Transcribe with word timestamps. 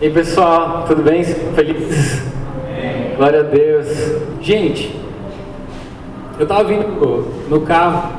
E 0.00 0.04
aí 0.04 0.12
pessoal, 0.12 0.84
tudo 0.86 1.02
bem? 1.02 1.24
Felizes? 1.24 2.22
Glória 3.16 3.40
a 3.40 3.42
Deus. 3.42 3.88
Gente, 4.40 4.94
eu 6.38 6.44
estava 6.44 6.62
vindo 6.62 7.26
no 7.50 7.62
carro 7.62 8.12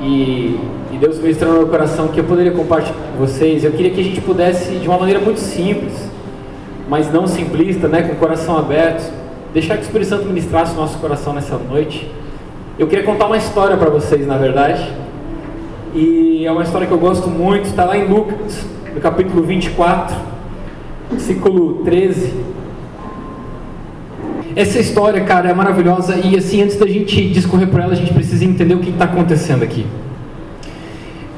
e, 0.00 0.56
e 0.92 0.96
Deus 1.00 1.18
ministrou 1.18 1.52
no 1.52 1.58
meu 1.58 1.66
coração 1.66 2.06
que 2.06 2.20
eu 2.20 2.22
poderia 2.22 2.52
compartilhar 2.52 2.94
com 3.10 3.18
vocês. 3.18 3.64
Eu 3.64 3.72
queria 3.72 3.90
que 3.90 4.00
a 4.00 4.04
gente 4.04 4.20
pudesse, 4.20 4.76
de 4.76 4.86
uma 4.86 4.96
maneira 4.96 5.18
muito 5.18 5.40
simples, 5.40 6.08
mas 6.88 7.12
não 7.12 7.26
simplista, 7.26 7.88
né, 7.88 8.02
com 8.02 8.12
o 8.12 8.16
coração 8.16 8.56
aberto, 8.56 9.12
deixar 9.52 9.74
que 9.74 9.80
o 9.80 9.86
Espírito 9.86 10.10
Santo 10.10 10.26
ministrasse 10.26 10.74
o 10.74 10.76
nosso 10.76 10.96
coração 10.98 11.32
nessa 11.32 11.58
noite. 11.58 12.08
Eu 12.78 12.86
queria 12.86 13.04
contar 13.04 13.26
uma 13.26 13.36
história 13.36 13.76
para 13.76 13.90
vocês, 13.90 14.24
na 14.28 14.36
verdade. 14.36 14.92
E 15.92 16.46
é 16.46 16.52
uma 16.52 16.62
história 16.62 16.86
que 16.86 16.92
eu 16.92 16.98
gosto 16.98 17.28
muito, 17.28 17.64
está 17.64 17.84
lá 17.84 17.96
em 17.96 18.06
Lucas, 18.06 18.64
no 18.94 19.00
capítulo 19.00 19.42
24 19.42 20.33
versículo 21.14 21.84
13. 21.84 22.32
Essa 24.56 24.78
história, 24.78 25.20
cara, 25.24 25.48
é 25.48 25.54
maravilhosa 25.54 26.16
e 26.16 26.36
assim, 26.36 26.62
antes 26.62 26.76
da 26.76 26.86
gente 26.86 27.28
discorrer 27.30 27.68
por 27.68 27.80
ela, 27.80 27.92
a 27.92 27.96
gente 27.96 28.12
precisa 28.12 28.44
entender 28.44 28.74
o 28.74 28.80
que 28.80 28.90
está 28.90 29.04
acontecendo 29.04 29.62
aqui. 29.62 29.86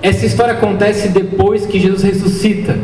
Essa 0.02 0.26
história 0.26 0.52
acontece 0.52 1.08
depois 1.08 1.66
que 1.66 1.78
Jesus 1.78 2.02
ressuscita 2.02 2.76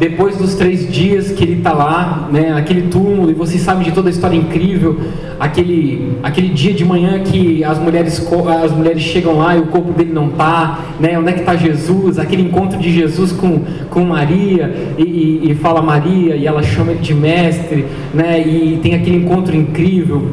depois 0.00 0.34
dos 0.34 0.54
três 0.54 0.90
dias 0.90 1.30
que 1.30 1.44
ele 1.44 1.58
está 1.58 1.74
lá, 1.74 2.26
né, 2.32 2.54
aquele 2.54 2.88
túmulo, 2.88 3.30
e 3.30 3.34
vocês 3.34 3.60
sabem 3.60 3.84
de 3.84 3.92
toda 3.92 4.08
a 4.08 4.10
história 4.10 4.34
incrível, 4.34 4.98
aquele, 5.38 6.16
aquele 6.22 6.48
dia 6.48 6.72
de 6.72 6.86
manhã 6.86 7.22
que 7.22 7.62
as 7.62 7.78
mulheres, 7.78 8.26
as 8.64 8.72
mulheres 8.72 9.02
chegam 9.02 9.36
lá 9.36 9.54
e 9.54 9.60
o 9.60 9.66
corpo 9.66 9.92
dele 9.92 10.10
não 10.10 10.28
está, 10.28 10.86
né, 10.98 11.18
onde 11.18 11.28
é 11.28 11.32
que 11.34 11.40
está 11.40 11.54
Jesus, 11.54 12.18
aquele 12.18 12.40
encontro 12.40 12.78
de 12.78 12.90
Jesus 12.90 13.30
com, 13.30 13.60
com 13.90 14.02
Maria, 14.06 14.74
e, 14.96 15.02
e, 15.02 15.50
e 15.50 15.54
fala 15.56 15.82
Maria, 15.82 16.34
e 16.34 16.46
ela 16.46 16.62
chama 16.62 16.92
ele 16.92 17.00
de 17.00 17.12
mestre, 17.12 17.84
né, 18.14 18.40
e 18.40 18.80
tem 18.82 18.94
aquele 18.94 19.18
encontro 19.18 19.54
incrível, 19.54 20.30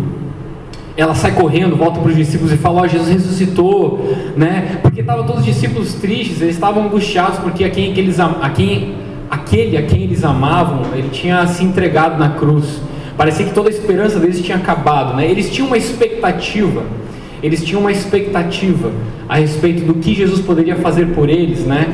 ela 0.96 1.14
sai 1.14 1.34
correndo, 1.34 1.76
volta 1.76 2.00
para 2.00 2.10
os 2.10 2.16
discípulos 2.16 2.54
e 2.54 2.58
fala: 2.58 2.82
Ó, 2.82 2.84
oh, 2.86 2.88
Jesus 2.88 3.08
ressuscitou, 3.08 4.16
né? 4.36 4.80
Porque 4.82 5.02
estavam 5.02 5.28
todos 5.28 5.42
os 5.42 5.46
discípulos 5.46 5.94
tristes, 5.94 6.42
eles 6.42 6.56
estavam 6.56 6.86
angustiados 6.86 7.38
porque 7.38 7.64
a 7.64 7.70
quem, 7.70 7.92
aqueles, 7.92 8.20
a 8.20 8.50
quem 8.50 8.96
aquele 9.30 9.78
a 9.78 9.84
quem 9.84 10.04
eles 10.04 10.24
amavam, 10.24 10.82
ele 10.96 11.10
tinha 11.10 11.46
se 11.48 11.64
entregado 11.64 12.18
na 12.18 12.30
cruz. 12.30 12.82
Parecia 13.18 13.46
que 13.46 13.54
toda 13.54 13.70
a 13.70 13.72
esperança 13.72 14.20
deles 14.20 14.42
tinha 14.42 14.58
acabado, 14.58 15.16
né? 15.16 15.30
Eles 15.30 15.50
tinham 15.50 15.68
uma 15.68 15.78
expectativa, 15.78 16.84
eles 17.42 17.64
tinham 17.64 17.82
uma 17.82 17.92
expectativa 17.92 18.92
a 19.28 19.38
respeito 19.38 19.84
do 19.86 19.96
que 19.96 20.14
Jesus 20.14 20.42
poderia 20.42 20.76
fazer 20.76 21.08
por 21.08 21.30
eles, 21.30 21.66
né? 21.66 21.88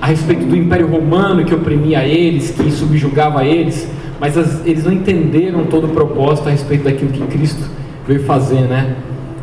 A 0.00 0.06
respeito 0.06 0.44
do 0.44 0.56
Império 0.56 0.86
Romano 0.86 1.44
que 1.44 1.54
oprimia 1.54 2.04
eles, 2.04 2.50
que 2.50 2.70
subjugava 2.70 3.44
eles, 3.44 3.88
mas 4.20 4.38
as, 4.38 4.64
eles 4.64 4.84
não 4.84 4.92
entenderam 4.92 5.64
todo 5.64 5.86
o 5.86 5.88
propósito 5.88 6.48
a 6.48 6.52
respeito 6.52 6.84
daquilo 6.84 7.10
que 7.10 7.26
Cristo 7.26 7.68
veio 8.06 8.22
fazer, 8.24 8.62
né? 8.62 8.96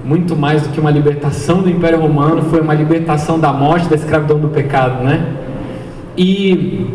Muito 0.06 0.36
mais 0.36 0.64
do 0.64 0.70
que 0.70 0.80
uma 0.80 0.90
libertação 0.90 1.62
do 1.62 1.70
Império 1.70 2.00
Romano, 2.00 2.44
foi 2.44 2.62
uma 2.62 2.74
libertação 2.74 3.38
da 3.38 3.52
morte, 3.52 3.90
da 3.90 3.96
escravidão 3.96 4.40
do 4.40 4.48
pecado, 4.48 5.04
né? 5.04 5.26
E 6.18 6.88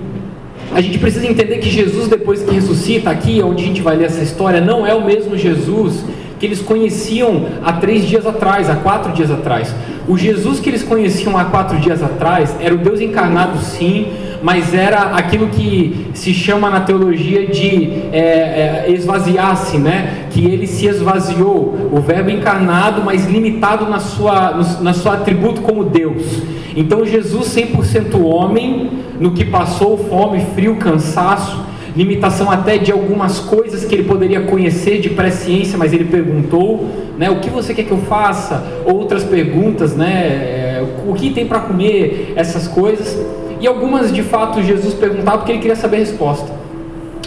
a 0.73 0.81
gente 0.81 0.99
precisa 0.99 1.27
entender 1.27 1.59
que 1.59 1.71
Jesus, 1.71 2.09
depois 2.09 2.43
que 2.43 2.55
ressuscita, 2.55 3.11
aqui 3.11 3.43
onde 3.43 3.63
a 3.63 3.67
gente 3.67 3.83
vai 3.83 3.97
ler 3.97 4.07
essa 4.07 4.23
história, 4.23 4.61
não 4.61 4.87
é 4.87 4.95
o 4.95 5.05
mesmo 5.05 5.37
Jesus 5.37 6.05
que 6.39 6.47
eles 6.47 6.61
conheciam 6.61 7.47
há 7.65 7.73
três 7.75 8.07
dias 8.07 8.27
atrás, 8.27 8.69
há 8.69 8.77
quatro 8.77 9.13
dias 9.13 9.31
atrás. 9.31 9.75
O 10.07 10.19
Jesus 10.19 10.61
que 10.61 10.69
eles 10.69 10.83
conheciam 10.83 11.39
há 11.39 11.45
quatro 11.45 11.79
dias 11.79 12.03
atrás 12.03 12.55
era 12.61 12.75
o 12.75 12.79
Deus 12.79 13.01
encarnado, 13.01 13.59
sim, 13.59 14.09
mas 14.45 14.75
era 14.75 15.17
aquilo 15.17 15.47
que 15.49 16.09
se 16.13 16.35
chama 16.35 16.69
na 16.69 16.81
teologia 16.81 17.47
de 17.47 17.91
é, 18.13 18.85
é, 18.87 18.91
esvaziar-se, 18.91 19.79
né? 19.79 20.27
Que 20.31 20.45
ele 20.45 20.67
se 20.67 20.87
esvaziou, 20.87 21.89
o 21.91 21.99
Verbo 22.03 22.29
encarnado, 22.29 23.03
mas 23.03 23.25
limitado 23.25 23.89
na 23.89 23.99
sua, 23.99 24.51
no, 24.51 24.83
na 24.83 24.93
sua 24.93 25.15
atributo 25.15 25.63
como 25.63 25.83
Deus. 25.83 26.43
Então 26.77 27.07
Jesus 27.07 27.57
100% 27.57 28.23
homem, 28.23 28.91
no 29.19 29.31
que 29.31 29.47
passou 29.47 29.97
fome, 29.97 30.45
frio, 30.55 30.77
cansaço, 30.77 31.65
limitação 31.97 32.51
até 32.51 32.77
de 32.77 32.93
algumas 32.93 33.41
coisas 33.41 33.87
que 33.87 33.95
ele 33.95 34.05
poderia 34.05 34.43
conhecer 34.43 35.01
de 35.01 35.09
presciência, 35.09 35.79
mas 35.79 35.95
ele 35.95 36.05
perguntou, 36.05 36.87
né, 37.17 37.31
o 37.31 37.41
que 37.41 37.49
você 37.49 37.73
quer 37.73 37.85
que 37.85 37.93
eu 37.93 37.99
faça? 38.03 38.63
Outras 38.85 39.25
perguntas, 39.25 39.97
né, 39.97 40.13
é, 40.13 40.85
o 41.07 41.15
que 41.15 41.31
tem 41.31 41.47
para 41.47 41.61
comer? 41.61 42.35
Essas 42.37 42.69
coisas. 42.69 43.19
E 43.65 43.67
algumas 43.67 44.13
de 44.13 44.23
fato 44.23 44.63
Jesus 44.63 44.93
perguntava 44.93 45.39
porque 45.39 45.53
ele 45.53 45.59
queria 45.59 45.75
saber 45.75 45.97
a 45.97 46.01
resposta. 46.01 46.53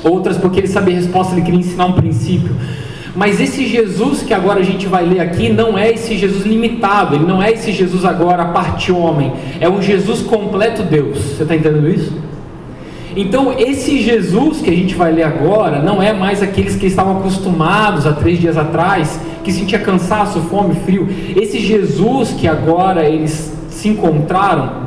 Outras 0.04 0.38
porque 0.38 0.60
ele 0.60 0.68
sabia 0.68 0.94
a 0.94 0.98
resposta, 0.98 1.34
ele 1.34 1.42
queria 1.42 1.62
ensinar 1.62 1.88
um 1.88 1.94
princípio. 1.94 2.56
Mas 3.16 3.42
esse 3.42 3.66
Jesus 3.66 4.22
que 4.22 4.36
agora 4.36 4.60
a 4.60 4.64
gente 4.64 4.86
vai 4.86 5.04
ler 5.04 5.20
aqui 5.20 5.50
não 5.50 5.76
é 5.76 5.92
esse 5.92 6.16
Jesus 6.16 6.46
limitado, 6.46 7.16
ele 7.16 7.26
não 7.26 7.42
é 7.42 7.54
esse 7.54 7.72
Jesus 7.72 8.06
agora 8.06 8.46
parte 8.46 8.92
homem, 8.92 9.34
é 9.60 9.68
um 9.68 9.82
Jesus 9.82 10.22
completo 10.22 10.84
Deus. 10.84 11.18
Você 11.18 11.42
está 11.42 11.56
entendendo 11.56 11.90
isso? 11.90 12.14
Então, 13.16 13.56
esse 13.58 14.00
Jesus 14.00 14.62
que 14.62 14.70
a 14.70 14.76
gente 14.76 14.94
vai 14.94 15.12
ler 15.12 15.24
agora 15.24 15.82
não 15.82 16.04
é 16.04 16.14
mais 16.14 16.44
aqueles 16.44 16.76
que 16.76 16.86
estavam 16.86 17.18
acostumados 17.18 18.06
há 18.06 18.14
três 18.14 18.40
dias 18.40 18.58
atrás, 18.58 19.20
que 19.44 19.52
sentia 19.52 19.80
cansaço, 19.80 20.40
fome, 20.42 20.76
frio. 20.86 21.10
Esse 21.36 21.58
Jesus 21.58 22.30
que 22.30 22.48
agora 22.48 23.10
eles 23.10 23.52
se 23.72 23.90
encontraram 23.90 24.86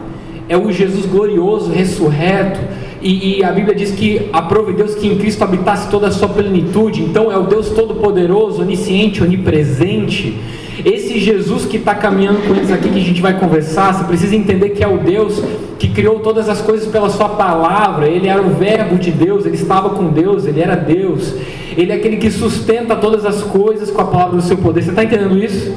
é 0.51 0.57
o 0.57 0.73
Jesus 0.73 1.07
glorioso, 1.07 1.71
ressurreto, 1.71 2.59
e, 3.01 3.39
e, 3.39 3.45
a 3.45 3.53
Bíblia 3.53 3.75
diz 3.75 3.93
que 3.93 4.29
aprove 4.33 4.75
Deus 4.75 4.95
que 4.97 5.07
em 5.07 5.17
Cristo 5.17 5.43
habitasse 5.43 5.89
toda 5.89 6.09
a 6.09 6.11
sua 6.11 6.29
plenitude. 6.29 7.01
Então 7.01 7.33
é 7.33 7.39
o 7.39 7.45
Deus 7.45 7.71
Todo-Poderoso, 7.71 8.61
onisciente, 8.61 9.23
onipresente. 9.23 10.37
Esse 10.85 11.19
Jesus 11.19 11.65
que 11.65 11.79
está 11.79 11.95
caminhando 11.95 12.47
com 12.47 12.55
eles 12.55 12.71
aqui, 12.71 12.91
que 12.91 12.99
a 12.99 13.03
gente 13.03 13.23
vai 13.23 13.39
conversar, 13.39 13.95
você 13.95 14.05
precisa 14.05 14.37
entender 14.37 14.71
que 14.71 14.85
é 14.85 14.89
o 14.89 14.99
Deus 14.99 15.43
que 15.79 15.89
criou 15.89 16.21
todas 16.21 16.47
as 16.49 16.61
coisas 16.61 16.89
pela 16.89 17.09
Sua 17.09 17.31
palavra. 17.31 18.07
Ele 18.07 18.29
era 18.29 18.43
o 18.43 18.51
Verbo 18.51 18.97
de 18.97 19.13
Deus, 19.13 19.47
ele 19.47 19.57
estava 19.57 19.91
com 19.91 20.09
Deus, 20.09 20.47
ele 20.47 20.61
era 20.61 20.75
Deus. 20.75 21.33
Ele 21.77 21.93
é 21.93 21.95
aquele 21.95 22.19
que 22.19 22.31
sustenta 22.31 22.97
todas 22.97 23.25
as 23.25 23.43
coisas 23.43 23.91
com 23.91 24.03
a 24.03 24.07
palavra 24.07 24.37
do 24.37 24.43
seu 24.43 24.59
poder. 24.59 24.83
Você 24.83 24.91
está 24.91 25.05
entendendo 25.05 25.39
isso? 25.39 25.73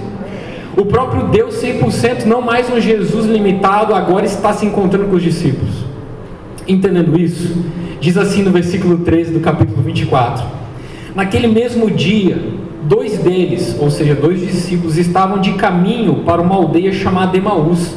O 0.75 0.85
próprio 0.85 1.27
Deus 1.27 1.55
100%, 1.61 2.25
não 2.25 2.41
mais 2.41 2.67
um 2.67 2.81
Jesus 2.81 3.27
limitado, 3.27 3.93
agora 3.93 4.25
está 4.25 4.51
se 4.53 4.65
encontrando 4.65 5.05
com 5.05 5.15
os 5.15 5.21
discípulos. 5.21 5.69
Entendendo 6.67 7.19
isso, 7.19 7.63
diz 7.99 8.17
assim 8.17 8.41
no 8.41 8.49
versículo 8.49 8.97
13 8.99 9.33
do 9.33 9.39
capítulo 9.39 9.83
24: 9.83 10.43
Naquele 11.13 11.47
mesmo 11.47 11.91
dia, 11.91 12.39
dois 12.83 13.19
deles, 13.19 13.77
ou 13.79 13.91
seja, 13.91 14.15
dois 14.15 14.41
discípulos, 14.41 14.97
estavam 14.97 15.39
de 15.39 15.53
caminho 15.53 16.23
para 16.25 16.41
uma 16.41 16.55
aldeia 16.55 16.91
chamada 16.91 17.37
Emaús, 17.37 17.93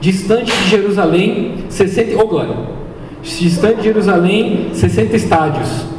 distante 0.00 0.52
de 0.52 0.68
Jerusalém, 0.68 1.64
60, 1.68 2.22
oh 2.22 2.28
glória, 2.28 2.54
distante 3.20 3.78
de 3.78 3.84
Jerusalém, 3.84 4.68
60 4.74 5.16
estádios. 5.16 5.91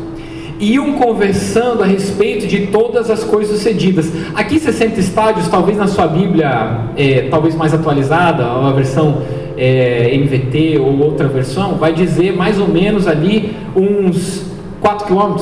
Iam 0.64 0.94
conversando 0.94 1.84
a 1.84 1.86
respeito 1.86 2.48
de 2.48 2.68
todas 2.68 3.12
as 3.12 3.22
coisas 3.22 3.58
sucedidas. 3.58 4.10
Aqui 4.34 4.58
60 4.58 4.98
estádios, 4.98 5.50
talvez 5.50 5.78
na 5.78 5.88
sua 5.88 6.08
Bíblia, 6.08 6.86
é, 6.96 7.28
talvez 7.30 7.54
mais 7.54 7.74
atualizada, 7.74 8.46
uma 8.46 8.72
versão 8.72 9.24
é, 9.58 10.16
NVT 10.16 10.80
ou 10.80 10.98
outra 11.00 11.28
versão, 11.28 11.74
vai 11.76 11.92
dizer 11.92 12.34
mais 12.34 12.62
ou 12.62 12.70
menos 12.70 13.10
ali 13.10 13.54
uns 13.76 14.46
4 14.80 15.06
km, 15.06 15.36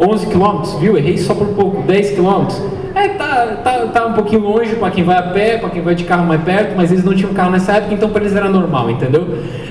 11 0.00 0.26
km, 0.28 0.78
viu? 0.80 0.96
Errei 0.96 1.18
só 1.18 1.34
por 1.34 1.48
pouco, 1.48 1.82
10 1.82 2.12
km. 2.12 2.46
É, 2.94 3.08
tá, 3.08 3.58
tá, 3.62 3.86
tá 3.92 4.06
um 4.06 4.14
pouquinho 4.14 4.40
longe 4.40 4.74
para 4.76 4.90
quem 4.90 5.04
vai 5.04 5.18
a 5.18 5.22
pé, 5.22 5.58
para 5.58 5.68
quem 5.68 5.82
vai 5.82 5.94
de 5.94 6.04
carro 6.04 6.26
mais 6.26 6.42
perto, 6.42 6.74
mas 6.74 6.90
eles 6.90 7.04
não 7.04 7.14
tinham 7.14 7.34
carro 7.34 7.50
nessa 7.50 7.72
época, 7.72 7.92
então 7.92 8.08
para 8.08 8.22
eles 8.22 8.34
era 8.34 8.48
normal, 8.48 8.90
entendeu? 8.90 9.26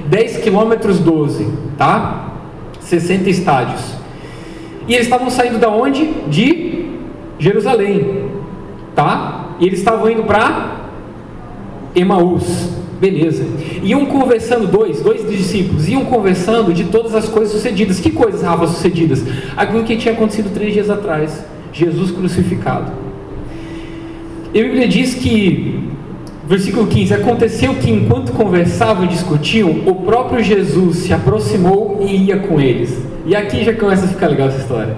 10 0.06 0.38
km 0.44 0.76
12, 1.04 1.48
tá? 1.76 2.34
60 2.82 3.30
estádios. 3.32 4.03
E 4.88 4.94
eles 4.94 5.06
estavam 5.06 5.30
saindo 5.30 5.60
da 5.60 5.70
onde? 5.70 6.06
De 6.28 6.86
Jerusalém, 7.40 8.26
tá? 8.96 9.56
E 9.60 9.66
eles 9.66 9.80
estavam 9.80 10.10
indo 10.10 10.24
para 10.24 10.88
Emaús. 11.96 12.72
Beleza. 13.00 13.46
Iam 13.84 14.06
conversando 14.06 14.66
dois, 14.66 15.02
dois 15.02 15.30
discípulos, 15.30 15.90
iam 15.90 16.06
conversando 16.06 16.74
de 16.74 16.86
todas 16.86 17.14
as 17.14 17.28
coisas 17.28 17.54
sucedidas. 17.54 18.00
Que 18.00 18.10
coisas, 18.10 18.42
Rafa, 18.42 18.68
sucedidas? 18.68 19.22
Aquilo 19.58 19.84
que 19.84 19.98
tinha 19.98 20.14
acontecido 20.14 20.54
três 20.54 20.74
dias 20.74 20.90
atrás. 20.90 21.46
Jesus 21.74 22.12
crucificado. 22.12 22.92
E 24.54 24.60
a 24.60 24.64
Bíblia 24.64 24.88
diz 24.88 25.16
que, 25.16 25.82
versículo 26.48 26.88
15: 26.88 27.14
Aconteceu 27.14 27.74
que 27.76 27.90
enquanto 27.90 28.32
conversavam 28.32 29.06
e 29.06 29.08
discutiam, 29.08 29.70
o 29.86 29.96
próprio 29.96 30.44
Jesus 30.44 30.98
se 30.98 31.14
aproximou 31.14 32.06
e 32.08 32.28
ia 32.28 32.38
com 32.38 32.62
eles. 32.62 33.13
E 33.26 33.36
aqui 33.36 33.64
já 33.64 33.74
começa 33.74 34.06
a 34.06 34.08
ficar 34.08 34.28
legal 34.28 34.48
essa 34.50 34.60
história. 34.60 34.96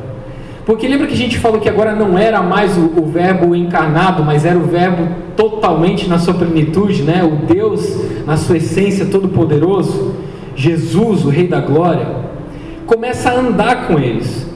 Porque 0.65 0.87
lembra 0.87 1.05
que 1.05 1.13
a 1.13 1.17
gente 1.17 1.37
falou 1.37 1.59
que 1.59 1.69
agora 1.69 1.93
não 1.93 2.17
era 2.17 2.41
mais 2.41 2.75
o, 2.75 2.91
o, 2.99 3.05
verbo 3.05 3.55
encarnado, 3.55 4.23
mas 4.23 4.45
era 4.45 4.57
o 4.57 4.63
verbo 4.63 5.07
totalmente 5.37 6.09
na 6.09 6.17
sua 6.17 6.33
plenitude, 6.33 7.03
né? 7.03 7.23
O 7.23 7.45
Deus 7.45 8.03
na 8.25 8.35
sua 8.35 8.57
essência 8.57 9.05
todo-poderoso, 9.05 10.15
Jesus, 10.55 11.23
o 11.23 11.29
Rei 11.29 11.47
da 11.47 11.59
Glória. 11.59 12.07
começa 12.87 13.29
a 13.29 13.39
andar 13.39 13.87
com 13.87 13.99
eles. 13.99 14.47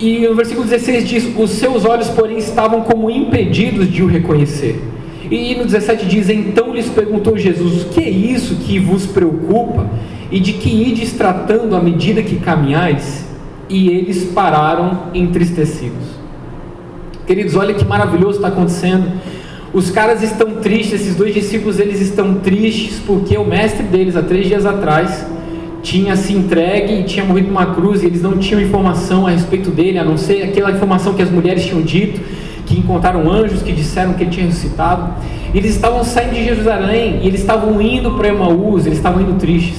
E 0.00 0.26
no 0.26 0.34
versículo 0.34 0.66
16 0.66 1.08
diz: 1.08 1.38
Os 1.38 1.50
seus 1.50 1.84
olhos, 1.84 2.08
porém, 2.08 2.38
estavam 2.38 2.80
como 2.80 3.08
impedidos 3.08 3.88
de 3.88 4.02
o 4.02 4.08
reconhecer. 4.08 4.82
E 5.30 5.54
no 5.54 5.64
17 5.64 6.04
diz: 6.06 6.28
Então 6.28 6.74
lhes 6.74 6.88
perguntou 6.88 7.38
Jesus: 7.38 7.84
O 7.84 7.88
que 7.90 8.00
é 8.02 8.10
isso 8.10 8.56
que 8.56 8.80
vos 8.80 9.06
preocupa? 9.06 9.88
E 10.30 10.40
de 10.40 10.54
que 10.54 10.68
ides 10.68 11.12
tratando 11.12 11.76
à 11.76 11.80
medida 11.80 12.22
que 12.22 12.36
caminhais? 12.36 13.24
E 13.68 13.88
eles 13.88 14.24
pararam 14.24 15.04
entristecidos. 15.14 16.16
Queridos, 17.26 17.56
olha 17.56 17.74
que 17.74 17.84
maravilhoso 17.84 18.36
está 18.36 18.48
acontecendo. 18.48 19.10
Os 19.72 19.90
caras 19.90 20.22
estão 20.22 20.52
tristes, 20.56 21.00
esses 21.00 21.16
dois 21.16 21.34
discípulos 21.34 21.78
eles 21.78 22.00
estão 22.00 22.34
tristes 22.34 23.00
porque 23.04 23.36
o 23.36 23.44
mestre 23.44 23.82
deles 23.82 24.16
há 24.16 24.22
três 24.22 24.46
dias 24.46 24.64
atrás 24.64 25.26
tinha 25.82 26.16
se 26.16 26.32
entregue 26.32 27.00
e 27.00 27.02
tinha 27.04 27.24
morrido 27.24 27.48
numa 27.48 27.66
cruz 27.66 28.02
e 28.02 28.06
eles 28.06 28.20
não 28.20 28.38
tinham 28.38 28.60
informação 28.60 29.26
a 29.26 29.30
respeito 29.30 29.70
dele, 29.70 29.98
a 29.98 30.04
não 30.04 30.16
ser 30.16 30.42
aquela 30.42 30.72
informação 30.72 31.14
que 31.14 31.22
as 31.22 31.30
mulheres 31.30 31.64
tinham 31.64 31.80
dito, 31.80 32.20
que 32.64 32.78
encontraram 32.78 33.30
anjos 33.30 33.62
que 33.62 33.70
disseram 33.70 34.14
que 34.14 34.24
ele 34.24 34.30
tinha 34.30 34.46
ressuscitado. 34.46 35.14
Eles 35.54 35.74
estavam 35.74 36.02
saindo 36.02 36.34
de 36.34 36.44
Jerusalém 36.44 37.20
e 37.22 37.28
eles 37.28 37.40
estavam 37.40 37.80
indo 37.80 38.12
para 38.12 38.28
Emaús, 38.28 38.84
eles 38.84 38.98
estavam 38.98 39.20
indo 39.20 39.34
tristes. 39.34 39.78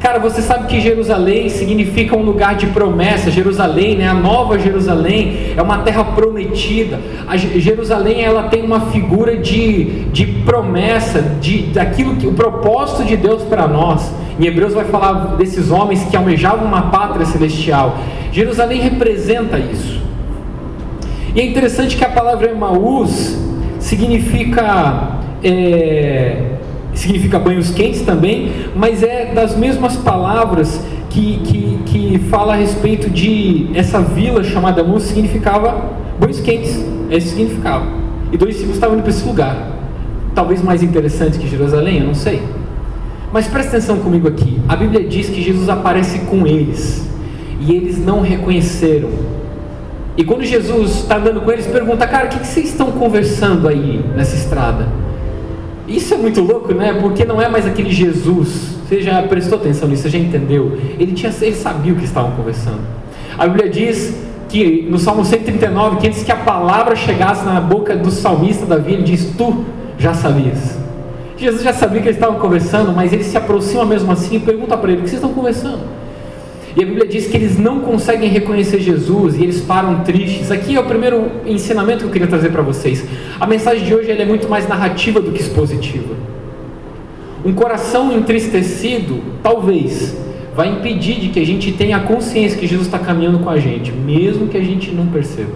Cara, 0.00 0.20
você 0.20 0.40
sabe 0.40 0.68
que 0.68 0.80
Jerusalém 0.80 1.48
significa 1.48 2.16
um 2.16 2.22
lugar 2.22 2.54
de 2.54 2.68
promessa. 2.68 3.32
Jerusalém, 3.32 3.96
né, 3.96 4.08
a 4.08 4.14
nova 4.14 4.58
Jerusalém, 4.58 5.52
é 5.56 5.60
uma 5.60 5.78
terra 5.78 6.04
prometida. 6.04 7.00
A 7.26 7.36
Jerusalém, 7.36 8.22
ela 8.22 8.44
tem 8.44 8.62
uma 8.62 8.92
figura 8.92 9.36
de, 9.36 10.04
de 10.12 10.24
promessa, 10.44 11.20
de 11.40 11.62
daquilo 11.62 12.14
que 12.16 12.26
o 12.26 12.32
propósito 12.32 13.04
de 13.04 13.16
Deus 13.16 13.42
para 13.42 13.66
nós. 13.66 14.12
Em 14.38 14.46
Hebreus 14.46 14.72
vai 14.72 14.84
falar 14.84 15.36
desses 15.36 15.70
homens 15.70 16.04
que 16.04 16.16
almejavam 16.16 16.64
uma 16.64 16.82
pátria 16.82 17.26
celestial. 17.26 17.98
Jerusalém 18.30 18.80
representa 18.80 19.58
isso. 19.58 20.00
E 21.34 21.40
é 21.40 21.44
interessante 21.44 21.96
que 21.96 22.04
a 22.04 22.08
palavra 22.08 22.50
Emaús 22.50 23.36
significa 23.80 25.18
é, 25.42 26.57
significa 26.98 27.38
banhos 27.38 27.70
quentes 27.70 28.02
também, 28.02 28.52
mas 28.74 29.02
é 29.02 29.32
das 29.34 29.56
mesmas 29.56 29.96
palavras 29.96 30.82
que, 31.10 31.38
que, 31.44 31.78
que 31.86 32.18
fala 32.30 32.54
a 32.54 32.56
respeito 32.56 33.08
de 33.08 33.70
essa 33.74 34.00
vila 34.00 34.42
chamada 34.44 34.84
Mus, 34.84 35.04
significava 35.04 35.92
banhos 36.18 36.40
quentes, 36.40 36.84
esse 37.10 37.28
significava. 37.28 37.86
E 38.32 38.36
dois 38.36 38.52
discípulos 38.52 38.76
estavam 38.76 38.96
indo 38.96 39.02
para 39.02 39.10
esse 39.10 39.26
lugar. 39.26 39.70
Talvez 40.34 40.62
mais 40.62 40.82
interessante 40.82 41.38
que 41.38 41.48
Jerusalém, 41.48 42.00
eu 42.00 42.06
não 42.06 42.14
sei. 42.14 42.42
Mas 43.32 43.46
presta 43.46 43.76
atenção 43.76 43.98
comigo 43.98 44.28
aqui. 44.28 44.60
A 44.68 44.76
Bíblia 44.76 45.06
diz 45.06 45.28
que 45.28 45.42
Jesus 45.42 45.68
aparece 45.68 46.20
com 46.20 46.46
eles 46.46 47.08
e 47.60 47.74
eles 47.74 47.98
não 47.98 48.20
reconheceram. 48.20 49.08
E 50.16 50.24
quando 50.24 50.44
Jesus 50.44 51.02
está 51.02 51.16
andando 51.16 51.40
com 51.40 51.50
eles, 51.50 51.66
pergunta: 51.66 52.06
Cara, 52.06 52.26
o 52.26 52.28
que, 52.28 52.40
que 52.40 52.46
vocês 52.46 52.68
estão 52.68 52.90
conversando 52.92 53.68
aí 53.68 54.04
nessa 54.16 54.34
estrada? 54.34 54.88
Isso 55.88 56.12
é 56.12 56.18
muito 56.18 56.42
louco, 56.42 56.74
né? 56.74 56.98
Porque 57.00 57.24
não 57.24 57.40
é 57.40 57.48
mais 57.48 57.66
aquele 57.66 57.90
Jesus. 57.90 58.76
Você 58.86 59.00
já 59.00 59.22
prestou 59.22 59.58
atenção 59.58 59.88
nisso, 59.88 60.02
você 60.02 60.10
já 60.10 60.18
entendeu? 60.18 60.78
Ele, 60.98 61.12
tinha, 61.12 61.32
ele 61.40 61.56
sabia 61.56 61.92
o 61.92 61.96
que 61.96 62.04
estavam 62.04 62.32
conversando. 62.32 62.80
A 63.38 63.46
Bíblia 63.46 63.70
diz 63.70 64.14
que 64.48 64.86
no 64.90 64.98
Salmo 64.98 65.24
139, 65.24 65.96
que 65.96 66.06
antes 66.06 66.22
que 66.22 66.32
a 66.32 66.36
palavra 66.36 66.94
chegasse 66.94 67.44
na 67.44 67.60
boca 67.60 67.96
do 67.96 68.10
salmista 68.10 68.66
Davi, 68.66 68.92
ele 68.92 69.02
diz: 69.02 69.32
Tu 69.36 69.64
já 69.98 70.12
sabias. 70.12 70.78
Jesus 71.36 71.62
já 71.62 71.72
sabia 71.72 72.02
que 72.02 72.08
eles 72.08 72.16
estavam 72.16 72.38
conversando, 72.38 72.92
mas 72.92 73.12
ele 73.12 73.24
se 73.24 73.36
aproxima 73.36 73.84
mesmo 73.84 74.10
assim 74.12 74.36
e 74.36 74.40
pergunta 74.40 74.76
para 74.76 74.90
ele: 74.90 75.00
O 75.00 75.04
que 75.04 75.10
vocês 75.10 75.22
estão 75.22 75.34
conversando? 75.34 75.80
E 76.78 76.82
a 76.84 76.86
Bíblia 76.86 77.08
diz 77.08 77.26
que 77.26 77.36
eles 77.36 77.58
não 77.58 77.80
conseguem 77.80 78.30
reconhecer 78.30 78.78
Jesus 78.78 79.36
e 79.36 79.42
eles 79.42 79.60
param 79.60 80.04
tristes. 80.04 80.52
Aqui 80.52 80.76
é 80.76 80.80
o 80.80 80.84
primeiro 80.84 81.28
ensinamento 81.44 82.02
que 82.02 82.04
eu 82.04 82.10
queria 82.10 82.28
trazer 82.28 82.50
para 82.50 82.62
vocês. 82.62 83.04
A 83.40 83.48
mensagem 83.48 83.84
de 83.84 83.92
hoje 83.92 84.12
é 84.12 84.24
muito 84.24 84.48
mais 84.48 84.68
narrativa 84.68 85.20
do 85.20 85.32
que 85.32 85.40
expositiva. 85.40 86.14
Um 87.44 87.52
coração 87.52 88.12
entristecido, 88.12 89.20
talvez, 89.42 90.16
vai 90.54 90.68
impedir 90.68 91.18
de 91.18 91.30
que 91.30 91.40
a 91.40 91.44
gente 91.44 91.72
tenha 91.72 91.96
a 91.96 92.00
consciência 92.00 92.56
que 92.56 92.68
Jesus 92.68 92.86
está 92.86 93.00
caminhando 93.00 93.40
com 93.40 93.50
a 93.50 93.58
gente, 93.58 93.90
mesmo 93.90 94.46
que 94.46 94.56
a 94.56 94.62
gente 94.62 94.92
não 94.92 95.08
perceba. 95.08 95.54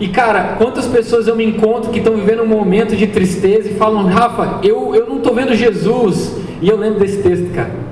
E 0.00 0.08
cara, 0.08 0.54
quantas 0.56 0.86
pessoas 0.86 1.28
eu 1.28 1.36
me 1.36 1.44
encontro 1.44 1.90
que 1.90 1.98
estão 1.98 2.14
vivendo 2.14 2.44
um 2.44 2.48
momento 2.48 2.96
de 2.96 3.06
tristeza 3.08 3.68
e 3.68 3.74
falam, 3.74 4.06
Rafa, 4.06 4.66
eu, 4.66 4.94
eu 4.94 5.06
não 5.06 5.18
estou 5.18 5.34
vendo 5.34 5.54
Jesus. 5.54 6.34
E 6.62 6.68
eu 6.70 6.78
lembro 6.78 7.00
desse 7.00 7.22
texto, 7.22 7.52
cara. 7.52 7.89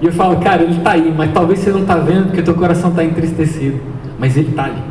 E 0.00 0.06
eu 0.06 0.12
falo, 0.12 0.36
cara, 0.36 0.62
ele 0.62 0.78
está 0.78 0.92
aí, 0.92 1.12
mas 1.16 1.32
talvez 1.32 1.60
você 1.60 1.70
não 1.70 1.82
está 1.82 1.96
vendo 1.96 2.26
porque 2.26 2.42
teu 2.42 2.54
coração 2.54 2.90
está 2.90 3.04
entristecido. 3.04 3.80
Mas 4.18 4.36
ele 4.36 4.50
está 4.50 4.64
ali. 4.64 4.82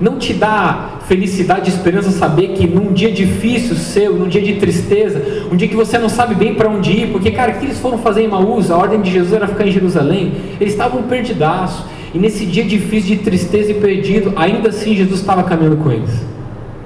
Não 0.00 0.18
te 0.18 0.34
dá 0.34 0.98
felicidade 1.06 1.70
e 1.70 1.72
esperança 1.72 2.10
saber 2.10 2.48
que 2.48 2.66
num 2.66 2.92
dia 2.92 3.10
difícil 3.10 3.76
seu, 3.76 4.14
num 4.14 4.28
dia 4.28 4.42
de 4.42 4.56
tristeza, 4.56 5.46
um 5.50 5.56
dia 5.56 5.68
que 5.68 5.76
você 5.76 5.96
não 5.98 6.08
sabe 6.08 6.34
bem 6.34 6.54
para 6.54 6.68
onde 6.68 6.92
ir, 6.92 7.12
porque, 7.12 7.30
cara, 7.30 7.52
o 7.52 7.54
que 7.58 7.64
eles 7.64 7.78
foram 7.78 7.96
fazer 7.98 8.22
em 8.22 8.28
Maús? 8.28 8.70
A 8.70 8.76
ordem 8.76 9.00
de 9.00 9.10
Jesus 9.10 9.32
era 9.32 9.46
ficar 9.46 9.66
em 9.66 9.70
Jerusalém. 9.70 10.32
Eles 10.60 10.74
estavam 10.74 11.02
perdidaços. 11.04 11.86
E 12.12 12.18
nesse 12.18 12.44
dia 12.44 12.64
difícil 12.64 13.16
de 13.16 13.22
tristeza 13.22 13.70
e 13.70 13.74
perdido, 13.74 14.32
ainda 14.36 14.68
assim 14.68 14.94
Jesus 14.94 15.20
estava 15.20 15.42
caminhando 15.44 15.76
com 15.76 15.90
eles. 15.90 16.10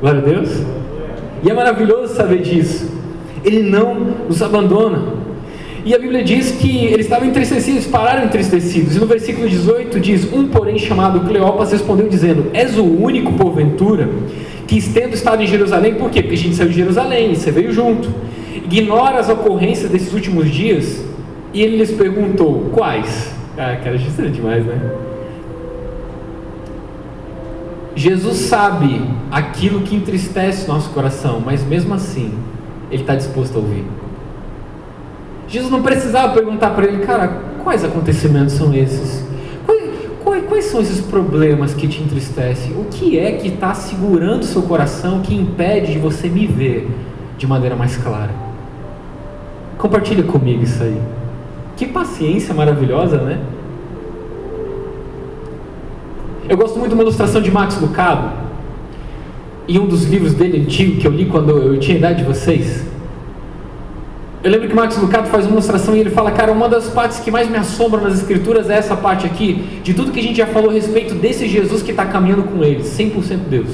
Glória 0.01 0.21
a 0.21 0.25
Deus. 0.25 0.51
E 1.43 1.51
é 1.51 1.55
maravilhoso 1.55 2.15
saber 2.15 2.43
disso. 2.43 2.89
Ele 3.45 3.63
não 3.63 3.95
nos 4.29 4.43
abandona. 4.43 5.21
E 5.85 5.95
a 5.95 5.99
Bíblia 5.99 6.23
diz 6.23 6.53
que 6.53 6.87
eles 6.87 7.07
estavam 7.07 7.27
entristecidos, 7.27 7.87
pararam 7.87 8.25
entristecidos. 8.25 8.97
E 8.97 8.99
no 8.99 9.07
versículo 9.07 9.49
18 9.49 9.99
diz: 9.99 10.31
Um, 10.33 10.49
porém, 10.49 10.79
chamado 10.79 11.21
Cleopas, 11.21 11.73
respondeu 11.73 12.09
dizendo: 12.09 12.51
És 12.53 12.77
o 12.77 12.85
único, 12.85 13.33
porventura, 13.33 14.09
que 14.67 14.77
estendo 14.77 15.15
estado 15.15 15.43
em 15.43 15.47
Jerusalém, 15.47 15.95
por 15.95 16.11
quê? 16.11 16.23
Porque 16.23 16.35
a 16.35 16.39
gente 16.39 16.55
saiu 16.55 16.69
de 16.69 16.77
Jerusalém, 16.77 17.35
você 17.35 17.51
veio 17.51 17.73
junto. 17.73 18.09
Ignora 18.55 19.19
as 19.19 19.29
ocorrências 19.29 19.91
desses 19.91 20.13
últimos 20.13 20.51
dias? 20.51 21.03
E 21.55 21.63
ele 21.63 21.77
lhes 21.77 21.91
perguntou: 21.91 22.71
Quais? 22.73 23.33
Ah, 23.57 23.77
cara, 23.83 23.97
isso 23.97 24.21
é 24.21 24.27
demais, 24.27 24.65
né? 24.65 24.79
Jesus 27.95 28.37
sabe 28.37 29.03
aquilo 29.31 29.81
que 29.81 29.95
entristece 29.95 30.69
nosso 30.69 30.91
coração, 30.91 31.43
mas 31.45 31.65
mesmo 31.65 31.93
assim, 31.93 32.33
Ele 32.91 33.03
está 33.03 33.15
disposto 33.15 33.57
a 33.57 33.59
ouvir. 33.59 33.85
Jesus 35.51 35.71
não 35.71 35.83
precisava 35.83 36.33
perguntar 36.33 36.71
para 36.71 36.87
ele, 36.87 37.05
cara, 37.05 37.27
quais 37.65 37.85
acontecimentos 37.85 38.55
são 38.55 38.73
esses? 38.73 39.29
Quais, 40.23 40.45
quais, 40.47 40.65
são 40.67 40.81
esses 40.81 41.01
problemas 41.01 41.75
que 41.75 41.89
te 41.89 42.01
entristecem? 42.01 42.73
O 42.75 42.85
que 42.85 43.19
é 43.19 43.33
que 43.33 43.49
está 43.49 43.75
segurando 43.75 44.45
seu 44.45 44.63
coração 44.63 45.21
que 45.21 45.35
impede 45.35 45.93
de 45.93 45.99
você 45.99 46.29
me 46.29 46.47
ver 46.47 46.89
de 47.37 47.49
maneira 47.49 47.75
mais 47.75 47.97
clara? 47.97 48.31
Compartilha 49.77 50.23
comigo 50.23 50.63
isso 50.63 50.83
aí. 50.85 51.01
Que 51.77 51.87
paciência 51.87 52.55
maravilhosa, 52.55 53.17
né? 53.17 53.41
Eu 56.49 56.57
gosto 56.57 56.79
muito 56.79 56.91
de 56.91 56.95
uma 56.95 57.03
ilustração 57.03 57.41
de 57.41 57.51
Max 57.51 57.81
Lucado, 57.81 58.31
em 59.67 59.79
um 59.79 59.87
dos 59.87 60.05
livros 60.05 60.35
dele 60.35 60.63
antigo 60.63 61.01
que 61.01 61.07
eu 61.07 61.11
li 61.11 61.27
quando 61.27 61.51
eu 61.51 61.81
tinha 61.81 61.97
a 61.97 61.99
idade 61.99 62.19
de 62.19 62.25
vocês. 62.25 62.90
Eu 64.43 64.51
lembro 64.51 64.69
que 64.69 64.75
Marcos 64.75 64.97
Lucado 64.97 65.29
faz 65.29 65.45
uma 65.45 65.53
ilustração 65.53 65.95
e 65.95 66.01
ele 66.01 66.09
fala, 66.09 66.31
cara, 66.31 66.51
uma 66.51 66.67
das 66.67 66.89
partes 66.89 67.19
que 67.19 67.31
mais 67.31 67.51
me 67.51 67.59
assombram 67.59 68.03
nas 68.03 68.15
escrituras 68.15 68.71
é 68.71 68.79
essa 68.79 68.97
parte 68.97 69.27
aqui, 69.27 69.81
de 69.83 69.93
tudo 69.93 70.11
que 70.11 70.19
a 70.19 70.23
gente 70.23 70.39
já 70.39 70.47
falou 70.47 70.71
a 70.71 70.73
respeito 70.73 71.15
desse 71.15 71.47
Jesus 71.47 71.83
que 71.83 71.91
está 71.91 72.07
caminhando 72.07 72.45
com 72.45 72.65
eles, 72.65 72.87
100% 72.87 73.37
Deus. 73.51 73.69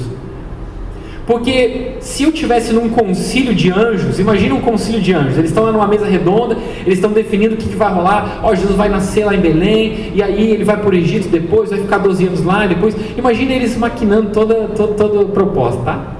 Porque 1.24 1.92
se 2.00 2.24
eu 2.24 2.32
tivesse 2.32 2.72
num 2.72 2.88
concílio 2.88 3.54
de 3.54 3.70
anjos, 3.70 4.18
imagina 4.18 4.56
um 4.56 4.60
concílio 4.60 5.00
de 5.00 5.12
anjos, 5.12 5.38
eles 5.38 5.50
estão 5.50 5.62
lá 5.62 5.70
numa 5.70 5.86
mesa 5.86 6.04
redonda, 6.06 6.56
eles 6.84 6.98
estão 6.98 7.12
definindo 7.12 7.54
o 7.54 7.58
que, 7.58 7.68
que 7.68 7.76
vai 7.76 7.92
rolar, 7.92 8.40
ó, 8.42 8.52
Jesus 8.52 8.76
vai 8.76 8.88
nascer 8.88 9.24
lá 9.24 9.36
em 9.36 9.40
Belém, 9.40 10.12
e 10.16 10.22
aí 10.22 10.50
ele 10.50 10.64
vai 10.64 10.76
para 10.76 10.90
o 10.90 10.94
Egito 10.94 11.28
depois, 11.28 11.70
vai 11.70 11.80
ficar 11.80 11.98
12 11.98 12.26
anos 12.26 12.44
lá, 12.44 12.66
depois, 12.66 12.96
imagina 13.16 13.52
eles 13.52 13.76
maquinando 13.76 14.30
toda, 14.30 14.54
toda, 14.68 14.94
toda 14.94 15.20
a 15.22 15.24
proposta, 15.26 15.82
tá? 15.82 16.15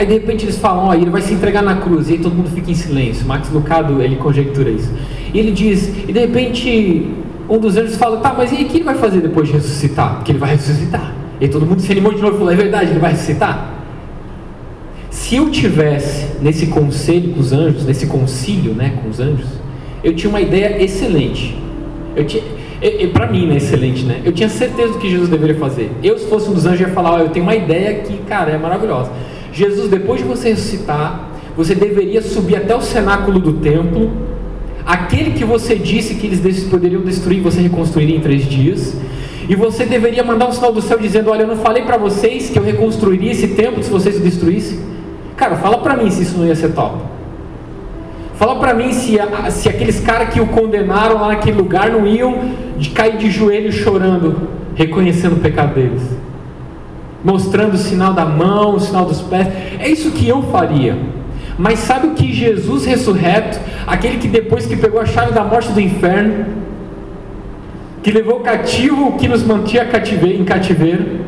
Aí 0.00 0.06
de 0.06 0.14
repente 0.14 0.46
eles 0.46 0.56
falam, 0.56 0.86
ó, 0.86 0.94
ele 0.94 1.10
vai 1.10 1.20
se 1.20 1.34
entregar 1.34 1.62
na 1.62 1.76
cruz, 1.76 2.08
e 2.08 2.14
aí 2.14 2.18
todo 2.18 2.34
mundo 2.34 2.48
fica 2.48 2.70
em 2.70 2.74
silêncio. 2.74 3.26
Max 3.26 3.50
Lucado, 3.50 4.00
ele 4.00 4.16
conjectura 4.16 4.70
isso. 4.70 4.90
E 5.34 5.38
ele 5.38 5.52
diz, 5.52 5.92
e 6.08 6.10
de 6.10 6.18
repente 6.20 7.06
um 7.46 7.58
dos 7.58 7.76
anjos 7.76 7.96
fala, 7.96 8.16
tá, 8.16 8.32
mas 8.34 8.50
e 8.50 8.54
o 8.54 8.64
que 8.64 8.78
ele 8.78 8.84
vai 8.84 8.94
fazer 8.94 9.20
depois 9.20 9.48
de 9.48 9.52
ressuscitar? 9.52 10.14
Porque 10.14 10.32
ele 10.32 10.38
vai 10.38 10.52
ressuscitar. 10.52 11.12
E 11.38 11.46
todo 11.48 11.66
mundo 11.66 11.82
se 11.82 11.92
animou 11.92 12.14
de 12.14 12.22
novo 12.22 12.34
e 12.34 12.38
falou, 12.38 12.50
é 12.50 12.56
verdade, 12.56 12.92
ele 12.92 12.98
vai 12.98 13.10
ressuscitar? 13.10 13.74
Se 15.10 15.36
eu 15.36 15.50
tivesse 15.50 16.28
nesse 16.40 16.68
conselho 16.68 17.34
com 17.34 17.40
os 17.40 17.52
anjos, 17.52 17.84
nesse 17.84 18.06
concílio 18.06 18.72
né, 18.72 18.94
com 19.02 19.10
os 19.10 19.20
anjos, 19.20 19.48
eu 20.02 20.14
tinha 20.14 20.30
uma 20.30 20.40
ideia 20.40 20.82
excelente. 20.82 21.58
Eu 22.16 22.24
tinha, 22.24 22.42
para 23.12 23.26
mim, 23.26 23.46
né, 23.46 23.58
excelente, 23.58 24.02
né? 24.04 24.22
Eu 24.24 24.32
tinha 24.32 24.48
certeza 24.48 24.94
do 24.94 24.98
que 24.98 25.10
Jesus 25.10 25.28
deveria 25.28 25.56
fazer. 25.56 25.90
Eu, 26.02 26.18
se 26.18 26.26
fosse 26.26 26.48
um 26.48 26.54
dos 26.54 26.64
anjos, 26.64 26.80
ia 26.80 26.88
falar: 26.88 27.12
ó, 27.12 27.18
eu 27.18 27.28
tenho 27.28 27.44
uma 27.44 27.54
ideia 27.54 27.96
que, 27.96 28.16
cara, 28.26 28.50
é 28.52 28.56
maravilhosa. 28.56 29.10
Jesus, 29.52 29.90
depois 29.90 30.20
de 30.20 30.26
você 30.26 30.50
ressuscitar, 30.50 31.28
você 31.56 31.74
deveria 31.74 32.22
subir 32.22 32.56
até 32.56 32.74
o 32.74 32.80
cenáculo 32.80 33.38
do 33.38 33.54
templo, 33.54 34.10
aquele 34.86 35.32
que 35.32 35.44
você 35.44 35.74
disse 35.74 36.14
que 36.14 36.26
eles 36.26 36.64
poderiam 36.64 37.02
destruir, 37.02 37.40
você 37.40 37.60
reconstruiria 37.60 38.16
em 38.16 38.20
três 38.20 38.44
dias. 38.44 38.96
E 39.48 39.56
você 39.56 39.84
deveria 39.84 40.22
mandar 40.22 40.48
um 40.48 40.52
sinal 40.52 40.72
do 40.72 40.80
céu 40.80 40.96
dizendo: 40.96 41.30
Olha, 41.30 41.42
eu 41.42 41.48
não 41.48 41.56
falei 41.56 41.82
para 41.82 41.96
vocês 41.96 42.50
que 42.50 42.58
eu 42.58 42.62
reconstruiria 42.62 43.32
esse 43.32 43.48
templo 43.48 43.82
se 43.82 43.90
vocês 43.90 44.16
o 44.16 44.20
destruíssem? 44.20 44.78
Cara, 45.36 45.56
fala 45.56 45.78
para 45.78 45.96
mim 45.96 46.10
se 46.10 46.22
isso 46.22 46.38
não 46.38 46.46
ia 46.46 46.54
ser 46.54 46.72
top. 46.72 46.98
Fala 48.34 48.56
para 48.56 48.72
mim 48.72 48.92
se, 48.92 49.18
se 49.50 49.68
aqueles 49.68 50.00
caras 50.00 50.32
que 50.32 50.40
o 50.40 50.46
condenaram 50.46 51.20
lá 51.20 51.28
naquele 51.28 51.58
lugar 51.58 51.90
não 51.90 52.06
iam 52.06 52.52
de 52.78 52.90
cair 52.90 53.18
de 53.18 53.30
joelhos 53.30 53.74
chorando, 53.74 54.48
reconhecendo 54.74 55.34
o 55.34 55.40
pecado 55.40 55.74
deles, 55.74 56.02
mostrando 57.24 57.74
o 57.74 57.78
sinal 57.78 58.12
da 58.12 58.24
mão, 58.24 58.74
o 58.74 58.80
sinal 58.80 59.04
dos 59.04 59.20
pés. 59.20 59.48
É 59.78 59.88
isso 59.88 60.10
que 60.10 60.28
eu 60.28 60.42
faria. 60.44 60.96
Mas 61.58 61.80
sabe 61.80 62.08
o 62.08 62.14
que 62.14 62.32
Jesus 62.32 62.86
ressurreto, 62.86 63.60
aquele 63.86 64.18
que 64.18 64.28
depois 64.28 64.66
que 64.66 64.76
pegou 64.76 65.00
a 65.00 65.06
chave 65.06 65.32
da 65.32 65.44
morte 65.44 65.70
do 65.72 65.80
inferno, 65.80 66.46
que 68.02 68.10
levou 68.10 68.40
cativo 68.40 69.08
o 69.08 69.12
que 69.18 69.28
nos 69.28 69.42
mantinha 69.42 69.84
em 69.84 70.44
cativeiro, 70.44 71.20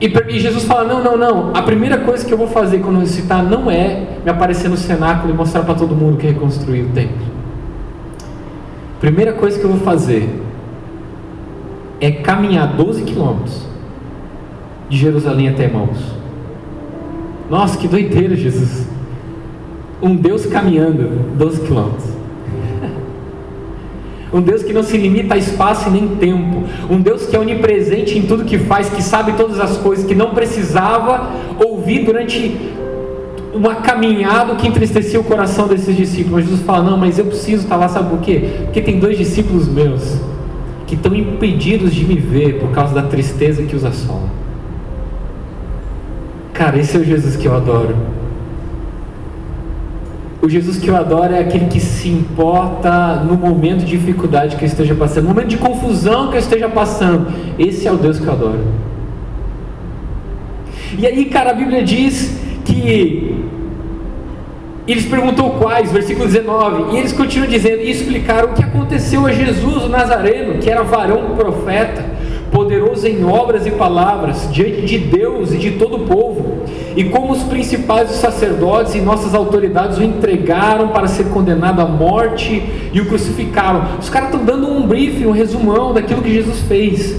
e, 0.00 0.38
Jesus 0.38 0.64
fala: 0.64 0.84
Não, 0.84 1.02
não, 1.02 1.16
não. 1.16 1.50
A 1.54 1.62
primeira 1.62 1.98
coisa 1.98 2.24
que 2.24 2.32
eu 2.32 2.38
vou 2.38 2.46
fazer 2.46 2.78
quando 2.78 3.00
ressuscitar 3.00 3.42
não 3.42 3.68
é 3.68 4.06
me 4.24 4.30
aparecer 4.30 4.68
no 4.68 4.76
cenáculo 4.76 5.32
e 5.32 5.36
mostrar 5.36 5.62
para 5.62 5.74
todo 5.74 5.94
mundo 5.94 6.16
que 6.16 6.26
reconstruiu 6.28 6.86
o 6.86 6.90
templo. 6.90 7.26
Primeira 9.00 9.32
coisa 9.32 9.58
que 9.58 9.64
eu 9.64 9.70
vou 9.70 9.80
fazer 9.80 10.28
é 12.00 12.12
caminhar 12.12 12.68
12 12.76 13.02
quilômetros 13.02 13.66
de 14.88 14.96
Jerusalém 14.96 15.48
até 15.48 15.68
Mãos. 15.68 15.98
Nossa, 17.50 17.78
que 17.78 17.88
doideira, 17.88 18.36
Jesus. 18.36 18.86
Um 20.02 20.14
Deus 20.14 20.46
caminhando 20.46 21.36
12 21.36 21.60
quilômetros. 21.62 22.04
Um 24.30 24.42
Deus 24.42 24.62
que 24.62 24.74
não 24.74 24.82
se 24.82 24.94
limita 24.98 25.32
a 25.32 25.38
espaço 25.38 25.88
e 25.88 25.90
nem 25.92 26.06
tempo. 26.16 26.64
Um 26.90 27.00
Deus 27.00 27.24
que 27.24 27.34
é 27.34 27.38
onipresente 27.38 28.18
em 28.18 28.26
tudo 28.26 28.44
que 28.44 28.58
faz, 28.58 28.90
que 28.90 29.02
sabe 29.02 29.32
todas 29.32 29.58
as 29.58 29.78
coisas, 29.78 30.04
que 30.04 30.14
não 30.14 30.34
precisava 30.34 31.30
ouvir 31.58 32.04
durante 32.04 32.54
uma 33.54 33.76
caminhada 33.76 34.54
que 34.54 34.68
entristecia 34.68 35.18
o 35.18 35.24
coração 35.24 35.66
desses 35.66 35.96
discípulos. 35.96 36.44
Jesus 36.44 36.60
fala: 36.60 36.90
Não, 36.90 36.98
mas 36.98 37.18
eu 37.18 37.24
preciso 37.24 37.62
estar 37.62 37.76
lá, 37.76 37.88
sabe 37.88 38.10
por 38.10 38.20
quê? 38.20 38.50
Porque 38.64 38.82
tem 38.82 38.98
dois 38.98 39.16
discípulos 39.16 39.66
meus 39.66 40.18
que 40.86 40.94
estão 40.94 41.14
impedidos 41.14 41.94
de 41.94 42.04
me 42.04 42.16
ver 42.16 42.58
por 42.60 42.70
causa 42.70 42.94
da 42.94 43.02
tristeza 43.02 43.62
que 43.62 43.74
os 43.74 43.84
assola. 43.84 44.28
Cara, 46.58 46.76
esse 46.76 46.96
é 46.96 46.98
o 46.98 47.04
Jesus 47.04 47.36
que 47.36 47.46
eu 47.46 47.54
adoro. 47.54 47.96
O 50.42 50.48
Jesus 50.48 50.76
que 50.76 50.88
eu 50.88 50.96
adoro 50.96 51.32
é 51.32 51.38
aquele 51.38 51.66
que 51.66 51.78
se 51.78 52.08
importa 52.08 53.22
no 53.22 53.36
momento 53.36 53.84
de 53.84 53.96
dificuldade 53.96 54.56
que 54.56 54.64
eu 54.64 54.66
esteja 54.66 54.92
passando, 54.96 55.28
no 55.28 55.28
momento 55.28 55.50
de 55.50 55.56
confusão 55.56 56.30
que 56.30 56.34
eu 56.34 56.40
esteja 56.40 56.68
passando. 56.68 57.32
Esse 57.60 57.86
é 57.86 57.92
o 57.92 57.96
Deus 57.96 58.18
que 58.18 58.26
eu 58.26 58.32
adoro. 58.32 58.66
E 60.98 61.06
aí, 61.06 61.26
cara, 61.26 61.50
a 61.50 61.54
Bíblia 61.54 61.84
diz 61.84 62.40
que 62.64 63.40
eles 64.88 65.06
perguntou 65.06 65.50
quais, 65.60 65.92
versículo 65.92 66.26
19, 66.26 66.96
e 66.96 66.98
eles 66.98 67.12
continuam 67.12 67.48
dizendo 67.48 67.82
e 67.82 67.90
explicaram 67.92 68.50
o 68.50 68.54
que 68.54 68.64
aconteceu 68.64 69.24
a 69.26 69.30
Jesus 69.30 69.84
o 69.84 69.88
Nazareno, 69.88 70.58
que 70.58 70.68
era 70.68 70.82
varão 70.82 71.36
profeta 71.36 72.17
poderoso 72.68 73.08
em 73.08 73.24
obras 73.24 73.66
e 73.66 73.70
palavras, 73.70 74.46
diante 74.52 74.82
de 74.82 74.98
Deus 74.98 75.54
e 75.54 75.56
de 75.56 75.70
todo 75.72 75.96
o 75.96 76.00
povo, 76.00 76.64
e 76.94 77.04
como 77.04 77.32
os 77.32 77.42
principais 77.44 78.10
sacerdotes 78.10 78.94
e 78.94 79.00
nossas 79.00 79.34
autoridades 79.34 79.96
o 79.96 80.02
entregaram 80.02 80.88
para 80.88 81.08
ser 81.08 81.28
condenado 81.30 81.80
à 81.80 81.86
morte 81.86 82.62
e 82.92 83.00
o 83.00 83.06
crucificaram. 83.06 83.84
Os 83.98 84.10
caras 84.10 84.28
estão 84.28 84.44
dando 84.44 84.70
um 84.70 84.86
briefing, 84.86 85.24
um 85.24 85.32
resumão 85.32 85.94
daquilo 85.94 86.20
que 86.20 86.30
Jesus 86.30 86.60
fez. 86.60 87.18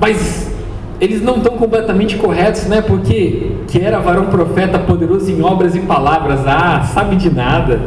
Mas 0.00 0.52
eles 1.00 1.20
não 1.20 1.38
estão 1.38 1.56
completamente 1.56 2.16
corretos, 2.16 2.66
né? 2.66 2.80
Porque 2.80 3.56
que 3.66 3.80
era 3.80 3.98
varão 3.98 4.26
profeta 4.26 4.78
poderoso 4.78 5.28
em 5.32 5.42
obras 5.42 5.74
e 5.74 5.80
palavras, 5.80 6.46
ah, 6.46 6.82
sabe 6.82 7.16
de 7.16 7.28
nada. 7.28 7.80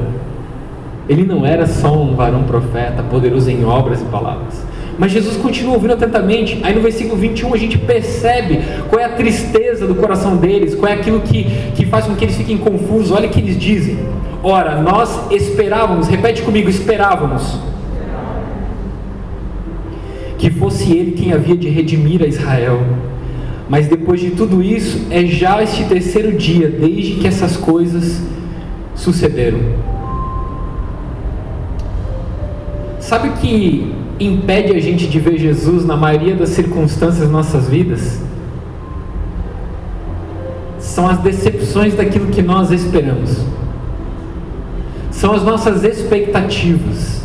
Ele 1.08 1.24
não 1.24 1.46
era 1.46 1.66
só 1.66 1.94
um 1.94 2.14
varão 2.14 2.44
profeta, 2.44 3.02
poderoso 3.04 3.50
em 3.50 3.64
obras 3.64 4.02
e 4.02 4.06
palavras. 4.06 4.71
Mas 5.02 5.14
Jesus 5.14 5.36
continua 5.36 5.74
ouvindo 5.74 5.94
atentamente. 5.94 6.60
Aí 6.62 6.76
no 6.76 6.82
versículo 6.82 7.20
21 7.20 7.56
a 7.56 7.58
gente 7.58 7.76
percebe 7.76 8.60
qual 8.88 9.02
é 9.02 9.06
a 9.06 9.10
tristeza 9.10 9.88
do 9.88 9.96
coração 9.96 10.38
deles, 10.38 10.76
qual 10.76 10.92
é 10.92 10.94
aquilo 10.94 11.22
que, 11.22 11.44
que 11.74 11.88
faz 11.88 12.06
com 12.06 12.16
que 12.16 12.24
eles 12.24 12.38
fiquem 12.38 12.56
confusos. 12.56 13.10
Olha 13.10 13.28
o 13.28 13.32
que 13.32 13.40
eles 13.40 13.58
dizem. 13.58 13.98
Ora, 14.44 14.80
nós 14.80 15.32
esperávamos, 15.32 16.08
repete 16.08 16.44
comigo, 16.44 16.70
esperávamos. 16.70 17.58
Que 20.38 20.52
fosse 20.52 20.96
ele 20.96 21.14
quem 21.14 21.34
havia 21.34 21.58
de 21.58 21.68
redimir 21.68 22.22
a 22.22 22.28
Israel. 22.28 22.84
Mas 23.68 23.88
depois 23.88 24.22
de 24.22 24.30
tudo 24.30 24.62
isso, 24.62 25.08
é 25.10 25.26
já 25.26 25.64
este 25.64 25.84
terceiro 25.86 26.32
dia 26.34 26.70
desde 26.70 27.14
que 27.16 27.28
essas 27.28 27.58
coisas 27.58 28.22
sucederam. 28.94 29.62
Sabe 33.00 33.32
que 33.42 34.00
impede 34.26 34.74
a 34.74 34.80
gente 34.80 35.08
de 35.08 35.20
ver 35.20 35.38
Jesus 35.38 35.86
na 35.86 35.96
maioria 35.96 36.36
das 36.36 36.50
circunstâncias 36.50 37.20
das 37.20 37.32
nossas 37.32 37.68
vidas? 37.68 38.22
São 40.80 41.08
as 41.08 41.20
decepções 41.20 41.94
daquilo 41.94 42.28
que 42.28 42.42
nós 42.42 42.72
esperamos. 42.72 43.46
São 45.10 45.34
as 45.34 45.44
nossas 45.44 45.84
expectativas 45.84 47.22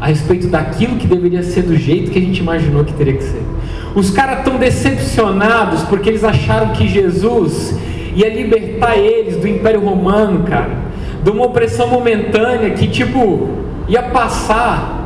a 0.00 0.06
respeito 0.06 0.48
daquilo 0.48 0.96
que 0.96 1.06
deveria 1.06 1.42
ser 1.42 1.62
do 1.62 1.76
jeito 1.76 2.10
que 2.10 2.18
a 2.18 2.22
gente 2.22 2.40
imaginou 2.40 2.84
que 2.84 2.92
teria 2.92 3.14
que 3.14 3.24
ser. 3.24 3.42
Os 3.94 4.10
caras 4.10 4.38
estão 4.38 4.58
decepcionados 4.58 5.82
porque 5.84 6.10
eles 6.10 6.22
acharam 6.22 6.72
que 6.74 6.86
Jesus 6.86 7.74
ia 8.14 8.28
libertar 8.28 8.96
eles 8.96 9.36
do 9.36 9.48
Império 9.48 9.80
Romano, 9.80 10.44
cara, 10.44 10.70
de 11.22 11.30
uma 11.30 11.46
opressão 11.46 11.88
momentânea 11.88 12.70
que, 12.70 12.88
tipo, 12.88 13.48
ia 13.88 14.02
passar 14.02 15.05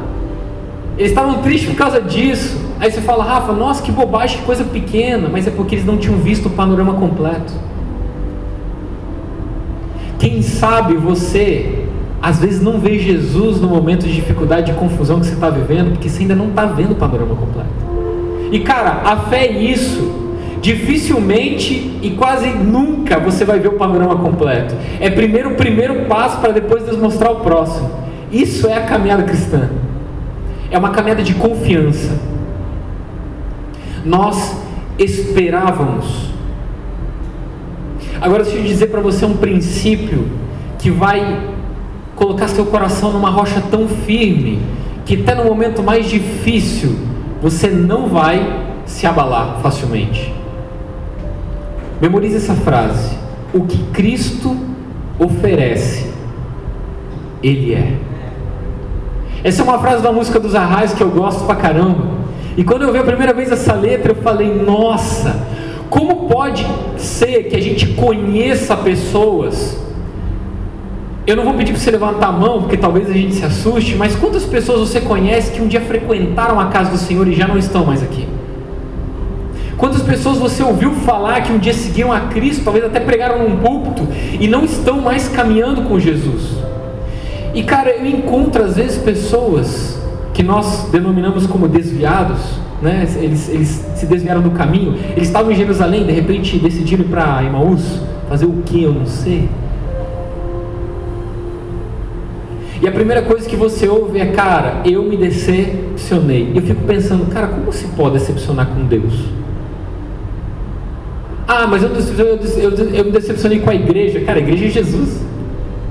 eles 0.99 1.11
estavam 1.11 1.42
tristes 1.42 1.70
por 1.70 1.76
causa 1.76 2.00
disso. 2.00 2.59
Aí 2.78 2.90
você 2.90 3.00
fala, 3.00 3.25
Rafa, 3.25 3.52
nossa, 3.52 3.82
que 3.82 3.92
bobagem, 3.92 4.38
que 4.38 4.44
coisa 4.44 4.64
pequena. 4.64 5.28
Mas 5.30 5.47
é 5.47 5.50
porque 5.50 5.75
eles 5.75 5.87
não 5.87 5.97
tinham 5.97 6.18
visto 6.18 6.47
o 6.47 6.50
panorama 6.50 6.94
completo. 6.94 7.52
Quem 10.18 10.42
sabe 10.42 10.94
você, 10.94 11.87
às 12.20 12.40
vezes, 12.40 12.61
não 12.61 12.78
vê 12.78 12.99
Jesus 12.99 13.61
no 13.61 13.68
momento 13.68 14.06
de 14.06 14.14
dificuldade, 14.14 14.73
de 14.73 14.78
confusão 14.78 15.18
que 15.18 15.26
você 15.26 15.32
está 15.32 15.49
vivendo, 15.49 15.92
porque 15.92 16.09
você 16.09 16.23
ainda 16.23 16.35
não 16.35 16.49
está 16.49 16.66
vendo 16.66 16.92
o 16.92 16.97
panorama 16.97 17.35
completo. 17.35 17.70
E 18.52 18.61
cara, 18.61 19.02
a 19.04 19.16
fé 19.16 19.47
é 19.47 19.52
isso. 19.52 20.18
Dificilmente 20.61 21.99
e 22.02 22.11
quase 22.11 22.50
nunca 22.50 23.18
você 23.18 23.47
vai 23.47 23.59
ver 23.59 23.68
o 23.68 23.73
panorama 23.73 24.16
completo. 24.16 24.75
É 25.00 25.09
primeiro 25.09 25.52
o 25.52 25.54
primeiro 25.54 26.04
passo 26.04 26.38
para 26.38 26.52
depois 26.52 26.82
Deus 26.82 26.99
mostrar 26.99 27.30
o 27.30 27.37
próximo. 27.37 27.90
Isso 28.30 28.66
é 28.66 28.75
a 28.75 28.82
caminhada 28.82 29.23
cristã. 29.23 29.70
É 30.71 30.79
uma 30.79 30.91
caminhada 30.91 31.23
de 31.23 31.35
confiança. 31.35 32.19
Nós 34.05 34.57
esperávamos. 34.99 36.31
Agora 38.21 38.45
deixa 38.45 38.59
eu 38.59 38.65
dizer 38.65 38.87
para 38.89 39.00
você 39.00 39.25
um 39.25 39.37
princípio 39.37 40.29
que 40.79 40.91
vai 40.91 41.50
colocar 42.15 42.49
seu 42.49 42.67
coração 42.67 43.12
numa 43.12 43.31
rocha 43.31 43.62
tão 43.71 43.89
firme 43.89 44.61
que 45.07 45.23
até 45.23 45.35
no 45.35 45.45
momento 45.45 45.83
mais 45.83 46.09
difícil 46.09 46.97
você 47.41 47.69
não 47.69 48.09
vai 48.09 48.69
se 48.85 49.07
abalar 49.07 49.59
facilmente. 49.62 50.33
Memorize 52.00 52.37
essa 52.37 52.55
frase: 52.55 53.17
o 53.53 53.65
que 53.65 53.79
Cristo 53.93 54.57
oferece, 55.19 56.11
Ele 57.43 57.75
é. 57.75 58.10
Essa 59.42 59.62
é 59.62 59.64
uma 59.64 59.78
frase 59.78 60.02
da 60.02 60.12
música 60.12 60.38
dos 60.38 60.54
Arrais 60.54 60.92
que 60.92 61.02
eu 61.02 61.11
gosto 61.11 61.44
pra 61.44 61.54
caramba. 61.54 62.04
E 62.56 62.64
quando 62.64 62.82
eu 62.82 62.92
vi 62.92 62.99
a 62.99 63.04
primeira 63.04 63.32
vez 63.32 63.50
essa 63.50 63.73
letra, 63.73 64.12
eu 64.12 64.16
falei: 64.16 64.54
nossa, 64.54 65.47
como 65.88 66.28
pode 66.28 66.66
ser 66.97 67.44
que 67.44 67.56
a 67.56 67.61
gente 67.61 67.88
conheça 67.94 68.76
pessoas? 68.76 69.78
Eu 71.26 71.37
não 71.37 71.44
vou 71.44 71.54
pedir 71.54 71.73
para 71.73 71.80
você 71.80 71.90
levantar 71.90 72.28
a 72.28 72.32
mão, 72.32 72.62
porque 72.62 72.76
talvez 72.76 73.09
a 73.09 73.12
gente 73.12 73.35
se 73.35 73.44
assuste, 73.44 73.94
mas 73.94 74.16
quantas 74.16 74.44
pessoas 74.44 74.88
você 74.88 75.00
conhece 75.00 75.52
que 75.52 75.61
um 75.61 75.68
dia 75.68 75.80
frequentaram 75.80 76.59
a 76.59 76.66
casa 76.66 76.90
do 76.90 76.99
Senhor 76.99 77.26
e 77.28 77.35
já 77.35 77.47
não 77.47 77.56
estão 77.56 77.85
mais 77.85 78.02
aqui? 78.02 78.26
Quantas 79.76 80.02
pessoas 80.02 80.38
você 80.38 80.62
ouviu 80.62 80.92
falar 80.92 81.40
que 81.42 81.52
um 81.52 81.59
dia 81.59 81.73
seguiram 81.73 82.12
a 82.12 82.20
Cristo, 82.20 82.64
talvez 82.64 82.85
até 82.85 83.00
pregaram 83.00 83.49
num 83.49 83.56
púlpito 83.56 84.06
e 84.38 84.47
não 84.47 84.64
estão 84.64 85.00
mais 85.00 85.28
caminhando 85.28 85.82
com 85.82 85.99
Jesus? 85.99 86.70
E 87.54 87.62
cara, 87.62 87.90
eu 87.90 88.07
encontro 88.07 88.64
às 88.64 88.76
vezes 88.76 88.99
pessoas 88.99 90.00
que 90.33 90.42
nós 90.42 90.88
denominamos 90.90 91.47
como 91.47 91.66
desviados, 91.66 92.38
né? 92.80 93.07
Eles, 93.16 93.49
eles 93.49 93.85
se 93.97 94.07
desviaram 94.07 94.40
do 94.40 94.50
caminho. 94.50 94.97
Eles 95.16 95.28
estavam 95.28 95.50
em 95.50 95.54
Jerusalém, 95.54 96.04
de 96.04 96.12
repente 96.12 96.59
decidiram 96.59 97.04
ir 97.04 97.09
para 97.09 97.42
Emaús, 97.45 98.00
fazer 98.28 98.47
o 98.47 98.62
que 98.64 98.83
eu 98.83 98.92
não 98.92 99.07
sei. 99.07 99.49
E 102.83 102.88
a 102.88 102.92
primeira 102.92 103.21
coisa 103.21 103.47
que 103.47 103.57
você 103.57 103.87
ouve 103.87 104.19
é, 104.19 104.26
cara, 104.26 104.80
eu 104.87 105.02
me 105.02 105.16
decepcionei. 105.16 106.52
Eu 106.54 106.62
fico 106.62 106.83
pensando, 106.85 107.26
cara, 107.26 107.49
como 107.49 107.71
se 107.73 107.87
pode 107.88 108.14
decepcionar 108.14 108.69
com 108.69 108.87
Deus? 108.87 109.12
Ah, 111.47 111.66
mas 111.66 111.83
eu, 111.83 111.90
eu, 111.90 112.38
eu, 112.57 112.71
eu 112.95 113.04
me 113.04 113.11
decepcionei 113.11 113.61
com 113.61 113.69
a 113.69 113.75
igreja. 113.75 114.21
Cara, 114.21 114.38
a 114.38 114.40
igreja 114.40 114.64
é 114.64 114.69
Jesus. 114.69 115.21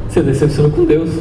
Você 0.07 0.23
decepcionou 0.23 0.71
com 0.71 0.83
Deus. 0.85 1.11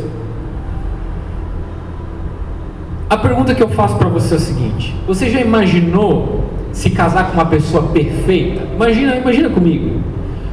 A 3.11 3.17
pergunta 3.17 3.55
que 3.55 3.63
eu 3.63 3.71
faço 3.71 3.97
para 3.97 4.09
você 4.09 4.35
é 4.35 4.37
o 4.37 4.41
seguinte: 4.41 4.95
você 5.07 5.31
já 5.31 5.41
imaginou 5.41 6.45
se 6.73 6.91
casar 6.91 7.29
com 7.29 7.35
uma 7.35 7.47
pessoa 7.47 7.85
perfeita? 7.85 8.63
Imagina, 8.75 9.17
imagina 9.17 9.49
comigo. 9.49 10.03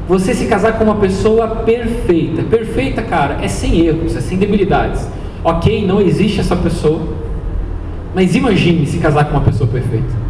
Você 0.07 0.33
se 0.33 0.45
casar 0.45 0.77
com 0.77 0.85
uma 0.85 0.95
pessoa 0.95 1.47
perfeita. 1.47 2.43
Perfeita, 2.43 3.01
cara, 3.01 3.39
é 3.43 3.47
sem 3.47 3.85
erros, 3.85 4.15
é 4.15 4.21
sem 4.21 4.37
debilidades. 4.37 5.05
Ok, 5.43 5.85
não 5.85 5.99
existe 5.99 6.39
essa 6.39 6.55
pessoa. 6.55 7.01
Mas 8.13 8.35
imagine 8.35 8.85
se 8.85 8.99
casar 8.99 9.25
com 9.25 9.31
uma 9.31 9.41
pessoa 9.41 9.69
perfeita. 9.69 10.25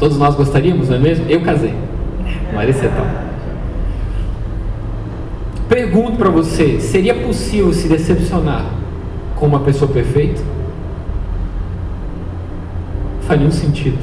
Todos 0.00 0.18
nós 0.18 0.34
gostaríamos, 0.34 0.88
não 0.88 0.96
é 0.96 0.98
mesmo? 0.98 1.26
Eu 1.28 1.42
casei. 1.42 1.74
Marisa 2.52 2.88
tal. 2.88 3.06
Pergunto 5.68 6.16
para 6.16 6.30
você: 6.30 6.80
seria 6.80 7.14
possível 7.14 7.72
se 7.72 7.86
decepcionar 7.86 8.77
com 9.38 9.46
uma 9.46 9.60
pessoa 9.60 9.90
perfeita? 9.90 10.42
Faz 13.22 13.38
nenhum 13.38 13.52
sentido. 13.52 13.98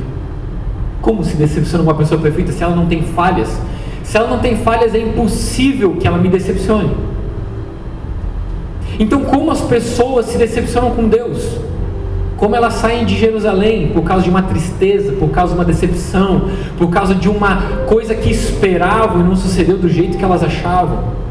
Como 1.01 1.23
se 1.23 1.35
decepciona 1.35 1.83
uma 1.83 1.95
pessoa 1.95 2.19
perfeita 2.19 2.51
se 2.51 2.63
ela 2.63 2.75
não 2.75 2.85
tem 2.85 3.03
falhas? 3.03 3.59
Se 4.03 4.17
ela 4.17 4.29
não 4.29 4.39
tem 4.39 4.55
falhas, 4.57 4.93
é 4.93 4.99
impossível 4.99 5.95
que 5.95 6.07
ela 6.07 6.17
me 6.17 6.29
decepcione. 6.29 6.91
Então, 8.99 9.23
como 9.25 9.51
as 9.51 9.61
pessoas 9.61 10.27
se 10.27 10.37
decepcionam 10.37 10.91
com 10.91 11.09
Deus? 11.09 11.59
Como 12.37 12.55
elas 12.55 12.73
saem 12.75 13.05
de 13.05 13.17
Jerusalém 13.17 13.91
por 13.93 14.03
causa 14.03 14.23
de 14.23 14.29
uma 14.29 14.43
tristeza, 14.43 15.13
por 15.13 15.29
causa 15.29 15.53
de 15.53 15.59
uma 15.59 15.65
decepção, 15.65 16.49
por 16.77 16.89
causa 16.89 17.15
de 17.15 17.29
uma 17.29 17.61
coisa 17.87 18.13
que 18.13 18.29
esperavam 18.29 19.21
e 19.21 19.23
não 19.23 19.35
sucedeu 19.35 19.77
do 19.77 19.89
jeito 19.89 20.17
que 20.17 20.23
elas 20.23 20.43
achavam? 20.43 21.25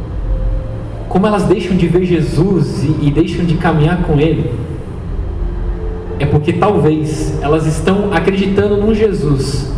Como 1.14 1.28
elas 1.28 1.44
deixam 1.44 1.76
de 1.76 1.86
ver 1.86 2.04
Jesus 2.04 2.82
e, 2.82 3.06
e 3.06 3.10
deixam 3.12 3.44
de 3.44 3.54
caminhar 3.54 4.02
com 4.02 4.18
Ele? 4.18 4.50
É 6.18 6.26
porque 6.26 6.52
talvez 6.52 7.38
elas 7.40 7.66
estão 7.66 8.12
acreditando 8.12 8.76
num 8.76 8.92
Jesus 8.92 9.72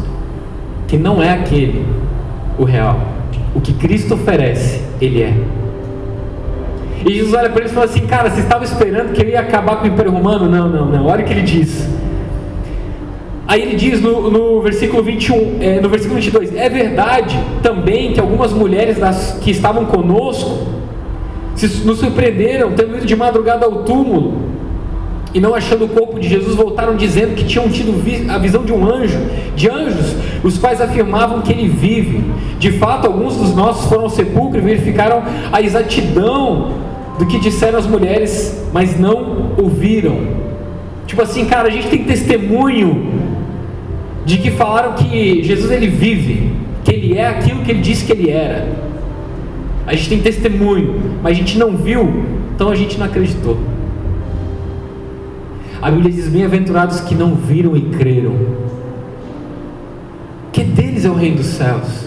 que 0.88 0.97
não 0.97 1.23
é 1.23 1.35
aquele 1.35 1.85
o 2.59 2.64
real. 2.64 2.99
O 3.55 3.61
que 3.61 3.75
Cristo 3.75 4.14
oferece, 4.14 4.81
Ele 4.99 5.21
é. 5.25 5.37
E 7.05 7.12
Jesus 7.12 7.35
olha 7.35 7.50
para 7.50 7.61
eles 7.61 7.71
e 7.71 7.75
fala 7.75 7.85
assim: 7.85 8.07
Cara, 8.07 8.31
você 8.31 8.40
estava 8.40 8.64
esperando 8.64 9.12
que 9.12 9.21
ele 9.21 9.33
ia 9.33 9.40
acabar 9.40 9.76
com 9.76 9.85
o 9.85 9.88
Império 9.88 10.12
Romano? 10.12 10.49
Não, 10.49 10.71
não, 10.71 10.87
não. 10.87 11.05
Olha 11.05 11.23
o 11.23 11.28
que 11.28 11.35
ele 11.35 11.43
diz. 11.43 11.87
Aí 13.47 13.61
ele 13.61 13.76
diz 13.76 14.00
no, 14.00 14.31
no 14.31 14.62
versículo 14.62 15.02
21, 15.02 15.59
é, 15.61 15.81
no 15.83 15.90
versículo 15.90 16.19
22: 16.19 16.57
É 16.57 16.71
verdade 16.71 17.38
também 17.62 18.14
que 18.14 18.21
algumas 18.21 18.55
mulheres 18.55 18.97
das, 18.97 19.38
que 19.43 19.50
estavam 19.50 19.85
conosco 19.85 20.75
se, 21.56 21.66
nos 21.84 21.98
surpreenderam, 21.98 22.72
tendo 22.72 22.96
ido 22.98 23.06
de 23.06 23.16
madrugada 23.16 23.66
ao 23.66 23.82
túmulo 23.82 24.56
e 25.34 25.40
não 25.40 25.54
achando 25.54 25.84
o 25.84 25.88
corpo 25.88 26.18
de 26.18 26.28
Jesus, 26.28 26.54
voltaram 26.54 26.96
dizendo 26.96 27.34
que 27.34 27.44
tinham 27.44 27.68
tido 27.68 27.92
a 28.30 28.38
visão 28.38 28.64
de 28.64 28.72
um 28.72 28.88
anjo, 28.88 29.18
de 29.54 29.68
anjos, 29.68 30.14
os 30.42 30.56
quais 30.56 30.80
afirmavam 30.80 31.42
que 31.42 31.52
ele 31.52 31.68
vive. 31.68 32.25
De 32.58 32.72
fato, 32.72 33.06
alguns 33.06 33.36
dos 33.36 33.54
nossos 33.54 33.86
foram 33.86 34.04
ao 34.04 34.10
sepulcro 34.10 34.58
e 34.58 34.62
verificaram 34.62 35.22
a 35.52 35.60
exatidão 35.60 36.72
do 37.18 37.26
que 37.26 37.38
disseram 37.38 37.78
as 37.78 37.86
mulheres, 37.86 38.66
mas 38.72 38.98
não 38.98 39.52
ouviram. 39.58 40.16
Tipo 41.06 41.22
assim, 41.22 41.45
cara, 41.45 41.69
a 41.69 41.71
gente 41.71 41.88
tem 41.88 42.04
testemunho 42.04 43.12
de 44.25 44.38
que 44.38 44.50
falaram 44.50 44.95
que 44.95 45.42
Jesus 45.42 45.71
ele 45.71 45.86
vive, 45.86 46.50
que 46.82 46.92
ele 46.92 47.19
é 47.19 47.28
aquilo 47.28 47.60
que 47.62 47.71
ele 47.71 47.80
disse 47.80 48.04
que 48.04 48.12
ele 48.12 48.30
era. 48.30 48.85
A 49.86 49.94
gente 49.94 50.08
tem 50.08 50.20
testemunho, 50.20 51.00
mas 51.22 51.32
a 51.32 51.34
gente 51.34 51.58
não 51.58 51.76
viu, 51.76 52.25
então 52.54 52.68
a 52.68 52.75
gente 52.75 52.99
não 52.99 53.06
acreditou. 53.06 53.56
A 55.80 55.90
Bíblia 55.90 56.12
diz: 56.12 56.28
Bem-aventurados 56.28 57.00
que 57.00 57.14
não 57.14 57.34
viram 57.34 57.76
e 57.76 57.82
creram, 57.82 58.34
que 60.52 60.64
deles 60.64 61.04
é 61.04 61.10
o 61.10 61.14
reino 61.14 61.36
dos 61.36 61.46
céus. 61.46 62.06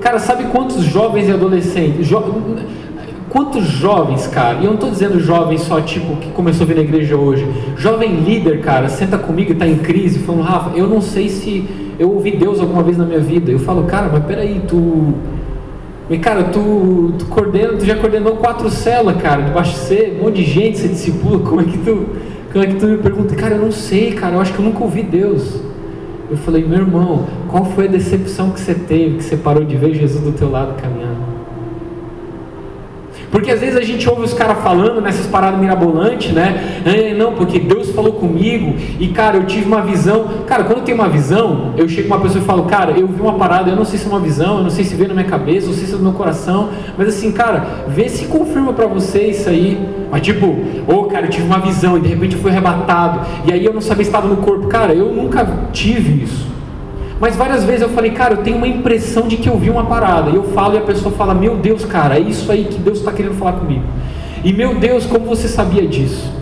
Cara, 0.00 0.18
sabe 0.18 0.44
quantos 0.44 0.84
jovens 0.84 1.28
e 1.28 1.32
adolescentes, 1.32 2.06
jo... 2.06 2.22
quantos 3.28 3.66
jovens, 3.66 4.26
cara, 4.28 4.58
e 4.60 4.64
eu 4.64 4.68
não 4.68 4.74
estou 4.74 4.90
dizendo 4.90 5.20
jovem 5.20 5.58
só 5.58 5.80
tipo 5.80 6.16
que 6.16 6.30
começou 6.30 6.64
a 6.64 6.68
vir 6.68 6.76
na 6.76 6.82
igreja 6.82 7.16
hoje, 7.16 7.46
jovem 7.76 8.14
líder, 8.20 8.60
cara, 8.60 8.88
senta 8.88 9.18
comigo 9.18 9.50
e 9.50 9.52
está 9.52 9.66
em 9.66 9.76
crise, 9.76 10.20
falando, 10.20 10.44
Rafa, 10.44 10.70
eu 10.76 10.86
não 10.86 11.02
sei 11.02 11.28
se 11.28 11.68
eu 11.98 12.12
ouvi 12.12 12.36
Deus 12.36 12.60
alguma 12.60 12.82
vez 12.82 12.96
na 12.96 13.04
minha 13.04 13.18
vida. 13.18 13.50
Eu 13.50 13.58
falo, 13.58 13.82
cara, 13.84 14.08
mas 14.10 14.24
peraí, 14.24 14.62
tu. 14.66 15.14
E 16.10 16.18
cara, 16.18 16.44
tu, 16.44 17.12
tu 17.18 17.26
coordena, 17.26 17.74
tu 17.74 17.84
já 17.84 17.96
coordenou 17.96 18.36
quatro 18.36 18.70
células, 18.70 19.20
cara, 19.20 19.42
debaixo 19.42 19.72
de 19.72 19.78
você, 19.78 20.16
um 20.18 20.24
monte 20.24 20.36
de 20.36 20.44
gente, 20.44 20.78
você 20.78 20.88
discipula, 20.88 21.38
como 21.46 21.60
é 21.60 21.64
que 21.64 21.78
tu 21.78 22.06
como 22.50 22.64
é 22.64 22.66
que 22.66 22.76
tu 22.76 22.86
me 22.86 22.96
pergunta, 22.96 23.34
cara, 23.34 23.56
eu 23.56 23.60
não 23.60 23.70
sei, 23.70 24.12
cara, 24.12 24.36
eu 24.36 24.40
acho 24.40 24.54
que 24.54 24.58
eu 24.58 24.64
nunca 24.64 24.82
ouvi 24.82 25.02
Deus. 25.02 25.60
Eu 26.30 26.36
falei, 26.36 26.64
meu 26.64 26.78
irmão, 26.78 27.26
qual 27.46 27.64
foi 27.64 27.86
a 27.86 27.88
decepção 27.88 28.50
que 28.50 28.60
você 28.60 28.74
teve, 28.74 29.18
que 29.18 29.24
você 29.24 29.36
parou 29.36 29.64
de 29.64 29.76
ver 29.76 29.94
Jesus 29.94 30.22
do 30.22 30.32
teu 30.32 30.50
lado 30.50 30.74
caminhando? 30.80 31.07
Porque 33.30 33.50
às 33.50 33.60
vezes 33.60 33.76
a 33.76 33.82
gente 33.82 34.08
ouve 34.08 34.22
os 34.22 34.32
caras 34.32 34.62
falando 34.62 35.00
nessas 35.00 35.26
paradas 35.26 35.60
mirabolantes, 35.60 36.32
né? 36.32 36.82
É, 36.84 37.14
não, 37.14 37.34
porque 37.34 37.58
Deus 37.58 37.90
falou 37.90 38.12
comigo 38.12 38.74
e, 38.98 39.08
cara, 39.08 39.36
eu 39.36 39.44
tive 39.44 39.66
uma 39.66 39.82
visão. 39.82 40.28
Cara, 40.46 40.64
quando 40.64 40.82
tenho 40.82 40.96
uma 40.96 41.08
visão, 41.08 41.74
eu 41.76 41.88
chego 41.88 42.08
com 42.08 42.14
uma 42.14 42.22
pessoa 42.22 42.42
e 42.42 42.46
falo, 42.46 42.64
cara, 42.64 42.92
eu 42.92 43.06
vi 43.06 43.20
uma 43.20 43.34
parada, 43.34 43.70
eu 43.70 43.76
não 43.76 43.84
sei 43.84 43.98
se 43.98 44.06
é 44.06 44.08
uma 44.08 44.20
visão, 44.20 44.58
eu 44.58 44.64
não 44.64 44.70
sei 44.70 44.84
se 44.84 44.94
veio 44.94 45.08
na 45.08 45.14
minha 45.14 45.26
cabeça, 45.26 45.66
eu 45.66 45.70
não 45.70 45.76
sei 45.76 45.86
se 45.86 45.94
é 45.94 45.96
no 45.96 46.02
meu 46.02 46.12
coração, 46.12 46.70
mas 46.96 47.08
assim, 47.08 47.30
cara, 47.32 47.84
vê 47.88 48.08
se 48.08 48.26
confirma 48.26 48.72
para 48.72 48.86
você 48.86 49.26
isso 49.28 49.48
aí. 49.48 49.78
Mas 50.10 50.22
tipo, 50.22 50.46
ô, 50.46 50.94
oh, 50.94 51.04
cara, 51.04 51.26
eu 51.26 51.30
tive 51.30 51.46
uma 51.46 51.58
visão 51.58 51.98
e 51.98 52.00
de 52.00 52.08
repente 52.08 52.34
eu 52.34 52.40
fui 52.40 52.50
arrebatado, 52.50 53.20
e 53.46 53.52
aí 53.52 53.64
eu 53.64 53.74
não 53.74 53.80
sabia 53.80 54.04
se 54.04 54.08
estava 54.08 54.26
no 54.26 54.38
corpo. 54.38 54.68
Cara, 54.68 54.94
eu 54.94 55.12
nunca 55.12 55.46
tive 55.72 56.24
isso. 56.24 56.57
Mas 57.20 57.34
várias 57.34 57.64
vezes 57.64 57.82
eu 57.82 57.88
falei, 57.88 58.12
cara, 58.12 58.34
eu 58.34 58.38
tenho 58.38 58.56
uma 58.56 58.68
impressão 58.68 59.26
de 59.26 59.36
que 59.36 59.48
eu 59.48 59.58
vi 59.58 59.70
uma 59.70 59.84
parada. 59.84 60.30
E 60.30 60.36
eu 60.36 60.44
falo 60.44 60.74
e 60.74 60.78
a 60.78 60.82
pessoa 60.82 61.12
fala, 61.14 61.34
meu 61.34 61.56
Deus, 61.56 61.84
cara, 61.84 62.16
é 62.16 62.20
isso 62.20 62.50
aí 62.50 62.64
que 62.64 62.78
Deus 62.78 62.98
está 62.98 63.12
querendo 63.12 63.34
falar 63.34 63.52
comigo. 63.54 63.82
E 64.44 64.52
meu 64.52 64.76
Deus, 64.76 65.04
como 65.04 65.26
você 65.26 65.48
sabia 65.48 65.86
disso? 65.86 66.32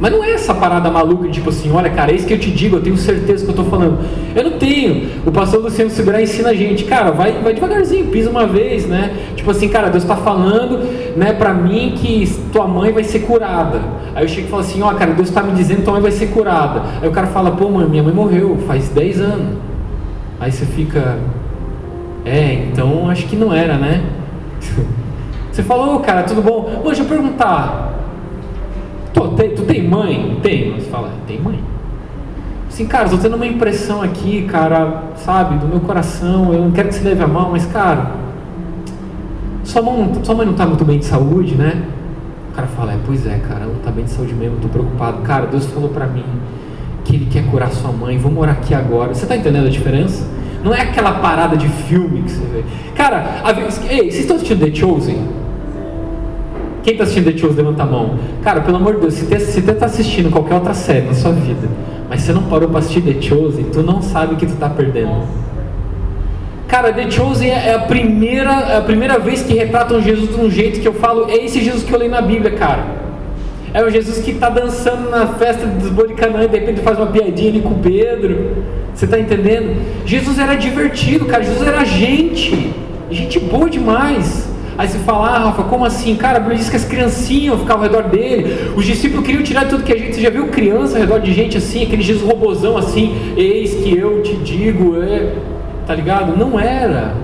Mas 0.00 0.12
não 0.12 0.22
é 0.22 0.30
essa 0.30 0.54
parada 0.54 0.90
maluca 0.90 1.24
de 1.24 1.34
tipo 1.34 1.50
assim, 1.50 1.72
olha 1.72 1.90
cara, 1.90 2.12
é 2.12 2.14
isso 2.14 2.26
que 2.26 2.32
eu 2.32 2.38
te 2.38 2.50
digo, 2.52 2.76
eu 2.76 2.80
tenho 2.80 2.96
certeza 2.96 3.44
que 3.44 3.50
eu 3.50 3.54
estou 3.54 3.64
falando. 3.64 3.98
Eu 4.34 4.44
não 4.44 4.52
tenho. 4.52 5.08
O 5.26 5.32
pastor 5.32 5.60
Luciano 5.60 5.90
Segurar 5.90 6.22
ensina 6.22 6.50
a 6.50 6.54
gente, 6.54 6.84
cara, 6.84 7.10
vai, 7.10 7.32
vai 7.42 7.52
devagarzinho, 7.52 8.06
pisa 8.06 8.30
uma 8.30 8.46
vez, 8.46 8.86
né? 8.86 9.12
Tipo 9.34 9.50
assim, 9.50 9.68
cara, 9.68 9.88
Deus 9.88 10.04
está 10.04 10.16
falando, 10.16 10.78
né, 11.18 11.32
para 11.32 11.52
mim 11.52 11.94
que 11.96 12.26
tua 12.52 12.66
mãe 12.66 12.92
vai 12.92 13.02
ser 13.02 13.20
curada. 13.20 13.80
Aí 14.14 14.24
eu 14.24 14.28
chego 14.28 14.46
e 14.46 14.50
falo 14.50 14.62
assim, 14.62 14.80
ó, 14.80 14.90
oh, 14.90 14.94
cara, 14.94 15.12
Deus 15.12 15.28
está 15.28 15.42
me 15.42 15.52
dizendo 15.52 15.78
que 15.78 15.82
tua 15.82 15.94
mãe 15.94 16.02
vai 16.02 16.12
ser 16.12 16.28
curada. 16.28 16.82
Aí 17.02 17.08
o 17.08 17.12
cara 17.12 17.26
fala, 17.26 17.50
pô, 17.50 17.68
mãe, 17.68 17.86
minha 17.88 18.02
mãe 18.02 18.14
morreu 18.14 18.56
faz 18.66 18.88
10 18.88 19.20
anos. 19.20 19.58
Aí 20.38 20.52
você 20.52 20.64
fica, 20.64 21.18
é, 22.24 22.68
então 22.70 23.10
acho 23.10 23.26
que 23.26 23.34
não 23.34 23.52
era, 23.52 23.76
né? 23.76 24.04
Você 25.50 25.64
falou, 25.64 25.96
oh, 25.96 25.98
cara, 25.98 26.22
tudo 26.22 26.40
bom? 26.40 26.70
Pô, 26.80 26.86
deixa 26.86 27.02
eu 27.02 27.06
perguntar. 27.06 27.92
Tu 29.12 29.28
tem, 29.30 29.50
tu 29.56 29.62
tem 29.64 29.82
mãe? 29.82 30.38
Tem. 30.40 30.72
Você 30.74 30.88
fala, 30.88 31.10
tem 31.26 31.40
mãe. 31.40 31.58
Assim, 32.68 32.86
cara, 32.86 33.06
estou 33.06 33.18
tendo 33.18 33.34
uma 33.34 33.46
impressão 33.46 34.00
aqui, 34.00 34.42
cara, 34.42 35.02
sabe, 35.16 35.58
do 35.58 35.66
meu 35.66 35.80
coração. 35.80 36.52
Eu 36.52 36.62
não 36.62 36.70
quero 36.70 36.90
que 36.90 36.94
você 36.94 37.08
leve 37.08 37.24
a 37.24 37.26
mão, 37.26 37.50
mas, 37.50 37.66
cara, 37.66 38.12
sua, 39.68 39.82
mãe, 39.82 40.10
sua 40.22 40.34
mãe 40.34 40.46
não 40.46 40.52
está 40.52 40.66
muito 40.66 40.84
bem 40.84 40.98
de 40.98 41.04
saúde, 41.04 41.54
né? 41.54 41.82
O 42.50 42.56
cara 42.56 42.66
fala, 42.68 42.92
é, 42.92 42.98
pois 43.04 43.26
é, 43.26 43.38
cara, 43.46 43.66
não 43.66 43.74
está 43.74 43.90
bem 43.90 44.04
de 44.04 44.10
saúde 44.10 44.34
mesmo, 44.34 44.56
estou 44.56 44.70
preocupado. 44.70 45.18
Cara, 45.18 45.46
Deus 45.46 45.66
falou 45.66 45.90
para 45.90 46.06
mim 46.06 46.24
que 47.04 47.16
Ele 47.16 47.26
quer 47.26 47.44
curar 47.50 47.70
sua 47.70 47.92
mãe, 47.92 48.16
vamos 48.16 48.36
morar 48.36 48.52
aqui 48.52 48.74
agora. 48.74 49.14
Você 49.14 49.24
está 49.24 49.36
entendendo 49.36 49.66
a 49.66 49.70
diferença? 49.70 50.26
Não 50.64 50.74
é 50.74 50.80
aquela 50.80 51.12
parada 51.12 51.54
de 51.54 51.68
filme 51.68 52.22
que 52.22 52.30
você 52.30 52.44
vê. 52.46 52.64
Cara, 52.96 53.42
a, 53.44 53.52
ei, 53.92 54.10
vocês 54.10 54.20
estão 54.20 54.36
assistindo 54.36 54.64
The 54.64 54.74
Chosen? 54.74 55.18
Quem 56.82 56.94
está 56.94 57.04
assistindo 57.04 57.30
The 57.30 57.36
Chosen, 57.36 57.56
levanta 57.56 57.82
a 57.82 57.86
mão. 57.86 58.18
Cara, 58.42 58.62
pelo 58.62 58.78
amor 58.78 58.94
de 58.94 59.02
Deus, 59.02 59.14
se 59.14 59.26
você 59.26 59.60
está 59.60 59.84
assistindo 59.84 60.30
qualquer 60.30 60.54
outra 60.54 60.72
série 60.72 61.06
na 61.06 61.14
sua 61.14 61.32
vida, 61.32 61.68
mas 62.08 62.22
você 62.22 62.32
não 62.32 62.44
parou 62.44 62.70
para 62.70 62.78
assistir 62.78 63.02
The 63.02 63.20
Chosen, 63.20 63.66
tu 63.66 63.82
não 63.82 64.00
sabe 64.00 64.32
o 64.32 64.36
que 64.38 64.46
tu 64.46 64.54
está 64.54 64.70
perdendo. 64.70 65.24
Cara, 66.68 66.92
The 66.92 67.10
Chosen 67.10 67.48
é 67.48 67.74
a 67.74 67.78
primeira, 67.78 68.52
é 68.52 68.76
a 68.76 68.82
primeira 68.82 69.18
vez 69.18 69.42
que 69.42 69.54
retratam 69.54 70.02
Jesus 70.02 70.36
de 70.36 70.36
um 70.38 70.50
jeito 70.50 70.80
que 70.80 70.86
eu 70.86 70.92
falo, 70.92 71.26
é 71.30 71.42
esse 71.42 71.64
Jesus 71.64 71.82
que 71.82 71.90
eu 71.90 71.98
leio 71.98 72.10
na 72.10 72.20
Bíblia, 72.20 72.50
cara. 72.50 72.84
É 73.72 73.82
o 73.82 73.90
Jesus 73.90 74.18
que 74.18 74.32
está 74.32 74.50
dançando 74.50 75.08
na 75.08 75.28
festa 75.28 75.66
dos 75.66 75.90
Canaã 76.12 76.44
e 76.44 76.48
de 76.48 76.58
repente 76.58 76.80
faz 76.82 76.98
uma 76.98 77.06
piadinha 77.06 77.48
ali 77.48 77.62
com 77.62 77.72
Pedro. 77.74 78.64
Você 78.94 79.06
está 79.06 79.18
entendendo? 79.18 79.80
Jesus 80.04 80.38
era 80.38 80.56
divertido, 80.56 81.24
cara. 81.24 81.42
Jesus 81.42 81.66
era 81.66 81.84
gente. 81.86 82.74
Gente 83.10 83.40
boa 83.40 83.70
demais. 83.70 84.46
Aí 84.76 84.88
você 84.88 84.98
fala, 84.98 85.26
ah, 85.26 85.38
Rafa, 85.38 85.62
como 85.64 85.86
assim? 85.86 86.16
Cara, 86.16 86.36
a 86.36 86.40
Bíblia 86.40 86.58
diz 86.58 86.68
que 86.68 86.76
as 86.76 86.84
criancinhas 86.84 87.58
ficavam 87.60 87.84
ao 87.84 87.90
redor 87.90 88.10
dele. 88.10 88.72
Os 88.76 88.84
discípulos 88.84 89.24
queriam 89.24 89.42
tirar 89.42 89.66
tudo 89.66 89.82
que 89.82 89.92
a 89.92 89.96
gente. 89.96 90.16
Você 90.16 90.20
já 90.20 90.30
viu 90.30 90.48
criança 90.48 90.96
ao 90.96 91.00
redor 91.00 91.20
de 91.20 91.32
gente 91.32 91.56
assim, 91.56 91.84
aquele 91.84 92.02
Jesus 92.02 92.30
robozão 92.30 92.76
assim, 92.76 93.34
eis 93.36 93.74
que 93.74 93.96
eu 93.96 94.22
te 94.22 94.34
digo, 94.36 95.02
é. 95.02 95.32
Tá 95.88 95.94
ligado? 95.94 96.36
Não 96.36 96.60
era. 96.60 97.14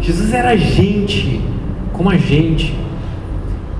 Jesus 0.00 0.32
era 0.32 0.56
gente, 0.56 1.44
como 1.92 2.08
a 2.08 2.16
gente. 2.16 2.72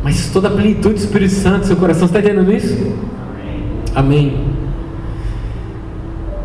Mas 0.03 0.31
toda 0.31 0.48
a 0.48 0.50
plenitude 0.50 0.96
do 0.96 1.00
Espírito 1.00 1.33
Santo, 1.33 1.64
seu 1.64 1.77
coração 1.77 2.07
está 2.07 2.18
entendendo 2.18 2.53
isso? 2.53 2.74
Amém. 3.94 4.35
Amém. 4.35 4.44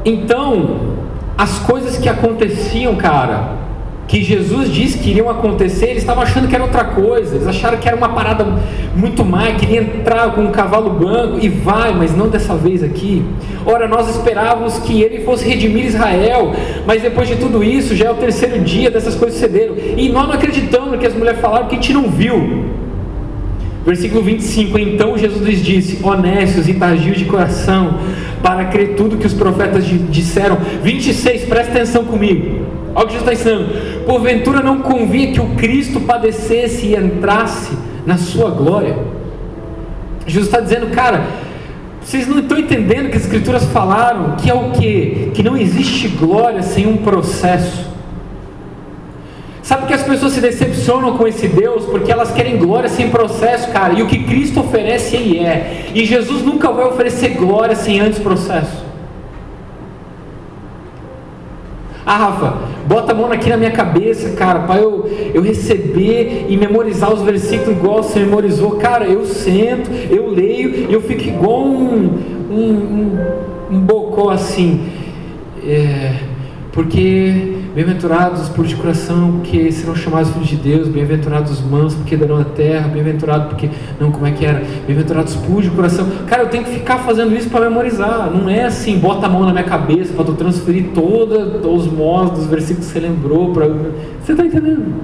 Então, 0.05 0.99
as 1.36 1.58
coisas 1.58 1.97
que 1.97 2.08
aconteciam, 2.08 2.95
cara, 2.97 3.58
que 4.10 4.24
Jesus 4.24 4.74
disse 4.74 4.98
que 4.98 5.12
iriam 5.12 5.30
acontecer, 5.30 5.91
eles 5.91 6.00
estavam 6.00 6.24
achando 6.24 6.48
que 6.48 6.56
era 6.56 6.63
outra 6.63 6.84
coisa, 6.84 7.36
eles 7.36 7.48
acharam 7.48 7.78
que 7.78 7.88
era 7.88 7.95
uma 7.95 8.10
parada 8.10 8.43
muito 8.95 9.24
mais, 9.24 9.56
queria 9.56 9.82
entrar 9.82 10.32
com 10.34 10.41
um 10.41 10.52
cavalo 10.52 10.89
branco 10.89 11.38
e 11.39 11.48
vai, 11.48 11.93
mas 11.93 12.17
não 12.17 12.28
dessa 12.28 12.56
vez 12.56 12.82
aqui. 12.82 13.24
Ora, 13.63 13.88
nós 13.88 14.10
esperávamos 14.10 14.80
que 14.80 15.04
ele 15.04 15.24
fosse 15.24 15.48
redimir 15.48 15.86
Israel, 15.86 16.56
mas 16.88 17.04
depois 17.04 17.28
de 17.28 17.36
tudo 17.36 17.63
isso, 17.63 17.95
já 17.95 18.08
é 18.08 18.12
o 18.12 18.15
terceiro 18.15 18.60
dia 18.62 18.89
dessas 18.89 19.13
coisas 19.13 19.39
sucederam, 19.39 19.76
e 19.78 20.10
nós 20.10 20.28
não 20.28 20.34
acreditamos 20.34 20.91
no 20.91 20.98
que 20.98 21.06
as 21.06 21.13
mulheres 21.13 21.39
falaram, 21.39 21.65
porque 21.65 21.76
a 21.76 21.80
gente 21.80 21.93
não 21.93 22.10
viu. 22.10 22.80
Versículo 23.86 24.22
25: 24.22 24.78
Então 24.78 25.17
Jesus 25.17 25.41
lhes 25.41 25.63
disse: 25.63 26.00
Honestos 26.04 26.67
e 26.67 26.74
tardios 26.74 27.17
de 27.17 27.26
coração, 27.26 28.00
para 28.41 28.65
crer 28.65 28.95
tudo 28.95 29.17
que 29.17 29.28
os 29.28 29.34
profetas 29.34 29.86
disseram. 30.10 30.58
26, 30.84 31.45
presta 31.45 31.71
atenção 31.73 32.06
comigo. 32.06 32.65
Olha 32.95 33.06
o 33.06 33.08
que 33.08 33.13
Jesus 33.13 33.30
está 33.30 33.34
ensinando. 33.34 34.06
Porventura 34.06 34.62
não 34.62 34.80
convinha 34.80 35.32
que 35.32 35.39
o 35.39 35.56
Cristo 35.56 35.99
padecesse 36.02 36.88
e 36.88 36.95
entrasse 36.95 37.78
na 38.06 38.17
sua 38.17 38.49
glória. 38.49 38.97
Jesus 40.25 40.47
está 40.47 40.60
dizendo, 40.60 40.88
cara, 40.88 41.23
vocês 42.02 42.28
não 42.28 42.39
estão 42.39 42.58
entendendo 42.58 43.10
que 43.10 43.17
as 43.17 43.23
Escrituras 43.23 43.65
falaram 43.65 44.36
que 44.36 44.49
é 44.49 44.54
o 44.54 44.71
que? 44.71 45.32
Que 45.34 45.43
não 45.43 45.56
existe 45.56 46.08
glória 46.08 46.63
sem 46.63 46.88
um 46.88 46.97
processo. 46.97 47.88
Sabe 49.69 49.86
que 49.86 49.93
as 49.93 50.01
pessoas 50.01 50.34
se 50.34 50.41
decepcionam 50.41 51.15
com 51.15 51.27
esse 51.27 51.47
Deus 51.47 51.86
porque 51.86 52.12
elas 52.12 52.32
querem 52.32 52.58
glória 52.58 52.89
sem 52.89 53.12
processo, 53.12 53.71
cara. 53.71 53.93
E 53.93 54.01
o 54.01 54.08
que 54.08 54.23
Cristo 54.23 54.62
oferece, 54.62 55.15
Ele 55.15 55.38
é. 55.38 55.91
E 55.93 56.05
Jesus 56.05 56.41
nunca 56.41 56.71
vai 56.71 56.86
oferecer 56.86 57.36
glória 57.36 57.75
sem 57.75 57.99
antes 57.99 58.17
processo. 58.17 58.84
Ah, 62.03 62.17
Rafa, 62.17 62.58
bota 62.88 63.12
a 63.12 63.15
mão 63.15 63.32
aqui 63.32 63.47
na 63.47 63.58
minha 63.58 63.69
cabeça, 63.69 64.32
cara, 64.32 64.62
para 64.62 64.82
eu, 64.82 65.08
eu 65.36 65.41
receber 65.43 66.47
e 66.49 66.58
memorizar 66.58 67.13
os 67.13 67.21
versículos 67.21 67.77
igual 67.77 68.01
você 68.01 68.21
memorizou. 68.21 68.71
Cara, 68.77 69.05
eu 69.05 69.23
sento, 69.23 69.91
eu 70.10 70.32
leio 70.32 70.89
e 70.89 70.91
eu 70.91 71.01
fico 71.01 71.25
igual 71.25 71.62
um, 71.62 72.10
um, 72.49 72.58
um, 72.58 73.19
um 73.69 73.79
bocó 73.82 74.32
assim. 74.32 74.89
É, 75.63 76.15
porque 76.71 77.59
Bem-aventurados 77.73 78.41
os 78.41 78.49
puros 78.49 78.71
de 78.71 78.75
coração, 78.75 79.34
porque 79.34 79.71
serão 79.71 79.95
chamados 79.95 80.32
filhos 80.32 80.47
de 80.47 80.55
Deus. 80.55 80.88
Bem-aventurados 80.88 81.51
os 81.51 81.62
mansos, 81.62 81.95
porque 81.95 82.17
darão 82.17 82.39
a 82.39 82.43
terra. 82.43 82.88
Bem-aventurado 82.88 83.49
porque. 83.49 83.69
Não, 83.99 84.12
como 84.12 84.25
é 84.25 84.32
que 84.32 84.45
era? 84.45 84.63
Bem-aventurados 84.88 85.36
os 85.36 85.41
puros 85.41 85.65
de 85.65 85.71
coração. 85.71 86.08
Cara, 86.27 86.43
eu 86.43 86.49
tenho 86.49 86.63
que 86.63 86.71
ficar 86.71 86.97
fazendo 86.99 87.36
isso 87.36 87.49
para 87.49 87.62
memorizar. 87.69 88.32
Não 88.32 88.49
é 88.49 88.65
assim, 88.65 88.97
bota 88.97 89.27
a 89.27 89.29
mão 89.29 89.45
na 89.45 89.51
minha 89.51 89.63
cabeça 89.63 90.13
para 90.13 90.25
tu 90.25 90.34
transferir 90.34 90.88
todos 90.95 91.86
os 91.86 91.91
mós 91.91 92.32
dos 92.32 92.47
versículos 92.47 92.88
que 92.88 92.93
você 92.93 92.99
lembrou. 92.99 93.53
Pra... 93.53 93.67
Você 93.67 94.32
está 94.32 94.43
entendendo? 94.45 94.95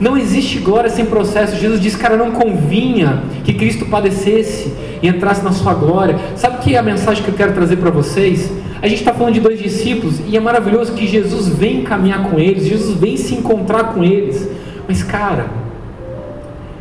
Não 0.00 0.16
existe 0.16 0.58
glória 0.58 0.88
sem 0.90 1.04
processo. 1.04 1.56
Jesus 1.56 1.80
disse, 1.80 1.98
cara, 1.98 2.16
não 2.16 2.30
convinha 2.32 3.22
que 3.44 3.52
Cristo 3.52 3.86
padecesse 3.86 4.72
e 5.02 5.08
entrasse 5.08 5.44
na 5.44 5.52
sua 5.52 5.74
glória. 5.74 6.16
Sabe 6.36 6.58
que 6.58 6.74
é 6.74 6.78
a 6.78 6.82
mensagem 6.82 7.22
que 7.22 7.28
eu 7.28 7.34
quero 7.34 7.52
trazer 7.52 7.76
para 7.76 7.90
vocês? 7.90 8.50
A 8.84 8.86
gente 8.86 8.98
está 8.98 9.14
falando 9.14 9.32
de 9.32 9.40
dois 9.40 9.58
discípulos 9.58 10.20
e 10.28 10.36
é 10.36 10.40
maravilhoso 10.40 10.92
que 10.92 11.06
Jesus 11.06 11.48
vem 11.48 11.84
caminhar 11.84 12.28
com 12.28 12.38
eles, 12.38 12.66
Jesus 12.66 12.94
vem 13.00 13.16
se 13.16 13.34
encontrar 13.34 13.94
com 13.94 14.04
eles. 14.04 14.46
Mas, 14.86 15.02
cara, 15.02 15.46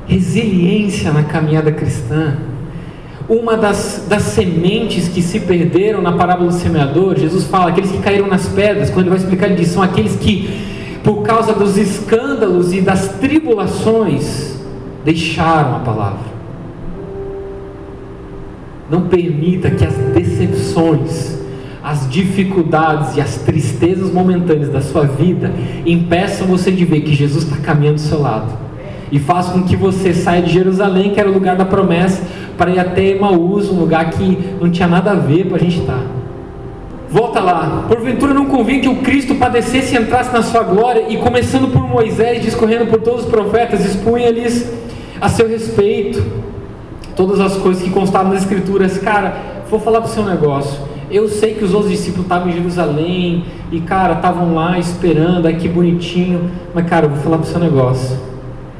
resiliência 0.05 1.13
na 1.13 1.23
caminhada 1.23 1.71
cristã. 1.71 2.35
Uma 3.29 3.55
das, 3.55 4.05
das 4.09 4.23
sementes 4.23 5.07
que 5.07 5.21
se 5.21 5.39
perderam 5.39 6.01
na 6.01 6.11
parábola 6.11 6.51
do 6.51 6.53
semeador, 6.57 7.17
Jesus 7.17 7.45
fala, 7.45 7.69
aqueles 7.69 7.89
que 7.89 7.99
caíram 7.99 8.27
nas 8.27 8.49
pedras, 8.49 8.89
quando 8.89 9.05
ele 9.05 9.11
vai 9.11 9.19
explicar, 9.19 9.45
ele 9.45 9.55
diz, 9.55 9.69
são 9.69 9.81
aqueles 9.81 10.17
que, 10.17 10.49
por 11.05 11.21
causa 11.21 11.53
dos 11.53 11.77
escândalos 11.77 12.73
e 12.73 12.81
das 12.81 13.13
tribulações, 13.13 14.57
deixaram 15.05 15.77
a 15.77 15.79
palavra. 15.79 16.33
Não 18.91 19.03
permita 19.03 19.71
que 19.71 19.85
as 19.85 19.93
decepções, 19.93 21.32
as 21.83 22.09
dificuldades 22.09 23.17
e 23.17 23.21
as 23.21 23.35
tristezas 23.39 24.09
momentâneas 24.09 24.69
da 24.69 24.79
sua 24.79 25.05
vida 25.05 25.51
impeçam 25.85 26.47
você 26.47 26.71
de 26.71 26.85
ver 26.85 27.01
que 27.01 27.13
Jesus 27.13 27.43
está 27.43 27.57
caminhando 27.57 27.95
do 27.95 28.01
seu 28.01 28.21
lado. 28.21 28.57
E 29.11 29.19
faz 29.19 29.47
com 29.47 29.63
que 29.63 29.75
você 29.75 30.13
saia 30.13 30.41
de 30.41 30.51
Jerusalém, 30.51 31.11
que 31.11 31.19
era 31.19 31.29
o 31.29 31.33
lugar 31.33 31.57
da 31.57 31.65
promessa, 31.65 32.23
para 32.57 32.71
ir 32.71 32.79
até 32.79 33.09
Emaús, 33.09 33.69
um 33.69 33.79
lugar 33.79 34.09
que 34.11 34.39
não 34.61 34.71
tinha 34.71 34.87
nada 34.87 35.11
a 35.11 35.15
ver 35.15 35.45
para 35.47 35.57
a 35.57 35.59
gente 35.59 35.81
estar. 35.81 35.97
Tá. 35.97 36.05
Volta 37.09 37.41
lá. 37.41 37.85
Porventura 37.87 38.33
não 38.33 38.45
convinha 38.45 38.79
que 38.79 38.89
o 38.89 38.95
Cristo 38.97 39.35
padecesse 39.35 39.93
e 39.93 39.99
entrasse 39.99 40.31
na 40.31 40.41
sua 40.41 40.63
glória, 40.63 41.05
e 41.09 41.17
começando 41.17 41.67
por 41.67 41.87
Moisés, 41.87 42.41
discorrendo 42.41 42.87
por 42.87 43.01
todos 43.01 43.25
os 43.25 43.29
profetas, 43.29 43.85
expunha-lhes 43.85 44.71
a 45.19 45.27
seu 45.27 45.49
respeito 45.49 46.23
todas 47.15 47.39
as 47.39 47.57
coisas 47.57 47.83
que 47.83 47.89
constavam 47.89 48.31
nas 48.31 48.41
Escrituras. 48.41 48.97
Cara, 48.97 49.35
vou 49.69 49.79
falar 49.79 49.99
para 49.99 50.09
o 50.09 50.13
seu 50.13 50.25
negócio 50.25 50.92
eu 51.13 51.29
sei 51.29 51.53
que 51.53 51.63
os 51.63 51.75
outros 51.75 51.91
discípulos 51.91 52.25
estavam 52.25 52.49
em 52.49 52.53
Jerusalém 52.53 53.45
e, 53.71 53.79
cara, 53.79 54.13
estavam 54.13 54.55
lá 54.55 54.79
esperando, 54.79 55.45
ai 55.45 55.55
que 55.55 55.69
bonitinho. 55.69 56.49
Mas, 56.73 56.87
cara, 56.87 57.05
eu 57.05 57.11
vou 57.11 57.19
falar 57.19 57.37
para 57.37 57.45
o 57.45 57.47
seu 57.47 57.59
negócio. 57.59 58.17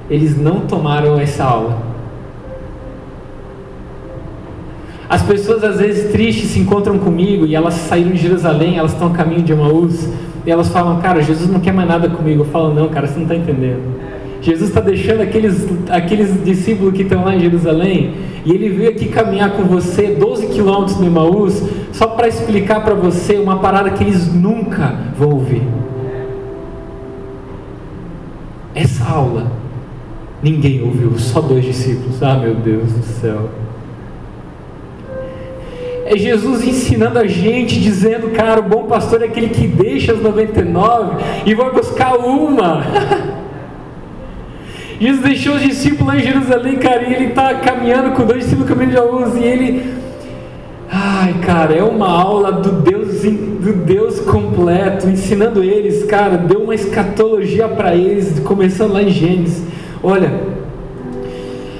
Eles 0.09 0.35
não 0.35 0.61
tomaram 0.61 1.19
essa 1.19 1.43
aula. 1.43 1.77
As 5.07 5.21
pessoas 5.21 5.63
às 5.63 5.77
vezes 5.77 6.11
tristes 6.11 6.49
se 6.49 6.59
encontram 6.59 6.97
comigo 6.97 7.45
e 7.45 7.53
elas 7.53 7.75
saíram 7.75 8.09
de 8.09 8.17
Jerusalém, 8.17 8.79
elas 8.79 8.93
estão 8.93 9.09
a 9.09 9.11
caminho 9.11 9.43
de 9.43 9.51
Emaús 9.51 10.09
e 10.43 10.49
elas 10.49 10.69
falam, 10.69 10.99
cara, 11.01 11.21
Jesus 11.21 11.51
não 11.51 11.59
quer 11.59 11.71
mais 11.71 11.87
nada 11.87 12.09
comigo. 12.09 12.41
Eu 12.41 12.45
falo, 12.47 12.73
não, 12.73 12.89
cara, 12.89 13.05
você 13.05 13.15
não 13.15 13.23
está 13.23 13.35
entendendo. 13.35 14.12
Jesus 14.43 14.69
está 14.69 14.81
deixando 14.81 15.21
aqueles, 15.21 15.65
aqueles 15.89 16.43
discípulos 16.43 16.93
que 16.93 17.03
estão 17.03 17.23
lá 17.23 17.33
em 17.33 17.39
Jerusalém 17.39 18.13
e 18.45 18.51
ele 18.51 18.67
veio 18.67 18.89
aqui 18.89 19.07
caminhar 19.07 19.51
com 19.51 19.63
você 19.63 20.07
12 20.07 20.47
quilômetros 20.47 20.99
no 20.99 21.07
Emaús 21.07 21.63
só 21.93 22.07
para 22.07 22.27
explicar 22.27 22.83
para 22.83 22.93
você 22.93 23.37
uma 23.37 23.59
parada 23.59 23.89
que 23.91 24.03
eles 24.03 24.33
nunca 24.33 24.95
vão 25.17 25.29
ouvir. 25.29 25.63
Essa 28.75 29.05
aula 29.05 29.49
ninguém 30.41 30.83
ouviu, 30.83 31.17
só 31.17 31.39
dois 31.39 31.63
discípulos. 31.63 32.21
Ah, 32.21 32.35
meu 32.35 32.55
Deus 32.55 32.91
do 32.91 33.03
céu. 33.03 33.49
É 36.05 36.17
Jesus 36.17 36.67
ensinando 36.67 37.17
a 37.17 37.25
gente, 37.25 37.79
dizendo, 37.79 38.29
cara, 38.31 38.59
o 38.59 38.63
bom 38.63 38.83
pastor 38.87 39.21
é 39.21 39.25
aquele 39.25 39.47
que 39.47 39.65
deixa 39.65 40.11
as 40.11 40.21
99 40.21 41.23
e 41.45 41.55
vai 41.55 41.71
buscar 41.71 42.17
uma. 42.17 42.83
Jesus 44.99 45.21
deixou 45.21 45.55
os 45.55 45.61
discípulos 45.61 46.07
lá 46.07 46.17
em 46.17 46.23
Jerusalém, 46.23 46.75
cara, 46.77 47.03
e 47.03 47.13
ele 47.13 47.25
está 47.25 47.55
caminhando 47.55 48.11
com 48.11 48.25
dois 48.25 48.43
discípulos 48.43 48.69
caminhando 48.69 48.91
de 48.91 48.97
Aús, 48.97 49.35
e 49.35 49.43
ele. 49.43 49.93
Ai, 50.89 51.33
cara, 51.45 51.73
é 51.73 51.83
uma 51.83 52.07
aula 52.07 52.51
do 52.51 52.71
Deus, 52.81 53.21
do 53.23 53.73
Deus 53.83 54.19
completo, 54.19 55.09
ensinando 55.09 55.63
eles, 55.63 56.03
cara, 56.05 56.37
deu 56.37 56.61
uma 56.61 56.75
escatologia 56.75 57.67
para 57.67 57.95
eles, 57.95 58.39
começando 58.39 58.93
lá 58.93 59.01
em 59.01 59.09
Gênesis. 59.09 59.63
Olha, 60.03 60.31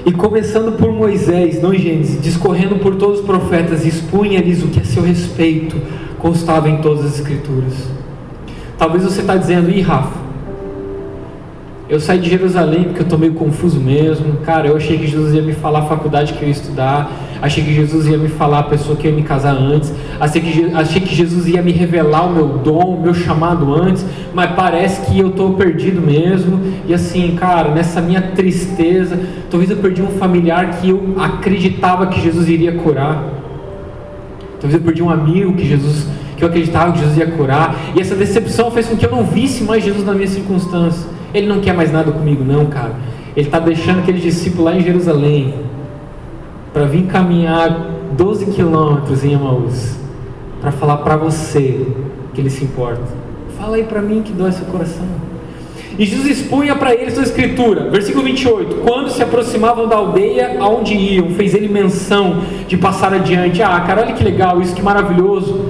e 0.04 0.12
começando 0.12 0.76
por 0.76 0.92
Moisés, 0.92 1.62
não 1.62 1.72
Gênesis, 1.72 2.20
discorrendo 2.20 2.76
por 2.76 2.96
todos 2.96 3.20
os 3.20 3.24
profetas, 3.24 3.86
expunha-lhes 3.86 4.62
o 4.62 4.68
que 4.68 4.80
a 4.80 4.84
seu 4.84 5.02
respeito 5.02 5.76
constava 6.18 6.68
em 6.68 6.78
todas 6.78 7.04
as 7.04 7.20
Escrituras. 7.20 7.72
Talvez 8.76 9.04
você 9.04 9.20
está 9.20 9.36
dizendo, 9.36 9.70
ih, 9.70 9.80
Rafa, 9.80 10.23
eu 11.94 12.00
saí 12.00 12.18
de 12.18 12.28
Jerusalém 12.28 12.84
porque 12.84 13.00
eu 13.00 13.04
estou 13.04 13.18
meio 13.18 13.34
confuso 13.34 13.78
mesmo. 13.78 14.38
Cara, 14.44 14.66
eu 14.66 14.76
achei 14.76 14.98
que 14.98 15.06
Jesus 15.06 15.32
ia 15.32 15.42
me 15.42 15.52
falar 15.52 15.80
a 15.80 15.82
faculdade 15.82 16.32
que 16.32 16.42
eu 16.42 16.48
ia 16.48 16.52
estudar. 16.52 17.10
Achei 17.40 17.62
que 17.62 17.72
Jesus 17.72 18.08
ia 18.08 18.18
me 18.18 18.28
falar 18.28 18.60
a 18.60 18.62
pessoa 18.64 18.96
que 18.96 19.06
ia 19.06 19.12
me 19.12 19.22
casar 19.22 19.54
antes. 19.54 19.94
Achei 20.18 20.40
que, 20.40 20.74
achei 20.74 21.00
que 21.00 21.14
Jesus 21.14 21.46
ia 21.46 21.62
me 21.62 21.70
revelar 21.70 22.26
o 22.26 22.32
meu 22.32 22.48
dom, 22.58 22.96
o 22.96 23.00
meu 23.00 23.14
chamado 23.14 23.72
antes. 23.72 24.04
Mas 24.34 24.50
parece 24.56 25.02
que 25.02 25.18
eu 25.20 25.28
estou 25.28 25.54
perdido 25.54 26.00
mesmo. 26.00 26.60
E 26.84 26.92
assim, 26.92 27.36
cara, 27.36 27.70
nessa 27.70 28.00
minha 28.00 28.22
tristeza, 28.22 29.20
talvez 29.48 29.70
eu 29.70 29.76
perdi 29.76 30.02
um 30.02 30.08
familiar 30.18 30.80
que 30.80 30.90
eu 30.90 31.14
acreditava 31.18 32.08
que 32.08 32.20
Jesus 32.20 32.48
iria 32.48 32.72
curar. 32.72 33.22
Talvez 34.60 34.74
eu 34.74 34.80
perdi 34.80 35.00
um 35.00 35.10
amigo 35.10 35.52
que 35.52 35.64
Jesus 35.64 36.08
que 36.36 36.42
eu 36.42 36.48
acreditava 36.48 36.90
que 36.90 36.98
Jesus 36.98 37.16
ia 37.16 37.28
curar. 37.28 37.76
E 37.94 38.00
essa 38.00 38.16
decepção 38.16 38.68
fez 38.72 38.88
com 38.88 38.96
que 38.96 39.06
eu 39.06 39.10
não 39.12 39.22
visse 39.22 39.62
mais 39.62 39.84
Jesus 39.84 40.04
na 40.04 40.12
minha 40.12 40.26
circunstância. 40.26 41.14
Ele 41.34 41.48
não 41.48 41.60
quer 41.60 41.74
mais 41.74 41.92
nada 41.92 42.12
comigo, 42.12 42.44
não, 42.44 42.66
cara. 42.66 42.94
Ele 43.36 43.46
está 43.46 43.58
deixando 43.58 43.98
aquele 43.98 44.20
discípulo 44.20 44.64
lá 44.64 44.76
em 44.76 44.80
Jerusalém 44.80 45.54
para 46.72 46.84
vir 46.84 47.06
caminhar 47.06 47.90
12 48.12 48.46
quilômetros 48.52 49.24
em 49.24 49.32
Emaús 49.32 49.96
para 50.60 50.70
falar 50.70 50.98
para 50.98 51.16
você 51.16 51.86
que 52.32 52.40
ele 52.40 52.48
se 52.48 52.64
importa. 52.64 53.02
Fala 53.58 53.76
aí 53.76 53.84
para 53.84 54.00
mim 54.00 54.22
que 54.22 54.32
dói 54.32 54.52
seu 54.52 54.66
coração. 54.66 55.06
E 55.98 56.04
Jesus 56.04 56.26
expunha 56.26 56.74
para 56.74 56.92
eles 56.92 57.18
a 57.18 57.22
escritura, 57.22 57.88
versículo 57.90 58.24
28. 58.24 58.76
Quando 58.76 59.10
se 59.10 59.22
aproximavam 59.22 59.86
da 59.86 59.96
aldeia 59.96 60.56
aonde 60.60 60.94
iam, 60.94 61.30
fez 61.30 61.54
ele 61.54 61.68
menção 61.68 62.42
de 62.66 62.76
passar 62.76 63.12
adiante. 63.12 63.62
Ah, 63.62 63.80
cara, 63.80 64.02
olha 64.02 64.12
que 64.12 64.24
legal, 64.24 64.60
isso 64.60 64.74
que 64.74 64.82
maravilhoso. 64.82 65.66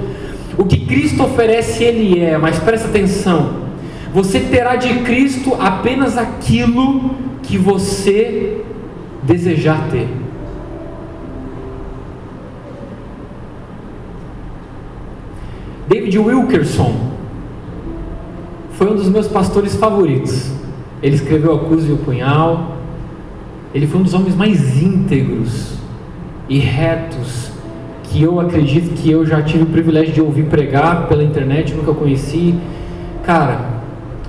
O 0.57 0.63
que 0.63 0.85
Cristo 0.85 1.23
oferece, 1.23 1.83
Ele 1.83 2.19
é, 2.19 2.37
mas 2.37 2.57
presta 2.57 2.87
atenção. 2.87 3.64
Você 4.15 4.39
terá 4.39 4.77
de 4.77 5.01
Cristo 5.01 5.57
apenas 5.59 6.17
aquilo 6.17 7.15
que 7.43 7.57
você 7.57 8.61
desejar 9.21 9.89
ter. 9.91 10.07
David 15.85 16.17
Wilkerson 16.17 16.95
foi 18.75 18.89
um 18.89 18.95
dos 18.95 19.09
meus 19.09 19.27
pastores 19.27 19.75
favoritos. 19.75 20.49
Ele 21.03 21.15
escreveu 21.15 21.53
A 21.53 21.65
Cruz 21.65 21.85
e 21.85 21.91
o 21.91 21.97
Punhal. 21.97 22.77
Ele 23.73 23.85
foi 23.85 23.99
um 23.99 24.03
dos 24.03 24.13
homens 24.13 24.33
mais 24.33 24.81
íntegros 24.81 25.73
e 26.47 26.57
retos 26.57 27.51
que 28.03 28.23
eu 28.23 28.39
acredito 28.39 28.93
que 28.93 29.11
eu 29.11 29.25
já 29.25 29.41
tive 29.41 29.63
o 29.63 29.67
privilégio 29.67 30.13
de 30.13 30.21
ouvir 30.21 30.45
pregar 30.45 31.09
pela 31.09 31.21
internet, 31.21 31.73
nunca 31.73 31.93
conheci. 31.93 32.55
Cara, 33.21 33.74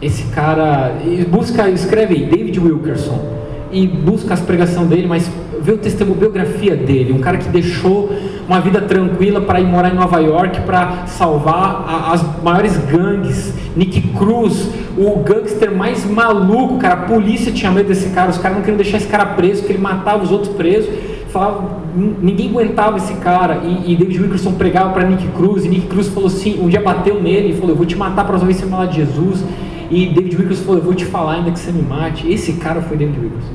esse 0.07 0.25
cara 0.27 0.92
busca, 1.29 1.69
escreve 1.69 2.14
aí, 2.14 2.27
David 2.27 2.59
Wilkerson 2.61 3.37
e 3.71 3.87
busca 3.87 4.35
as 4.35 4.40
pregação 4.40 4.87
dele, 4.87 5.07
mas 5.07 5.31
vê 5.61 5.73
o 5.73 5.79
testemunho, 5.79 6.16
biografia 6.16 6.77
dele, 6.77 7.12
um 7.12 7.19
cara 7.19 7.38
que 7.38 7.49
deixou 7.49 8.11
uma 8.49 8.61
vida 8.61 8.81
tranquila 8.81 9.40
para 9.40 9.61
ir 9.61 9.66
morar 9.66 9.90
em 9.90 9.95
Nova 9.95 10.21
York 10.21 10.61
para 10.61 11.07
salvar 11.07 11.85
a, 11.87 12.12
as 12.12 12.42
maiores 12.42 12.79
gangues. 12.79 13.53
Nick 13.75 14.01
Cruz, 14.16 14.71
o 14.97 15.19
gangster 15.19 15.75
mais 15.75 16.09
maluco, 16.09 16.79
cara, 16.79 16.95
a 16.95 16.99
polícia 16.99 17.51
tinha 17.53 17.73
medo 17.73 17.88
desse 17.88 18.11
cara, 18.11 18.31
os 18.31 18.38
caras 18.38 18.57
não 18.57 18.62
queriam 18.62 18.79
deixar 18.79 18.99
esse 18.99 19.09
cara 19.09 19.27
preso, 19.27 19.64
que 19.64 19.73
ele 19.73 19.81
matava 19.81 20.23
os 20.23 20.31
outros 20.31 20.55
presos. 20.55 20.88
Falava, 21.29 21.83
ninguém 21.95 22.49
aguentava 22.49 22.97
esse 22.97 23.14
cara. 23.14 23.62
E, 23.64 23.92
e 23.92 23.97
David 23.97 24.23
Wilkerson 24.23 24.53
pregava 24.53 24.90
para 24.90 25.05
Nick 25.05 25.27
Cruz, 25.37 25.64
e 25.64 25.69
Nick 25.69 25.88
Cruz 25.88 26.09
falou 26.09 26.29
assim, 26.29 26.59
um 26.62 26.69
dia 26.69 26.81
bateu 26.81 27.21
nele 27.21 27.51
e 27.51 27.55
falou: 27.55 27.71
Eu 27.71 27.77
vou 27.77 27.85
te 27.85 27.97
matar 27.97 28.25
para 28.25 28.37
ouvir 28.37 28.55
você 28.55 28.64
falar 28.64 28.87
de 28.87 28.97
Jesus. 28.97 29.45
E 29.90 30.07
David 30.07 30.37
Wilkerson 30.37 30.64
falou: 30.64 30.79
Eu 30.79 30.85
vou 30.85 30.94
te 30.94 31.05
falar 31.05 31.35
ainda 31.35 31.51
que 31.51 31.59
você 31.59 31.72
me 31.72 31.83
mate. 31.83 32.31
Esse 32.31 32.55
cara 32.55 32.81
foi 32.83 32.96
David 32.96 33.18
Wilkerson. 33.18 33.55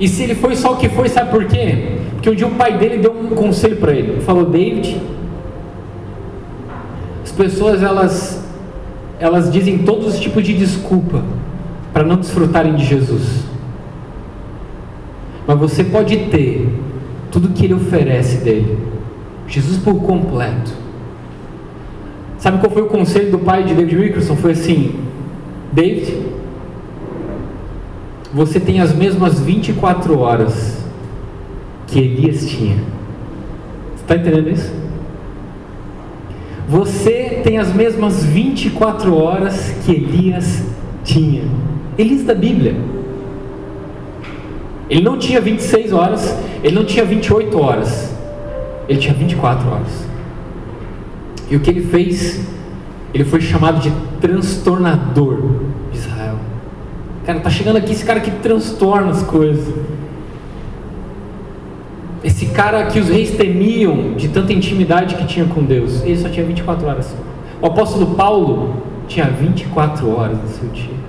E 0.00 0.08
se 0.08 0.22
ele 0.22 0.34
foi 0.34 0.56
só 0.56 0.72
o 0.72 0.76
que 0.76 0.88
foi, 0.88 1.08
sabe 1.08 1.30
por 1.30 1.44
quê? 1.44 1.98
Porque 2.14 2.28
um 2.30 2.34
dia 2.34 2.46
o 2.46 2.52
pai 2.52 2.76
dele 2.76 2.98
deu 2.98 3.12
um 3.12 3.30
conselho 3.30 3.76
para 3.76 3.92
ele. 3.92 4.20
Falou: 4.20 4.46
David, 4.46 5.00
as 7.22 7.32
pessoas 7.32 7.82
elas, 7.82 8.44
elas 9.18 9.52
dizem 9.52 9.78
todos 9.78 10.14
os 10.14 10.20
tipos 10.20 10.44
de 10.44 10.54
desculpa 10.54 11.22
para 11.92 12.04
não 12.04 12.16
desfrutarem 12.16 12.74
de 12.74 12.84
Jesus. 12.84 13.44
Mas 15.46 15.58
você 15.58 15.84
pode 15.84 16.16
ter 16.30 16.68
tudo 17.30 17.50
que 17.50 17.64
ele 17.64 17.74
oferece 17.74 18.38
dele. 18.38 18.78
Jesus 19.46 19.78
por 19.78 19.94
completo. 20.02 20.72
Sabe 22.42 22.58
qual 22.58 22.72
foi 22.72 22.82
o 22.82 22.86
conselho 22.86 23.30
do 23.30 23.38
pai 23.38 23.62
de 23.62 23.72
David 23.72 23.96
Wilkerson? 23.96 24.34
Foi 24.34 24.50
assim: 24.50 24.96
David, 25.70 26.26
você 28.34 28.58
tem 28.58 28.80
as 28.80 28.92
mesmas 28.92 29.38
24 29.38 30.18
horas 30.18 30.84
que 31.86 32.00
Elias 32.00 32.44
tinha. 32.44 32.78
Está 33.94 34.16
entendendo 34.16 34.50
isso? 34.50 34.72
Você 36.68 37.42
tem 37.44 37.58
as 37.58 37.72
mesmas 37.72 38.24
24 38.24 39.16
horas 39.16 39.72
que 39.84 39.92
Elias 39.92 40.64
tinha. 41.04 41.44
Elias 41.96 42.24
da 42.24 42.34
Bíblia. 42.34 42.74
Ele 44.90 45.04
não 45.04 45.16
tinha 45.16 45.40
26 45.40 45.92
horas, 45.92 46.36
ele 46.64 46.74
não 46.74 46.84
tinha 46.84 47.04
28 47.04 47.56
horas, 47.56 48.12
ele 48.88 48.98
tinha 48.98 49.14
24 49.14 49.70
horas. 49.70 50.11
E 51.52 51.56
o 51.56 51.60
que 51.60 51.68
ele 51.68 51.82
fez? 51.82 52.40
Ele 53.12 53.24
foi 53.24 53.38
chamado 53.42 53.78
de 53.78 53.92
transtornador 54.22 55.60
de 55.92 55.98
Israel. 55.98 56.36
Cara, 57.26 57.40
tá 57.40 57.50
chegando 57.50 57.76
aqui 57.76 57.92
esse 57.92 58.06
cara 58.06 58.20
que 58.20 58.30
transtorna 58.30 59.10
as 59.10 59.22
coisas. 59.22 59.74
Esse 62.24 62.46
cara 62.46 62.86
que 62.86 62.98
os 62.98 63.10
reis 63.10 63.32
temiam 63.32 64.14
de 64.14 64.28
tanta 64.28 64.50
intimidade 64.50 65.14
que 65.14 65.26
tinha 65.26 65.44
com 65.44 65.62
Deus. 65.62 66.02
Ele 66.02 66.16
só 66.16 66.30
tinha 66.30 66.46
24 66.46 66.86
horas. 66.86 67.14
O 67.60 67.66
apóstolo 67.66 68.14
Paulo 68.14 68.76
tinha 69.06 69.26
24 69.26 70.08
horas 70.08 70.38
no 70.40 70.48
seu 70.48 70.70
dia. 70.70 71.02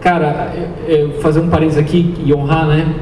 Cara, 0.00 0.52
eu, 0.86 0.94
eu 0.94 1.20
fazer 1.20 1.40
um 1.40 1.48
parênteses 1.48 1.80
aqui 1.80 2.14
e 2.24 2.32
honrar, 2.32 2.68
né? 2.68 2.94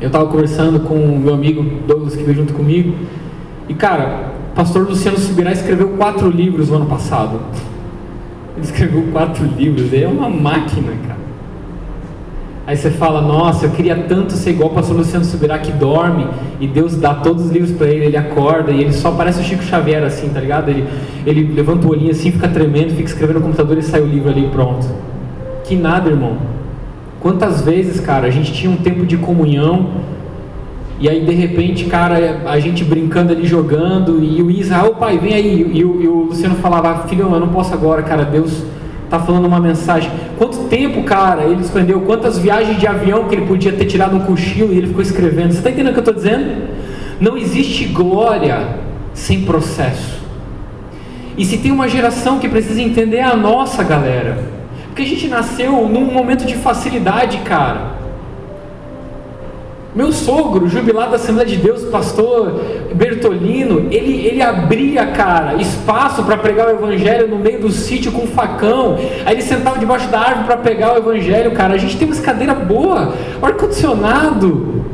Eu 0.00 0.06
estava 0.06 0.26
conversando 0.26 0.80
com 0.80 0.94
o 0.94 1.18
meu 1.18 1.34
amigo 1.34 1.62
Douglas 1.86 2.16
que 2.16 2.22
veio 2.22 2.38
junto 2.38 2.54
comigo. 2.54 2.94
E 3.68 3.74
cara, 3.74 4.32
o 4.52 4.54
pastor 4.54 4.88
Luciano 4.88 5.18
Subirá 5.18 5.52
escreveu 5.52 5.90
quatro 5.90 6.30
livros 6.30 6.70
no 6.70 6.76
ano 6.76 6.86
passado. 6.86 7.38
Ele 8.56 8.64
escreveu 8.64 9.04
quatro 9.12 9.44
livros, 9.44 9.92
ele 9.92 10.04
é 10.04 10.08
uma 10.08 10.28
máquina, 10.28 10.92
cara. 11.06 11.20
Aí 12.66 12.76
você 12.76 12.90
fala, 12.90 13.20
nossa, 13.20 13.66
eu 13.66 13.70
queria 13.70 13.96
tanto 13.96 14.32
ser 14.32 14.50
igual 14.50 14.70
o 14.70 14.74
pastor 14.74 14.96
Luciano 14.96 15.24
Subirá 15.24 15.58
que 15.58 15.72
dorme 15.72 16.26
e 16.60 16.66
Deus 16.66 16.96
dá 16.96 17.14
todos 17.14 17.46
os 17.46 17.50
livros 17.50 17.72
para 17.72 17.88
ele, 17.88 18.06
ele 18.06 18.16
acorda 18.16 18.70
e 18.70 18.80
ele 18.80 18.92
só 18.92 19.10
parece 19.10 19.40
o 19.40 19.44
Chico 19.44 19.62
Xavier 19.62 20.04
assim, 20.04 20.28
tá 20.28 20.40
ligado? 20.40 20.68
Ele, 20.68 20.86
ele 21.26 21.52
levanta 21.52 21.86
o 21.86 21.90
olhinho 21.90 22.12
assim, 22.12 22.30
fica 22.30 22.48
tremendo, 22.48 22.90
fica 22.90 23.08
escrevendo 23.08 23.40
no 23.40 23.46
computador 23.46 23.76
e 23.76 23.82
sai 23.82 24.00
o 24.00 24.06
livro 24.06 24.30
ali 24.30 24.48
pronto. 24.48 24.86
Que 25.64 25.74
nada, 25.74 26.10
irmão. 26.10 26.36
Quantas 27.20 27.62
vezes, 27.62 28.00
cara, 28.00 28.26
a 28.26 28.30
gente 28.30 28.52
tinha 28.52 28.70
um 28.70 28.76
tempo 28.76 29.04
de 29.04 29.16
comunhão 29.18 29.90
e 31.00 31.08
aí 31.08 31.24
de 31.24 31.32
repente, 31.32 31.86
cara, 31.86 32.42
a 32.44 32.60
gente 32.60 32.84
brincando 32.84 33.32
ali 33.32 33.46
jogando 33.46 34.22
e 34.22 34.42
o 34.42 34.50
Isa, 34.50 34.82
ô 34.84 34.94
pai, 34.94 35.18
vem 35.18 35.32
aí. 35.32 35.70
E 35.72 35.82
o, 35.82 36.02
e 36.02 36.06
o 36.06 36.14
Luciano 36.24 36.56
falava, 36.56 37.08
filho, 37.08 37.22
eu 37.22 37.40
não 37.40 37.48
posso 37.48 37.72
agora, 37.72 38.02
cara, 38.02 38.22
Deus 38.22 38.62
tá 39.08 39.18
falando 39.18 39.46
uma 39.46 39.58
mensagem. 39.58 40.10
Quanto 40.36 40.68
tempo, 40.68 41.02
cara, 41.02 41.44
ele 41.44 41.62
escondeu? 41.62 42.02
Quantas 42.02 42.38
viagens 42.38 42.78
de 42.78 42.86
avião 42.86 43.24
que 43.24 43.34
ele 43.34 43.46
podia 43.46 43.72
ter 43.72 43.86
tirado 43.86 44.14
um 44.14 44.20
cochilo 44.20 44.74
e 44.74 44.76
ele 44.76 44.88
ficou 44.88 45.00
escrevendo? 45.00 45.52
Você 45.52 45.58
está 45.58 45.70
entendendo 45.70 45.90
o 45.90 45.92
que 45.94 45.98
eu 45.98 46.12
estou 46.12 46.14
dizendo? 46.14 46.68
Não 47.18 47.36
existe 47.36 47.86
glória 47.86 48.76
sem 49.14 49.40
processo. 49.42 50.20
E 51.36 51.46
se 51.46 51.56
tem 51.56 51.72
uma 51.72 51.88
geração 51.88 52.38
que 52.38 52.48
precisa 52.48 52.80
entender, 52.82 53.16
é 53.16 53.24
a 53.24 53.36
nossa 53.36 53.82
galera. 53.82 54.59
Porque 54.90 55.02
a 55.02 55.06
gente 55.06 55.28
nasceu 55.28 55.88
num 55.88 56.12
momento 56.12 56.44
de 56.44 56.56
facilidade, 56.56 57.38
cara. 57.38 58.00
Meu 59.94 60.12
sogro, 60.12 60.68
jubilado 60.68 61.10
da 61.10 61.16
Assembleia 61.16 61.48
de 61.48 61.56
Deus, 61.56 61.82
pastor 61.84 62.60
Bertolino, 62.94 63.88
ele, 63.90 64.24
ele 64.24 64.40
abria, 64.40 65.06
cara, 65.06 65.54
espaço 65.54 66.22
para 66.22 66.36
pregar 66.36 66.68
o 66.68 66.70
evangelho 66.70 67.26
no 67.26 67.38
meio 67.38 67.60
do 67.60 67.70
sítio 67.70 68.12
com 68.12 68.22
um 68.22 68.26
facão. 68.26 68.96
Aí 69.24 69.34
ele 69.34 69.42
sentava 69.42 69.78
debaixo 69.78 70.08
da 70.08 70.20
árvore 70.20 70.46
para 70.46 70.56
pregar 70.58 70.94
o 70.94 70.98
evangelho, 70.98 71.52
cara. 71.52 71.74
A 71.74 71.78
gente 71.78 71.96
tem 71.96 72.06
uma 72.06 72.20
cadeira 72.20 72.54
boa, 72.54 73.14
ar-condicionado. 73.42 74.84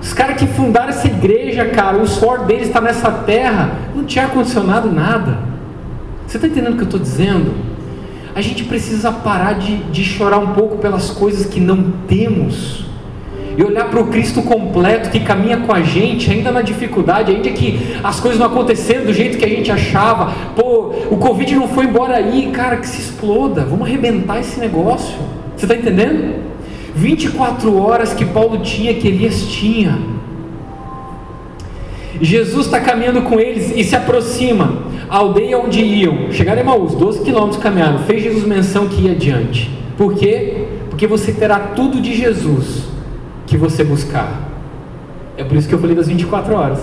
Os 0.00 0.12
caras 0.12 0.36
que 0.36 0.46
fundaram 0.46 0.90
essa 0.90 1.06
igreja, 1.06 1.66
cara, 1.66 1.96
o 1.98 2.06
suor 2.06 2.44
deles 2.44 2.68
está 2.68 2.80
nessa 2.80 3.10
terra, 3.10 3.72
não 3.94 4.04
tinha 4.04 4.24
ar-condicionado 4.24 4.90
nada. 4.90 5.38
Você 6.26 6.36
está 6.36 6.46
entendendo 6.46 6.74
o 6.74 6.76
que 6.76 6.82
eu 6.82 6.86
estou 6.86 7.00
dizendo? 7.00 7.77
A 8.38 8.40
gente 8.40 8.62
precisa 8.62 9.10
parar 9.10 9.54
de, 9.54 9.78
de 9.90 10.04
chorar 10.04 10.38
um 10.38 10.54
pouco 10.54 10.76
pelas 10.76 11.10
coisas 11.10 11.44
que 11.44 11.58
não 11.58 11.90
temos 12.06 12.84
e 13.56 13.64
olhar 13.64 13.90
para 13.90 13.98
o 13.98 14.06
Cristo 14.06 14.42
completo 14.42 15.10
que 15.10 15.18
caminha 15.18 15.56
com 15.56 15.72
a 15.72 15.80
gente, 15.80 16.30
ainda 16.30 16.52
na 16.52 16.62
dificuldade, 16.62 17.32
ainda 17.32 17.50
que 17.50 17.96
as 18.04 18.20
coisas 18.20 18.38
não 18.38 18.46
aconteceram 18.46 19.04
do 19.04 19.12
jeito 19.12 19.38
que 19.38 19.44
a 19.44 19.48
gente 19.48 19.72
achava. 19.72 20.32
Pô, 20.54 20.92
o 21.10 21.16
Covid 21.16 21.56
não 21.56 21.66
foi 21.66 21.86
embora 21.86 22.14
aí, 22.14 22.52
cara, 22.52 22.76
que 22.76 22.86
se 22.86 23.00
exploda. 23.00 23.64
Vamos 23.64 23.88
arrebentar 23.88 24.38
esse 24.38 24.60
negócio. 24.60 25.16
Você 25.56 25.64
está 25.64 25.74
entendendo? 25.74 26.36
24 26.94 27.76
horas 27.76 28.14
que 28.14 28.24
Paulo 28.24 28.58
tinha, 28.58 28.94
que 28.94 29.08
Elias 29.08 29.48
tinha. 29.48 29.98
Jesus 32.20 32.66
está 32.66 32.80
caminhando 32.80 33.22
com 33.22 33.38
eles 33.38 33.72
e 33.74 33.84
se 33.84 33.94
aproxima. 33.94 34.88
A 35.08 35.18
aldeia 35.18 35.58
onde 35.58 35.80
iam, 35.80 36.30
chegaram 36.32 36.58
a 36.58 36.62
Emaús, 36.62 36.94
12 36.94 37.22
quilômetros 37.22 37.62
caminharam. 37.62 38.00
Fez 38.00 38.22
Jesus 38.22 38.44
menção 38.44 38.88
que 38.88 39.02
ia 39.02 39.12
adiante. 39.12 39.70
Por 39.96 40.14
quê? 40.14 40.66
Porque 40.90 41.06
você 41.06 41.32
terá 41.32 41.58
tudo 41.58 42.00
de 42.00 42.14
Jesus 42.14 42.84
que 43.46 43.56
você 43.56 43.82
buscar. 43.82 44.48
É 45.36 45.44
por 45.44 45.56
isso 45.56 45.68
que 45.68 45.74
eu 45.74 45.78
falei 45.78 45.94
das 45.94 46.08
24 46.08 46.54
horas. 46.54 46.80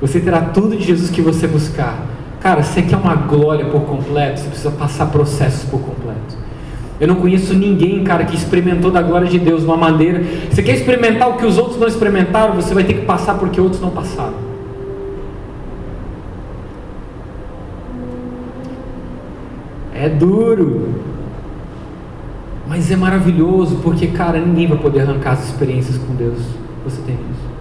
Você 0.00 0.18
terá 0.20 0.40
tudo 0.40 0.76
de 0.76 0.84
Jesus 0.84 1.10
que 1.10 1.22
você 1.22 1.46
buscar. 1.46 2.06
Cara, 2.40 2.62
você 2.62 2.82
quer 2.82 2.96
uma 2.96 3.14
glória 3.14 3.66
por 3.66 3.82
completo, 3.82 4.40
você 4.40 4.48
precisa 4.48 4.70
passar 4.70 5.06
processos 5.06 5.64
por 5.68 5.80
completo. 5.80 6.36
Eu 7.00 7.08
não 7.08 7.16
conheço 7.16 7.54
ninguém, 7.54 8.04
cara, 8.04 8.24
que 8.24 8.36
experimentou 8.36 8.90
da 8.90 9.02
glória 9.02 9.26
de 9.26 9.38
Deus 9.38 9.62
de 9.62 9.66
uma 9.66 9.76
maneira. 9.76 10.22
Você 10.50 10.62
quer 10.62 10.74
experimentar 10.74 11.28
o 11.28 11.36
que 11.36 11.44
os 11.44 11.58
outros 11.58 11.78
não 11.78 11.88
experimentaram, 11.88 12.54
você 12.54 12.72
vai 12.72 12.84
ter 12.84 12.94
que 12.94 13.04
passar 13.04 13.34
porque 13.34 13.60
outros 13.60 13.80
não 13.80 13.90
passaram. 13.90 14.44
É 19.92 20.08
duro, 20.08 20.94
mas 22.68 22.90
é 22.90 22.96
maravilhoso 22.96 23.76
porque, 23.82 24.08
cara, 24.08 24.38
ninguém 24.38 24.66
vai 24.66 24.78
poder 24.78 25.00
arrancar 25.00 25.32
as 25.32 25.48
experiências 25.48 25.98
com 25.98 26.14
Deus. 26.14 26.38
Você 26.84 27.00
tem 27.02 27.14
isso. 27.14 27.54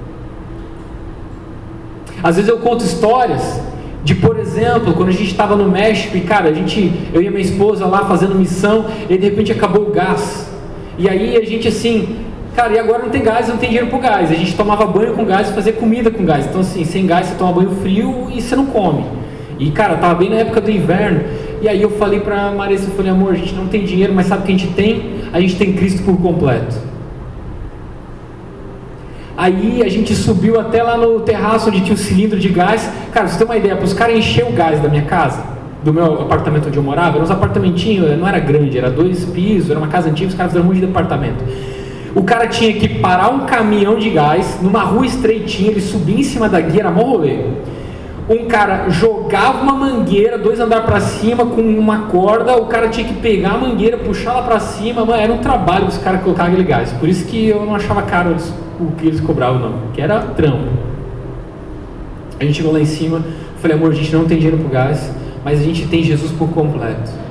Às 2.22 2.36
vezes 2.36 2.50
eu 2.50 2.58
conto 2.60 2.84
histórias 2.84 3.62
de, 4.04 4.16
por 4.16 4.38
exemplo, 4.38 4.94
quando 4.94 5.10
a 5.10 5.13
gente 5.13 5.32
estava 5.32 5.56
no 5.56 5.70
México 5.70 6.18
e, 6.18 6.22
cara, 6.22 6.50
a 6.50 6.54
gente, 6.54 6.92
eu 7.13 7.22
e 7.22 7.30
minha 7.30 7.42
esposa 7.42 7.86
lá 7.86 8.06
fazendo 8.06 8.36
missão 8.36 8.86
e 9.10 9.18
de 9.18 9.24
repente 9.24 9.52
acabou 9.52 9.88
o 9.88 9.92
gás. 9.92 10.52
E 10.98 11.08
aí 11.08 11.38
a 11.38 11.46
gente 11.46 11.70
assim, 11.70 12.18
cara, 12.54 12.74
e 12.74 12.80
agora 12.80 13.04
não 13.04 13.10
tem 13.10 13.24
gás, 13.24 13.48
não 13.48 13.58
tem 13.58 13.70
dinheiro 13.70 13.89
pro 13.89 14.00
gás. 14.00 14.30
A 14.30 14.36
gente 14.36 14.56
tomava 14.56 14.86
banho 14.86 15.13
com 15.13 15.24
gás 15.24 15.50
e 15.50 15.54
fazia 15.54 15.72
comida 15.72 16.12
com 16.12 16.26
gás. 16.26 16.46
Então 16.46 16.60
assim, 16.60 16.84
sem 16.84 17.06
gás 17.06 17.28
você 17.28 17.36
toma 17.36 17.54
banho 17.54 17.72
frio 17.82 18.28
e 18.30 18.42
você 18.42 18.56
não 18.58 18.66
come. 18.66 19.06
E 19.58 19.72
cara, 19.72 19.96
tava 19.96 20.16
bem 20.16 20.30
na 20.30 20.36
época 20.38 20.60
do 20.60 20.70
inverno. 20.70 21.24
E 21.62 21.70
aí 21.70 21.82
eu 21.82 21.92
falei 21.92 22.20
para 22.20 22.52
Marisa, 22.52 22.89
eu 22.89 22.96
falei, 22.96 23.10
amor, 23.10 23.32
a 23.32 23.38
gente 23.38 23.56
não 23.56 23.68
tem 23.68 23.86
dinheiro, 23.86 24.13
mas 24.13 24.28
sabe 24.28 24.44
o 24.44 24.46
que 24.46 24.52
a 24.52 24.58
gente 24.58 24.74
tem? 24.74 25.22
A 25.32 25.39
gente 25.39 25.56
tem 25.56 25.72
Cristo 25.72 26.04
por 26.04 26.18
completo. 26.18 26.76
Aí 29.36 29.82
a 29.84 29.89
gente 29.89 30.13
subiu 30.13 30.60
até 30.60 30.84
lá 30.84 30.96
no 30.96 31.22
terraço 31.22 31.69
onde 31.69 31.82
tinha 31.82 31.96
o 31.96 31.98
cilindro 31.98 32.39
de 32.39 32.50
gás. 32.50 32.89
Cara, 33.12 33.28
você 33.28 33.38
tem 33.38 33.46
uma 33.46 33.58
ideia, 33.58 33.76
para 33.76 33.86
os 33.86 33.93
caras 33.93 34.15
encher 34.15 34.46
o 34.46 34.52
gás 34.52 34.80
da 34.80 34.88
minha 34.88 35.04
casa, 35.04 35.43
do 35.84 35.91
meu 35.91 36.22
apartamento 36.22 36.67
onde 36.67 36.78
eu 36.78 36.84
morava, 36.84 37.15
eram 37.15 37.24
uns 37.24 37.32
apartamentinhos, 37.32 38.17
não 38.17 38.28
era 38.28 38.39
grande, 38.39 38.78
era 38.78 38.91
dois 38.91 39.26
pisos, 39.26 39.72
era 39.72 39.80
uma 39.80 39.88
casa 39.88 40.10
antiga, 40.10 40.30
os 40.30 40.36
caras 40.36 40.52
fizeram 40.52 40.65
um 40.65 40.69
monte 40.69 40.82
de 40.82 40.86
departamento. 40.86 41.43
O 42.15 42.24
cara 42.24 42.48
tinha 42.48 42.72
que 42.74 42.88
parar 42.88 43.30
um 43.30 43.39
caminhão 43.39 43.98
de 43.98 44.12
gás 44.12 44.60
numa 44.62 44.84
rua 44.84 45.06
estreitinha, 45.06 45.72
ele 45.72 45.82
subia 45.82 46.19
em 46.19 46.24
cima 46.24 46.48
da 46.48 46.62
guia, 46.62 46.82
era 46.82 46.91
mó 46.91 47.02
rolê. 47.02 47.39
Um 48.30 48.46
cara 48.46 48.88
jogava 48.88 49.63
uma 49.63 49.74
mangueira, 49.74 50.38
dois 50.38 50.60
andares 50.60 50.86
para 50.86 51.00
cima 51.00 51.43
com 51.46 51.62
uma 51.62 52.04
corda, 52.04 52.56
o 52.56 52.67
cara 52.67 52.88
tinha 52.88 53.06
que 53.06 53.15
pegar 53.15 53.56
a 53.56 53.58
mangueira, 53.58 53.98
puxar 53.98 54.34
lá 54.34 54.43
para 54.43 54.60
cima, 54.60 55.04
mano, 55.04 55.19
era 55.19 55.34
um 55.34 55.39
trabalho 55.39 55.88
os 55.88 55.98
caras 55.98 56.22
colocar 56.22 56.46
aquele 56.46 56.63
gás. 56.63 56.93
Por 56.93 57.10
isso 57.10 57.26
que 57.26 57.48
eu 57.48 57.65
não 57.65 57.76
achava 57.76 58.04
caro 58.04 58.36
o 58.84 58.91
que 58.91 59.08
eles 59.08 59.19
cobravam, 59.19 59.60
não, 59.60 59.91
que 59.93 60.02
era 60.02 60.19
trampo. 60.22 60.67
A 62.39 62.43
gente 62.43 62.58
chegou 62.58 62.74
lá 62.74 62.80
em 62.80 62.86
cima, 62.86 63.24
falei, 63.60 63.78
amor, 63.78 63.91
a 63.91 63.96
gente 63.96 64.13
não 64.13 64.26
tem 64.26 64.38
dinheiro 64.38 64.58
pro 64.58 64.69
gás, 64.69 65.12
mas 65.43 65.60
a 65.60 65.63
gente 65.63 65.88
tem 65.88 66.04
Jesus 66.04 66.32
por 66.32 66.50
completo. 66.50 67.22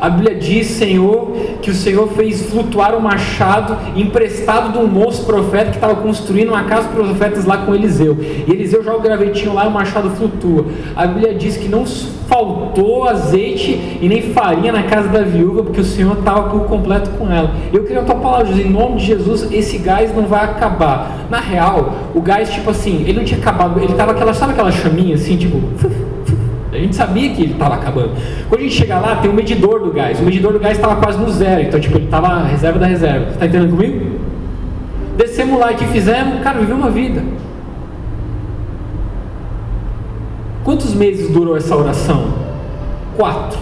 A 0.00 0.08
Bíblia 0.08 0.34
diz, 0.34 0.66
Senhor, 0.68 1.32
que 1.62 1.70
o 1.70 1.74
Senhor 1.74 2.08
fez 2.08 2.50
flutuar 2.50 2.94
o 2.94 2.98
um 2.98 3.00
machado 3.00 3.76
emprestado 3.96 4.72
de 4.72 4.78
um 4.78 4.86
moço 4.86 5.24
profeta 5.24 5.70
que 5.70 5.76
estava 5.76 5.96
construindo 5.96 6.48
uma 6.48 6.64
casa 6.64 6.88
para 6.88 7.00
os 7.00 7.08
profetas 7.08 7.44
lá 7.44 7.58
com 7.58 7.74
Eliseu. 7.74 8.16
E 8.20 8.50
Eliseu 8.50 8.82
joga 8.82 8.98
o 8.98 9.02
gravetinho 9.02 9.54
lá 9.54 9.64
e 9.64 9.68
o 9.68 9.70
machado 9.70 10.10
flutua. 10.10 10.66
A 10.94 11.06
Bíblia 11.06 11.34
diz 11.34 11.56
que 11.56 11.68
não 11.68 11.84
faltou 12.28 13.08
azeite 13.08 13.98
e 14.00 14.08
nem 14.08 14.22
farinha 14.32 14.72
na 14.72 14.82
casa 14.84 15.08
da 15.08 15.22
viúva, 15.22 15.62
porque 15.62 15.80
o 15.80 15.84
Senhor 15.84 16.18
estava 16.18 16.50
por 16.50 16.66
completo 16.66 17.10
com 17.10 17.30
ela. 17.30 17.50
Eu 17.72 17.82
queria 17.84 18.02
a 18.02 18.04
tua 18.04 18.16
palavra, 18.16 18.46
Jesus, 18.46 18.66
em 18.66 18.70
nome 18.70 18.96
de 18.96 19.06
Jesus, 19.06 19.52
esse 19.52 19.78
gás 19.78 20.14
não 20.14 20.26
vai 20.26 20.44
acabar. 20.44 21.26
Na 21.30 21.40
real, 21.40 21.94
o 22.14 22.20
gás, 22.20 22.50
tipo 22.50 22.70
assim, 22.70 23.02
ele 23.06 23.18
não 23.18 23.24
tinha 23.24 23.40
acabado, 23.40 23.78
ele 23.78 23.92
estava 23.92 24.12
aquela, 24.12 24.34
sabe 24.34 24.52
aquela 24.52 24.72
chaminha 24.72 25.14
assim, 25.14 25.36
tipo. 25.36 25.60
A 26.76 26.80
gente 26.80 26.96
sabia 26.96 27.30
que 27.30 27.42
ele 27.42 27.52
estava 27.52 27.74
acabando. 27.74 28.12
Quando 28.48 28.60
a 28.60 28.64
gente 28.64 28.74
chega 28.74 28.98
lá, 28.98 29.16
tem 29.16 29.30
um 29.30 29.34
medidor 29.34 29.80
do 29.80 29.92
gás. 29.92 30.20
O 30.20 30.22
medidor 30.22 30.52
do 30.52 30.58
gás 30.58 30.76
estava 30.76 30.96
quase 30.96 31.18
no 31.18 31.28
zero. 31.30 31.62
Então, 31.62 31.80
tipo, 31.80 31.96
ele 31.96 32.04
estava 32.06 32.42
reserva 32.44 32.78
da 32.78 32.86
reserva. 32.86 33.30
Está 33.30 33.46
entendendo 33.46 33.70
comigo? 33.70 34.18
Descemos 35.16 35.58
lá 35.58 35.72
e 35.72 35.76
que 35.76 35.86
fizemos? 35.86 36.42
Cara, 36.42 36.58
viveu 36.58 36.76
uma 36.76 36.90
vida. 36.90 37.22
Quantos 40.62 40.94
meses 40.94 41.30
durou 41.30 41.56
essa 41.56 41.76
oração? 41.76 42.34
Quatro. 43.16 43.58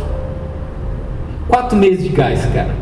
Quatro 1.47 1.77
meses 1.77 2.03
de 2.03 2.09
gás, 2.09 2.47
cara. 2.47 2.75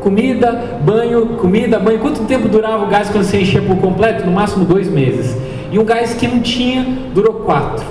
Comida, 0.00 0.78
banho, 0.84 1.26
comida, 1.38 1.78
banho. 1.78 1.98
Quanto 1.98 2.24
tempo 2.24 2.48
durava 2.48 2.84
o 2.84 2.88
gás 2.88 3.08
quando 3.08 3.24
você 3.24 3.40
enchia 3.40 3.62
por 3.62 3.76
completo? 3.78 4.24
No 4.24 4.32
máximo 4.32 4.64
dois 4.64 4.88
meses. 4.88 5.36
E 5.72 5.78
um 5.78 5.84
gás 5.84 6.14
que 6.14 6.28
não 6.28 6.40
tinha 6.40 6.86
durou 7.14 7.34
quatro. 7.44 7.84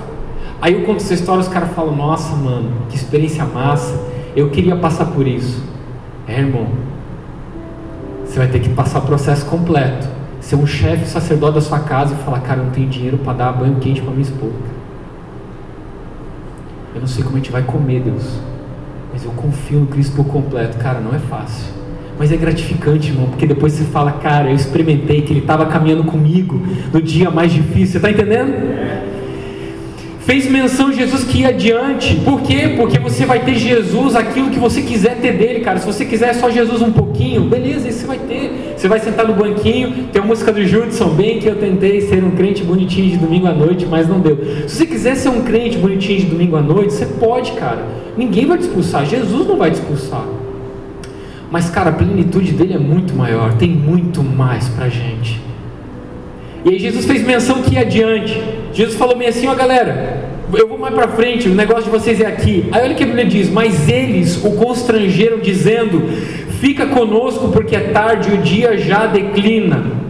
Aí 0.61 0.73
eu 0.73 0.81
conto 0.81 0.97
essa 0.97 1.13
história, 1.13 1.41
os 1.41 1.47
caras 1.47 1.69
falam: 1.73 1.95
Nossa, 1.95 2.35
mano, 2.35 2.71
que 2.89 2.95
experiência 2.95 3.45
massa. 3.45 3.95
Eu 4.35 4.49
queria 4.49 4.75
passar 4.75 5.05
por 5.05 5.27
isso. 5.27 5.63
É, 6.27 6.39
irmão, 6.39 6.67
você 8.25 8.37
vai 8.37 8.47
ter 8.47 8.59
que 8.59 8.69
passar 8.69 8.99
o 8.99 9.01
processo 9.03 9.45
completo. 9.45 10.07
Ser 10.39 10.55
um 10.55 10.67
chefe 10.67 11.07
sacerdote 11.07 11.55
da 11.55 11.61
sua 11.61 11.79
casa 11.79 12.15
e 12.15 12.17
falar: 12.23 12.39
Cara, 12.41 12.59
eu 12.61 12.65
não 12.65 12.71
tenho 12.71 12.89
dinheiro 12.89 13.17
para 13.19 13.33
dar 13.33 13.51
banho 13.51 13.75
quente 13.75 14.01
para 14.01 14.11
minha 14.11 14.23
esposa. 14.23 14.77
Eu 16.95 17.01
não 17.01 17.07
sei 17.07 17.23
como 17.23 17.35
a 17.35 17.39
gente 17.39 17.51
vai 17.51 17.61
comer, 17.61 18.01
Deus. 18.01 18.39
Mas 19.13 19.23
eu 19.23 19.31
confio 19.31 19.79
no 19.79 19.87
Cristo 19.87 20.15
por 20.15 20.25
completo. 20.25 20.77
Cara, 20.77 20.99
não 20.99 21.13
é 21.13 21.19
fácil. 21.19 21.77
Mas 22.17 22.31
é 22.31 22.37
gratificante, 22.37 23.09
irmão, 23.09 23.27
porque 23.27 23.45
depois 23.45 23.73
você 23.73 23.83
fala, 23.83 24.13
cara, 24.13 24.49
eu 24.49 24.55
experimentei 24.55 25.21
que 25.21 25.31
ele 25.31 25.41
estava 25.41 25.67
caminhando 25.67 26.03
comigo 26.03 26.59
no 26.91 26.99
dia 26.99 27.29
mais 27.29 27.51
difícil. 27.51 27.87
Você 27.91 27.97
está 27.97 28.09
entendendo? 28.09 28.51
É 28.53 29.16
fez 30.27 30.45
menção 30.45 30.89
de 30.89 30.97
Jesus 30.97 31.23
que 31.23 31.39
ia 31.39 31.47
adiante. 31.47 32.17
Por 32.17 32.41
quê? 32.41 32.73
Porque 32.75 32.99
você 32.99 33.25
vai 33.25 33.39
ter 33.45 33.55
Jesus, 33.55 34.13
aquilo 34.13 34.49
que 34.49 34.59
você 34.59 34.81
quiser 34.81 35.15
ter 35.21 35.31
dele, 35.31 35.61
cara. 35.61 35.79
Se 35.79 35.85
você 35.85 36.03
quiser 36.03 36.35
só 36.35 36.49
Jesus 36.49 36.81
um 36.81 36.91
pouquinho, 36.91 37.43
beleza, 37.43 37.87
isso 37.87 37.99
você 37.99 38.07
vai 38.07 38.19
ter. 38.19 38.73
Você 38.75 38.89
vai 38.89 38.99
sentar 38.99 39.25
no 39.25 39.33
banquinho, 39.33 40.09
tem 40.11 40.21
a 40.21 40.25
música 40.25 40.51
do 40.51 40.61
Judson, 40.65 41.11
bem 41.11 41.39
que 41.39 41.47
eu 41.47 41.55
tentei 41.55 42.01
ser 42.01 42.21
um 42.21 42.31
crente 42.31 42.61
bonitinho 42.61 43.09
de 43.09 43.17
domingo 43.17 43.47
à 43.47 43.53
noite, 43.53 43.85
mas 43.85 44.05
não 44.05 44.19
deu. 44.19 44.37
Se 44.67 44.75
você 44.75 44.85
quiser 44.85 45.15
ser 45.15 45.29
um 45.29 45.43
crente 45.43 45.77
bonitinho 45.77 46.19
de 46.19 46.25
domingo 46.25 46.57
à 46.57 46.61
noite, 46.61 46.91
você 46.91 47.05
pode, 47.05 47.53
cara. 47.53 47.85
Ninguém 48.17 48.45
vai 48.45 48.57
te 48.57 48.65
expulsar, 48.65 49.05
Jesus 49.05 49.47
não 49.47 49.55
vai 49.55 49.71
te 49.71 49.75
expulsar. 49.75 50.25
Mas, 51.49 51.69
cara, 51.69 51.91
a 51.91 51.93
plenitude 51.93 52.51
dele 52.51 52.73
é 52.73 52.77
muito 52.77 53.15
maior, 53.15 53.53
tem 53.53 53.69
muito 53.69 54.21
mais 54.21 54.67
pra 54.67 54.89
gente. 54.89 55.47
E 56.65 56.71
aí 56.71 56.79
Jesus 56.79 57.05
fez 57.05 57.25
menção 57.25 57.61
que 57.61 57.75
ia 57.75 57.81
adiante. 57.81 58.43
Jesus 58.73 58.97
falou 58.97 59.15
bem 59.15 59.29
assim, 59.29 59.47
ó 59.47 59.55
galera, 59.55 60.16
eu 60.53 60.67
vou 60.67 60.77
mais 60.77 60.93
para 60.93 61.09
frente, 61.09 61.49
o 61.49 61.53
negócio 61.53 61.85
de 61.85 61.89
vocês 61.89 62.21
é 62.21 62.25
aqui. 62.25 62.69
Aí 62.71 62.83
olha 62.83 62.93
o 62.93 62.95
que 62.95 63.03
a 63.03 63.07
Bíblia 63.07 63.25
diz, 63.25 63.49
mas 63.49 63.89
eles 63.89 64.43
o 64.43 64.51
constrangeram 64.51 65.39
dizendo, 65.39 66.01
fica 66.59 66.85
conosco 66.87 67.49
porque 67.49 67.75
é 67.75 67.79
tarde, 67.91 68.33
o 68.33 68.37
dia 68.37 68.77
já 68.77 69.05
declina. 69.05 70.07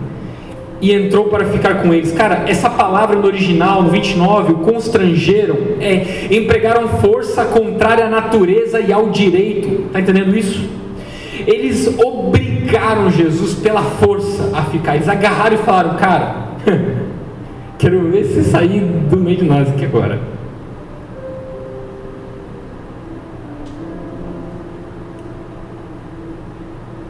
E 0.80 0.94
entrou 0.94 1.26
para 1.26 1.46
ficar 1.46 1.82
com 1.82 1.92
eles. 1.92 2.12
Cara, 2.12 2.44
essa 2.48 2.70
palavra 2.70 3.16
no 3.16 3.26
original, 3.26 3.82
no 3.82 3.90
29, 3.90 4.54
o 4.54 4.58
constrangeram, 4.58 5.58
é 5.82 6.28
empregaram 6.30 6.88
força 7.00 7.44
contrária 7.46 8.06
à 8.06 8.10
natureza 8.10 8.80
e 8.80 8.94
ao 8.94 9.10
direito. 9.10 9.86
Está 9.88 10.00
entendendo 10.00 10.38
isso? 10.38 10.70
Eles 11.48 11.92
obrigaram 11.98 13.10
Jesus 13.10 13.56
pela 13.56 13.82
força 13.82 14.52
a 14.54 14.66
ficar. 14.66 14.96
Eles 14.96 15.10
agarraram 15.10 15.56
e 15.56 15.60
falaram, 15.60 15.96
cara, 15.96 16.50
Quero 17.78 18.10
ver 18.10 18.26
se 18.26 18.44
sair 18.44 18.82
do 19.08 19.18
meio 19.18 19.38
de 19.38 19.46
nós 19.46 19.70
aqui 19.70 19.86
agora. 19.86 20.20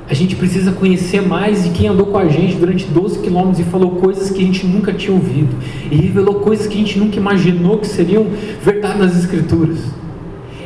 A 0.10 0.14
gente 0.14 0.36
precisa 0.36 0.74
conhecer 0.74 1.22
mais 1.22 1.64
de 1.64 1.70
quem 1.70 1.88
andou 1.88 2.08
com 2.08 2.18
a 2.18 2.28
gente 2.28 2.56
durante 2.56 2.86
12 2.86 3.20
quilômetros 3.20 3.60
e 3.60 3.64
falou 3.64 3.92
coisas 3.92 4.30
que 4.30 4.42
a 4.42 4.46
gente 4.46 4.66
nunca 4.66 4.92
tinha 4.92 5.14
ouvido. 5.14 5.56
E 5.90 5.96
revelou 5.96 6.36
coisas 6.36 6.68
que 6.68 6.74
a 6.74 6.78
gente 6.78 7.00
nunca 7.00 7.16
imaginou 7.16 7.78
que 7.78 7.88
seriam 7.88 8.26
verdade 8.62 9.00
nas 9.00 9.18
Escrituras. 9.18 9.80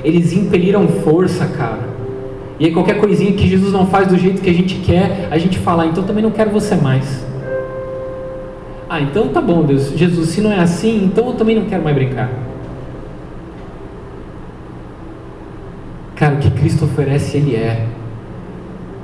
Eles 0.04 0.34
impeliram 0.34 0.88
força, 0.88 1.46
cara. 1.46 1.90
E 2.60 2.66
aí 2.66 2.72
qualquer 2.72 3.00
coisinha 3.00 3.34
que 3.34 3.48
Jesus 3.48 3.72
não 3.72 3.86
faz 3.86 4.08
do 4.08 4.18
jeito 4.18 4.42
que 4.42 4.50
a 4.50 4.54
gente 4.54 4.76
quer, 4.76 5.28
a 5.30 5.38
gente 5.38 5.60
fala, 5.60 5.84
ah, 5.84 5.88
então 5.88 6.04
também 6.04 6.24
não 6.24 6.32
quero 6.32 6.50
você 6.50 6.76
mais. 6.76 7.31
Ah, 8.94 9.00
então 9.00 9.30
tá 9.30 9.40
bom, 9.40 9.64
Deus. 9.64 9.94
Jesus, 9.96 10.32
se 10.32 10.42
não 10.42 10.52
é 10.52 10.60
assim, 10.60 11.06
então 11.06 11.28
eu 11.28 11.34
também 11.36 11.56
não 11.56 11.64
quero 11.64 11.82
mais 11.82 11.96
brincar. 11.96 12.30
Cara, 16.14 16.36
o 16.36 16.40
que 16.40 16.52
Cristo 16.52 16.84
oferece, 16.84 17.38
Ele 17.38 17.56
é. 17.56 17.88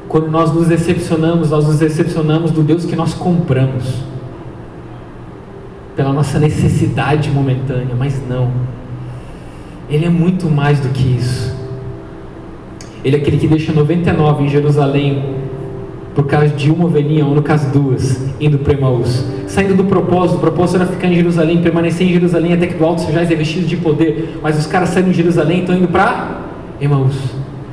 Quando 0.10 0.30
nós 0.30 0.54
nos 0.54 0.68
decepcionamos, 0.68 1.52
nós 1.52 1.66
nos 1.66 1.80
decepcionamos 1.80 2.52
do 2.52 2.64
Deus 2.64 2.84
que 2.84 2.98
nós 2.98 3.14
compramos. 3.14 4.04
Pela 5.96 6.12
nossa 6.12 6.38
necessidade 6.38 7.32
momentânea, 7.32 7.96
mas 7.98 8.22
não. 8.28 8.52
Ele 9.90 10.04
é 10.04 10.10
muito 10.10 10.50
mais 10.50 10.82
do 10.82 10.90
que 10.90 11.16
isso. 11.16 11.56
Ele 13.06 13.16
é 13.16 13.20
aquele 13.20 13.38
que 13.38 13.48
deixa 13.48 13.72
99 13.72 14.44
em 14.44 14.50
Jerusalém 14.50 15.37
por 16.18 16.26
causa 16.26 16.48
de 16.48 16.72
uma 16.72 16.86
ovelhinha, 16.86 17.24
ou 17.28 17.36
no 17.36 17.44
caso 17.44 17.70
duas, 17.70 18.20
indo 18.42 18.58
para 18.58 18.74
Emaús. 18.74 19.24
Saindo 19.46 19.76
do 19.76 19.84
propósito, 19.84 20.38
o 20.38 20.40
propósito 20.40 20.78
era 20.78 20.88
ficar 20.88 21.08
em 21.10 21.14
Jerusalém, 21.14 21.62
permanecer 21.62 22.08
em 22.08 22.12
Jerusalém 22.12 22.54
até 22.54 22.66
que 22.66 22.74
do 22.74 22.84
alto 22.84 23.02
sejais 23.02 23.30
revestidos 23.30 23.70
de 23.70 23.78
poder. 23.78 24.40
Mas 24.42 24.58
os 24.58 24.66
caras 24.66 24.90
saíram 24.90 25.12
de 25.12 25.16
Jerusalém 25.16 25.58
e 25.58 25.62
estão 25.62 25.78
indo 25.78 25.88
para 25.90 26.42
Emaús. 26.82 27.14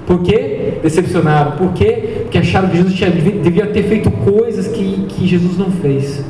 Por 0.07 0.21
quê? 0.21 0.75
Decepcionaram. 0.83 1.53
Por 1.53 1.73
quê? 1.73 2.19
Porque 2.25 2.37
acharam 2.37 2.69
que 2.69 2.77
Jesus 2.77 2.95
tinha, 2.95 3.11
devia 3.11 3.67
ter 3.69 3.85
feito 3.85 4.11
coisas 4.11 4.69
que, 4.69 5.07
que 5.09 5.27
Jesus 5.27 5.57
não 5.57 5.71
fez. 5.71 6.23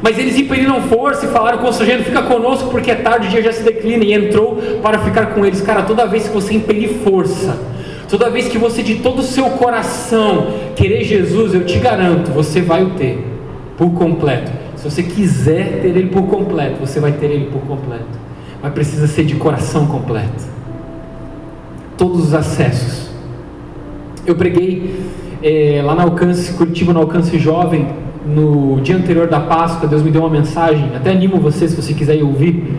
Mas 0.00 0.18
eles 0.18 0.38
impeliram 0.38 0.80
força 0.84 1.26
e 1.26 1.28
falaram 1.28 1.58
com 1.58 1.68
o 1.68 1.72
sujeito: 1.72 2.04
fica 2.04 2.22
conosco 2.22 2.70
porque 2.70 2.90
é 2.90 2.94
tarde, 2.94 3.26
o 3.26 3.30
dia 3.30 3.42
já 3.42 3.52
se 3.52 3.62
declina. 3.62 4.04
E 4.04 4.14
entrou 4.14 4.56
para 4.82 4.98
ficar 5.00 5.34
com 5.34 5.44
eles. 5.44 5.60
Cara, 5.60 5.82
toda 5.82 6.06
vez 6.06 6.28
que 6.28 6.32
você 6.32 6.54
impelir 6.54 6.88
força, 7.04 7.58
toda 8.08 8.30
vez 8.30 8.48
que 8.48 8.58
você 8.58 8.82
de 8.82 8.96
todo 8.96 9.20
o 9.20 9.22
seu 9.22 9.44
coração 9.50 10.48
querer 10.74 11.04
Jesus, 11.04 11.54
eu 11.54 11.64
te 11.64 11.78
garanto, 11.78 12.30
você 12.30 12.60
vai 12.60 12.82
o 12.82 12.90
ter 12.90 13.24
por 13.76 13.90
completo. 13.92 14.50
Se 14.76 14.88
você 14.88 15.02
quiser 15.02 15.80
ter 15.82 15.88
ele 15.88 16.08
por 16.08 16.22
completo, 16.24 16.80
você 16.80 17.00
vai 17.00 17.12
ter 17.12 17.26
ele 17.26 17.46
por 17.46 17.60
completo. 17.62 18.18
Mas 18.62 18.72
precisa 18.72 19.06
ser 19.06 19.24
de 19.24 19.36
coração 19.36 19.86
completo 19.86 20.58
todos 21.98 22.28
os 22.28 22.34
acessos. 22.34 23.10
Eu 24.24 24.36
preguei 24.36 24.94
é, 25.42 25.82
lá 25.84 25.94
no 25.94 26.02
Alcance, 26.02 26.52
Curitiba, 26.52 26.92
no 26.92 27.00
Alcance 27.00 27.36
Jovem, 27.38 27.88
no 28.24 28.80
dia 28.80 28.96
anterior 28.96 29.26
da 29.26 29.40
Páscoa, 29.40 29.88
Deus 29.88 30.02
me 30.02 30.10
deu 30.10 30.22
uma 30.22 30.30
mensagem, 30.30 30.92
até 30.94 31.10
animo 31.10 31.38
você 31.38 31.66
se 31.66 31.74
você 31.74 31.92
quiser 31.92 32.16
ir 32.16 32.22
ouvir, 32.22 32.72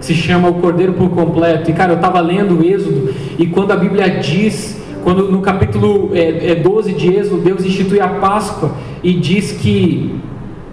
que 0.00 0.04
se 0.04 0.14
chama 0.14 0.48
O 0.48 0.54
Cordeiro 0.54 0.94
por 0.94 1.10
Completo. 1.10 1.70
E 1.70 1.74
cara, 1.74 1.92
eu 1.92 1.96
estava 1.96 2.20
lendo 2.20 2.60
o 2.60 2.64
Êxodo, 2.64 3.05
e 3.38 3.46
quando 3.46 3.72
a 3.72 3.76
Bíblia 3.76 4.08
diz, 4.18 4.80
quando 5.04 5.30
no 5.30 5.40
capítulo 5.40 6.10
é, 6.14 6.52
é 6.52 6.54
12 6.54 6.92
de 6.92 7.14
Êxodo, 7.14 7.42
Deus 7.42 7.64
institui 7.64 8.00
a 8.00 8.08
Páscoa 8.08 8.72
e 9.02 9.12
diz 9.12 9.52
que, 9.52 10.14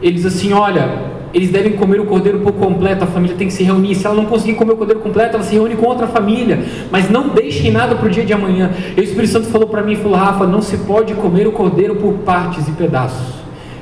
eles 0.01 0.26
assim, 0.26 0.53
olha, 0.53 1.14
eles 1.34 1.49
devem 1.49 1.74
comer 1.74 1.99
o 1.99 2.05
cordeiro 2.05 2.39
por 2.39 2.53
completo, 2.53 3.03
a 3.03 3.07
família 3.07 3.36
tem 3.36 3.47
que 3.47 3.53
se 3.53 3.64
reunir. 3.64 3.95
Se 3.95 4.05
ela 4.05 4.16
não 4.16 4.26
conseguir 4.26 4.53
comer 4.53 4.74
o 4.74 4.78
cordeiro 4.78 5.01
completo, 5.01 5.36
ela 5.36 5.43
se 5.43 5.55
reúne 5.55 5.76
com 5.76 5.88
outra 5.88 6.05
família. 6.05 6.59
Mas 6.91 7.09
não 7.09 7.30
deixem 7.30 7.72
nada 7.72 7.95
para 7.95 8.05
o 8.05 8.09
dia 8.09 8.24
de 8.24 8.32
amanhã. 8.32 8.72
E 8.95 9.01
o 9.01 9.03
Espírito 9.03 9.32
Santo 9.32 9.47
falou 9.47 9.68
para 9.68 9.82
mim, 9.82 9.95
falou, 9.95 10.16
Rafa, 10.16 10.45
não 10.45 10.61
se 10.61 10.78
pode 10.78 11.16
comer 11.16 11.47
o 11.47 11.51
cordeiro 11.51 11.95
por 11.95 12.14
partes 12.20 12.68
e 12.68 12.72
pedaços. 12.72 13.41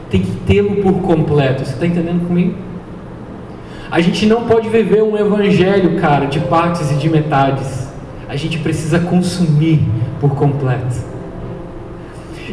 Tem 0.10 0.22
que 0.22 0.32
tê-lo 0.46 0.78
por 0.78 1.02
completo. 1.02 1.66
Você 1.66 1.74
está 1.74 1.86
entendendo 1.86 2.26
comigo? 2.26 2.56
A 3.92 4.00
gente 4.00 4.26
não 4.26 4.44
pode 4.44 4.70
viver 4.70 5.04
um 5.04 5.18
evangelho, 5.18 6.00
cara, 6.00 6.26
de 6.26 6.40
partes 6.40 6.90
e 6.92 6.96
de 6.96 7.10
metades. 7.10 7.91
A 8.32 8.38
gente 8.38 8.60
precisa 8.60 8.98
consumir 8.98 9.82
por 10.22 10.36
completo. 10.36 10.96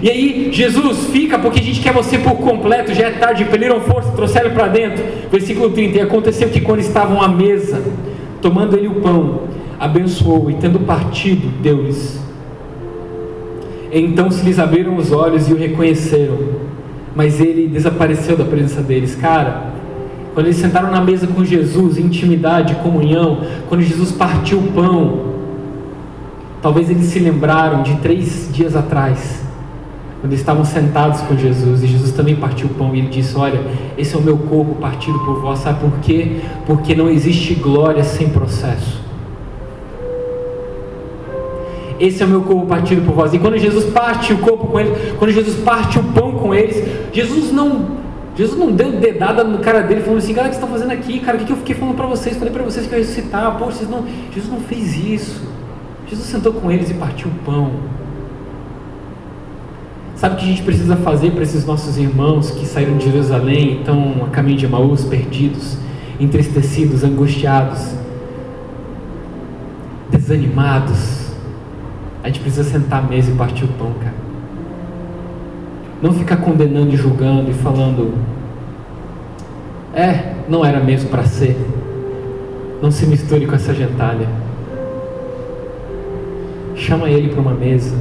E 0.03 0.11
aí, 0.11 0.49
Jesus 0.51 1.07
fica 1.12 1.39
porque 1.39 1.61
a 1.61 1.62
gente 1.62 1.79
quer 1.81 1.93
você 1.93 2.18
por 2.18 2.35
completo, 2.39 2.93
já 2.93 3.07
é 3.07 3.11
tarde, 3.12 3.45
impeliram 3.45 3.81
força, 3.83 4.11
trouxeram 4.11 4.51
para 4.51 4.66
dentro. 4.66 5.05
Versículo 5.31 5.70
30. 5.70 5.99
E 5.99 6.01
aconteceu 6.01 6.49
que 6.49 6.61
quando 6.61 6.81
estavam 6.81 7.22
à 7.22 7.29
mesa, 7.29 7.81
tomando 8.43 8.76
ele 8.76 8.89
o 8.89 8.97
pão, 8.97 9.43
abençoou 9.79 10.51
e 10.51 10.55
tendo 10.55 10.81
partido, 10.81 11.47
deu-lhes. 11.62 12.20
Então 13.93 14.33
se 14.33 14.45
lhes 14.45 14.59
abriram 14.59 14.97
os 14.97 15.12
olhos 15.12 15.49
e 15.49 15.53
o 15.53 15.57
reconheceram, 15.57 16.39
mas 17.14 17.41
ele 17.41 17.68
desapareceu 17.68 18.37
da 18.37 18.45
presença 18.45 18.83
deles. 18.83 19.14
Cara, 19.14 19.74
quando 20.35 20.47
eles 20.47 20.57
sentaram 20.57 20.91
na 20.91 21.01
mesa 21.01 21.29
com 21.29 21.45
Jesus, 21.45 21.99
intimidade, 21.99 22.74
comunhão, 22.83 23.43
quando 23.68 23.83
Jesus 23.83 24.11
partiu 24.11 24.59
o 24.59 24.72
pão, 24.72 25.38
talvez 26.61 26.90
eles 26.90 27.06
se 27.06 27.18
lembraram 27.18 27.82
de 27.82 27.96
três 27.96 28.48
dias 28.52 28.76
atrás 28.76 29.46
quando 30.20 30.32
estavam 30.32 30.64
sentados 30.64 31.20
com 31.20 31.36
Jesus, 31.36 31.82
e 31.84 31.86
Jesus 31.86 32.12
também 32.12 32.34
partiu 32.34 32.66
o 32.66 32.70
pão 32.70 32.94
e 32.94 32.98
ele 32.98 33.09
disse: 33.09 33.36
Olha, 33.36 33.61
esse 33.96 34.16
é 34.16 34.18
o 34.18 34.22
meu 34.22 34.36
corpo 34.36 34.74
partido 34.74 35.18
por 35.20 35.40
vós. 35.40 35.61
Sabe 35.61 35.80
por 35.80 35.98
quê? 36.00 36.40
Porque 36.66 36.94
não 36.94 37.09
existe 37.09 37.54
glória 37.54 38.02
sem 38.02 38.28
processo. 38.28 39.00
Esse 42.00 42.22
é 42.22 42.26
o 42.26 42.28
meu 42.28 42.42
corpo 42.42 42.66
partido 42.66 43.04
por 43.04 43.14
vós. 43.14 43.32
E 43.32 43.38
quando 43.38 43.59
Jesus 43.59 43.84
parte 43.86 44.32
o 44.32 44.38
corpo 44.38 44.68
com 44.68 44.80
eles, 44.80 45.14
quando 45.18 45.30
Jesus 45.32 45.56
parte 45.62 45.98
o 45.98 46.02
pão 46.02 46.32
com 46.32 46.54
eles, 46.54 46.84
Jesus 47.12 47.52
não 47.52 47.98
Jesus 48.36 48.56
não 48.56 48.70
deu 48.70 48.92
dedada 48.92 49.42
no 49.42 49.59
cara 49.59 49.80
dele 49.80 50.00
falando 50.00 50.18
assim, 50.18 50.32
cara, 50.32 50.46
o 50.46 50.50
que 50.50 50.56
você 50.56 50.62
está 50.62 50.72
fazendo 50.72 50.92
aqui? 50.92 51.18
Cara, 51.18 51.38
o 51.38 51.40
que 51.44 51.52
eu 51.52 51.56
fiquei 51.56 51.74
falando 51.74 51.96
para 51.96 52.06
vocês? 52.06 52.36
Falei 52.36 52.52
para 52.52 52.62
vocês 52.62 52.86
que 52.86 52.94
eu 52.94 52.98
ia 53.00 53.04
ressuscitar. 53.04 53.59
Pô, 53.59 53.64
vocês 53.64 53.90
não... 53.90 54.04
Jesus 54.32 54.48
não 54.48 54.61
fez 54.61 54.96
isso. 54.96 55.47
Jesus 56.09 56.26
sentou 56.26 56.54
com 56.54 56.70
eles 56.70 56.90
e 56.90 56.94
partiu 56.94 57.28
o 57.28 57.44
pão. 57.44 57.72
Sabe 60.16 60.34
o 60.34 60.38
que 60.38 60.44
a 60.46 60.48
gente 60.48 60.62
precisa 60.62 60.96
fazer 60.96 61.30
para 61.32 61.42
esses 61.42 61.64
nossos 61.64 61.96
irmãos 61.98 62.50
que 62.50 62.66
saíram 62.66 62.96
de 62.96 63.04
Jerusalém 63.04 63.72
e 63.72 63.78
estão 63.80 64.24
a 64.24 64.30
caminho 64.30 64.56
de 64.56 64.64
Emaús, 64.64 65.04
perdidos, 65.04 65.76
entristecidos, 66.18 67.04
angustiados, 67.04 67.94
desanimados? 70.11 71.28
A 72.24 72.26
gente 72.26 72.40
precisa 72.40 72.68
sentar 72.68 73.04
à 73.04 73.06
mesa 73.06 73.30
e 73.30 73.34
partir 73.34 73.64
o 73.64 73.68
pão, 73.68 73.92
cara. 74.02 74.14
Não 76.02 76.12
ficar 76.12 76.38
condenando 76.38 76.92
e 76.92 76.96
julgando 76.96 77.50
e 77.50 77.54
falando, 77.54 78.14
é, 79.94 80.34
não 80.48 80.64
era 80.64 80.80
mesmo 80.80 81.11
para 81.11 81.24
ser. 81.24 81.56
Não 82.82 82.90
se 82.90 83.06
misture 83.06 83.46
com 83.46 83.54
essa 83.54 83.74
gentalha. 83.74 84.47
Chama 86.79 87.11
ele 87.11 87.29
para 87.29 87.41
uma 87.41 87.55
mesa 87.55 87.97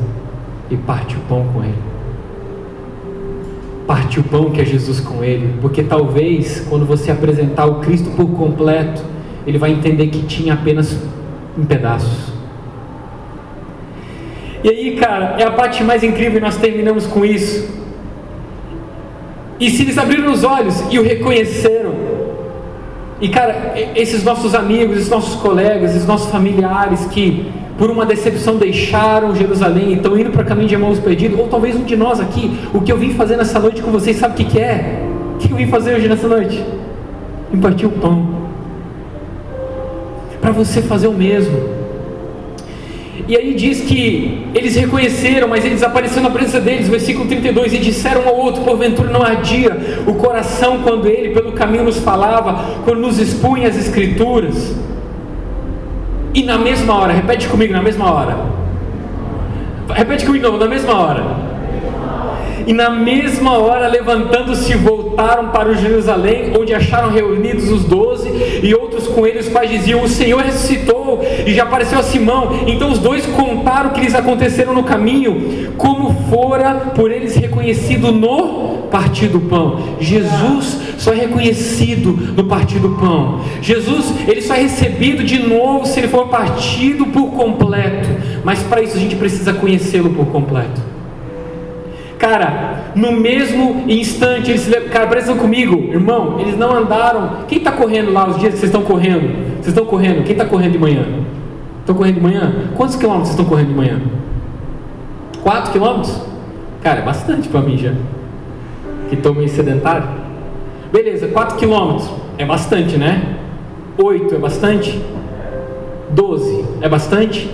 e 0.71 0.77
parte 0.77 1.15
o 1.15 1.19
pão 1.21 1.45
com 1.53 1.63
ele 1.63 1.87
parte 3.87 4.19
o 4.19 4.23
pão 4.23 4.51
que 4.51 4.59
é 4.59 4.65
Jesus 4.65 4.99
com 4.99 5.23
ele, 5.23 5.55
porque 5.61 5.81
talvez 5.81 6.59
quando 6.69 6.85
você 6.85 7.09
apresentar 7.09 7.65
o 7.65 7.75
Cristo 7.75 8.11
por 8.11 8.29
completo, 8.31 9.01
ele 9.47 9.57
vai 9.57 9.71
entender 9.71 10.07
que 10.07 10.23
tinha 10.23 10.53
apenas 10.53 10.99
um 11.57 11.65
pedaços. 11.65 12.33
E 14.61 14.69
aí, 14.69 14.95
cara, 14.97 15.35
é 15.39 15.43
a 15.43 15.51
parte 15.51 15.83
mais 15.83 16.03
incrível 16.03 16.39
e 16.39 16.41
nós 16.41 16.57
terminamos 16.57 17.07
com 17.07 17.23
isso. 17.23 17.77
E 19.57 19.69
se 19.69 19.83
eles 19.83 19.97
abriram 19.97 20.31
os 20.31 20.43
olhos 20.43 20.83
e 20.91 20.99
o 20.99 21.03
reconheceram, 21.03 21.95
e 23.21 23.29
cara, 23.29 23.73
esses 23.95 24.23
nossos 24.23 24.53
amigos, 24.53 24.97
esses 24.97 25.09
nossos 25.09 25.35
colegas, 25.35 25.91
esses 25.91 26.05
nossos 26.05 26.29
familiares 26.29 27.05
que 27.05 27.49
por 27.77 27.91
uma 27.91 28.05
decepção 28.05 28.57
deixaram 28.57 29.35
Jerusalém 29.35 29.89
e 29.89 29.93
estão 29.93 30.17
indo 30.17 30.31
para 30.31 30.41
o 30.41 30.45
caminho 30.45 30.67
de 30.67 30.75
Emmaus 30.75 30.99
perdido, 30.99 31.39
ou 31.39 31.47
talvez 31.47 31.75
um 31.75 31.83
de 31.83 31.95
nós 31.95 32.19
aqui, 32.19 32.59
o 32.73 32.81
que 32.81 32.91
eu 32.91 32.97
vim 32.97 33.13
fazer 33.13 33.37
nessa 33.37 33.59
noite 33.59 33.81
com 33.81 33.91
vocês, 33.91 34.17
sabe 34.17 34.33
o 34.33 34.37
que, 34.37 34.43
que 34.45 34.59
é? 34.59 35.03
O 35.35 35.37
que 35.37 35.51
eu 35.51 35.57
vim 35.57 35.67
fazer 35.67 35.95
hoje 35.95 36.07
nessa 36.07 36.27
noite? 36.27 36.63
Impartir 37.53 37.87
o 37.87 37.91
pão. 37.91 38.27
Para 40.41 40.51
você 40.51 40.81
fazer 40.81 41.07
o 41.07 41.13
mesmo. 41.13 41.77
E 43.27 43.35
aí 43.35 43.53
diz 43.53 43.81
que 43.81 44.47
eles 44.55 44.75
reconheceram, 44.75 45.47
mas 45.47 45.65
ele 45.65 45.75
desapareceu 45.75 46.23
na 46.23 46.29
presença 46.29 46.61
deles, 46.61 46.87
versículo 46.87 47.27
32, 47.27 47.73
e 47.73 47.77
disseram 47.77 48.23
um 48.23 48.29
ao 48.29 48.37
outro, 48.37 48.63
porventura 48.63 49.11
não 49.11 49.21
ardia 49.21 49.77
o 50.07 50.13
coração 50.13 50.79
quando 50.81 51.07
ele 51.07 51.29
pelo 51.29 51.51
caminho 51.51 51.83
nos 51.83 51.97
falava, 51.97 52.79
quando 52.85 52.99
nos 52.99 53.19
expunha 53.19 53.67
as 53.67 53.77
escrituras. 53.77 54.73
E 56.37 56.43
na 56.43 56.55
mesma 56.55 56.93
hora, 56.93 57.13
repete 57.13 57.47
comigo, 57.47 57.73
na 57.73 57.81
mesma 57.81 58.13
hora. 58.13 58.37
Repete 59.89 60.23
comigo, 60.23 60.47
não, 60.47 60.55
na 60.55 60.67
mesma 60.67 60.93
hora. 60.93 61.23
E 62.67 62.73
na 62.73 62.91
mesma 62.91 63.57
hora, 63.57 63.87
levantando-se, 63.87 64.75
voltaram 64.75 65.47
para 65.47 65.69
o 65.69 65.73
Jerusalém, 65.73 66.53
onde 66.55 66.75
acharam 66.75 67.09
reunidos 67.09 67.71
os 67.71 67.85
doze 67.85 68.29
e 68.61 68.71
outros 68.75 68.96
com 69.17 69.25
eles, 69.25 69.47
os 69.47 69.51
quais 69.51 69.71
diziam: 69.71 70.03
O 70.03 70.07
Senhor 70.07 70.43
ressuscitou 70.43 71.19
e 71.43 71.51
já 71.51 71.63
apareceu 71.63 71.97
a 71.97 72.03
Simão. 72.03 72.65
Então 72.67 72.91
os 72.91 72.99
dois 72.99 73.25
contaram 73.25 73.89
o 73.89 73.93
que 73.93 74.01
lhes 74.01 74.13
aconteceram 74.13 74.75
no 74.75 74.83
caminho, 74.83 75.73
como 75.75 76.13
fora 76.29 76.91
por 76.95 77.09
eles 77.09 77.35
reconhecido 77.35 78.11
no 78.11 78.87
partir 78.91 79.27
do 79.27 79.39
pão. 79.39 79.97
Jesus 79.99 80.77
só 80.99 81.13
é 81.13 81.15
reconhecido 81.15 82.11
no 82.35 82.43
partir 82.43 82.77
do 82.77 82.89
pão. 82.89 83.41
Jesus, 83.59 84.13
ele 84.27 84.41
só 84.41 84.53
é 84.53 84.61
recebido 84.61 85.23
de 85.23 85.39
novo 85.39 85.87
se 85.87 85.99
ele 85.99 86.07
for 86.07 86.27
partido 86.27 87.07
por 87.07 87.31
completo. 87.31 88.09
Mas 88.43 88.61
para 88.61 88.83
isso 88.83 88.97
a 88.97 88.99
gente 88.99 89.15
precisa 89.15 89.51
conhecê-lo 89.51 90.11
por 90.11 90.27
completo. 90.27 90.96
Cara, 92.17 92.91
no 92.95 93.11
mesmo 93.11 93.83
instante, 93.87 94.49
eles 94.49 94.61
se 94.61 94.71
cara, 94.81 95.05
presta 95.07 95.35
comigo, 95.35 95.91
irmão, 95.93 96.39
eles 96.39 96.57
não 96.57 96.75
andaram. 96.75 97.45
Quem 97.47 97.59
está 97.59 97.71
correndo 97.71 98.11
lá 98.11 98.27
os 98.27 98.39
dias 98.39 98.53
que 98.53 98.59
vocês 98.59 98.71
estão 98.71 98.81
correndo? 98.81 99.55
Vocês 99.55 99.67
estão 99.67 99.85
correndo? 99.85 100.23
Quem 100.23 100.31
está 100.31 100.45
correndo 100.45 100.71
de 100.71 100.79
manhã? 100.79 101.05
Estão 101.81 101.95
correndo 101.95 102.15
de 102.15 102.21
manhã? 102.21 102.53
Quantos 102.75 102.95
quilômetros 102.95 103.29
vocês 103.29 103.39
estão 103.39 103.45
correndo 103.45 103.69
de 103.69 103.75
manhã? 103.75 104.01
Quatro 105.43 105.71
quilômetros? 105.71 106.19
Cara, 106.81 106.99
é 106.99 107.03
bastante 107.03 107.47
para 107.49 107.61
mim 107.61 107.77
já. 107.77 107.93
Que 109.09 109.15
estou 109.15 109.33
meio 109.33 109.49
sedentário. 109.49 110.07
Beleza, 110.91 111.27
4 111.27 111.57
quilômetros. 111.57 112.09
É 112.37 112.45
bastante, 112.45 112.97
né? 112.97 113.37
8 113.97 114.35
é 114.35 114.37
bastante? 114.37 115.01
12 116.11 116.65
é 116.81 116.89
bastante? 116.89 117.49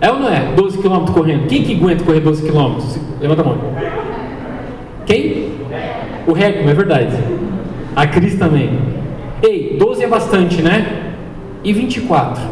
É 0.00 0.10
ou 0.10 0.18
não 0.18 0.28
é? 0.28 0.52
12 0.54 0.78
quilômetros 0.78 1.14
correndo. 1.14 1.46
Quem 1.46 1.62
que 1.62 1.74
aguenta 1.76 2.04
correr 2.04 2.20
12 2.20 2.42
quilômetros? 2.42 2.98
Levanta 3.20 3.42
a 3.42 3.44
mão. 3.44 3.58
Quem? 5.04 5.52
O 6.26 6.32
Regman, 6.32 6.70
é 6.70 6.74
verdade. 6.74 7.16
A 7.94 8.06
Cris 8.06 8.38
também. 8.38 8.78
Ei, 9.42 9.76
12 9.78 10.04
é 10.04 10.06
bastante, 10.06 10.62
né? 10.62 11.12
E 11.62 11.72
24? 11.72 12.42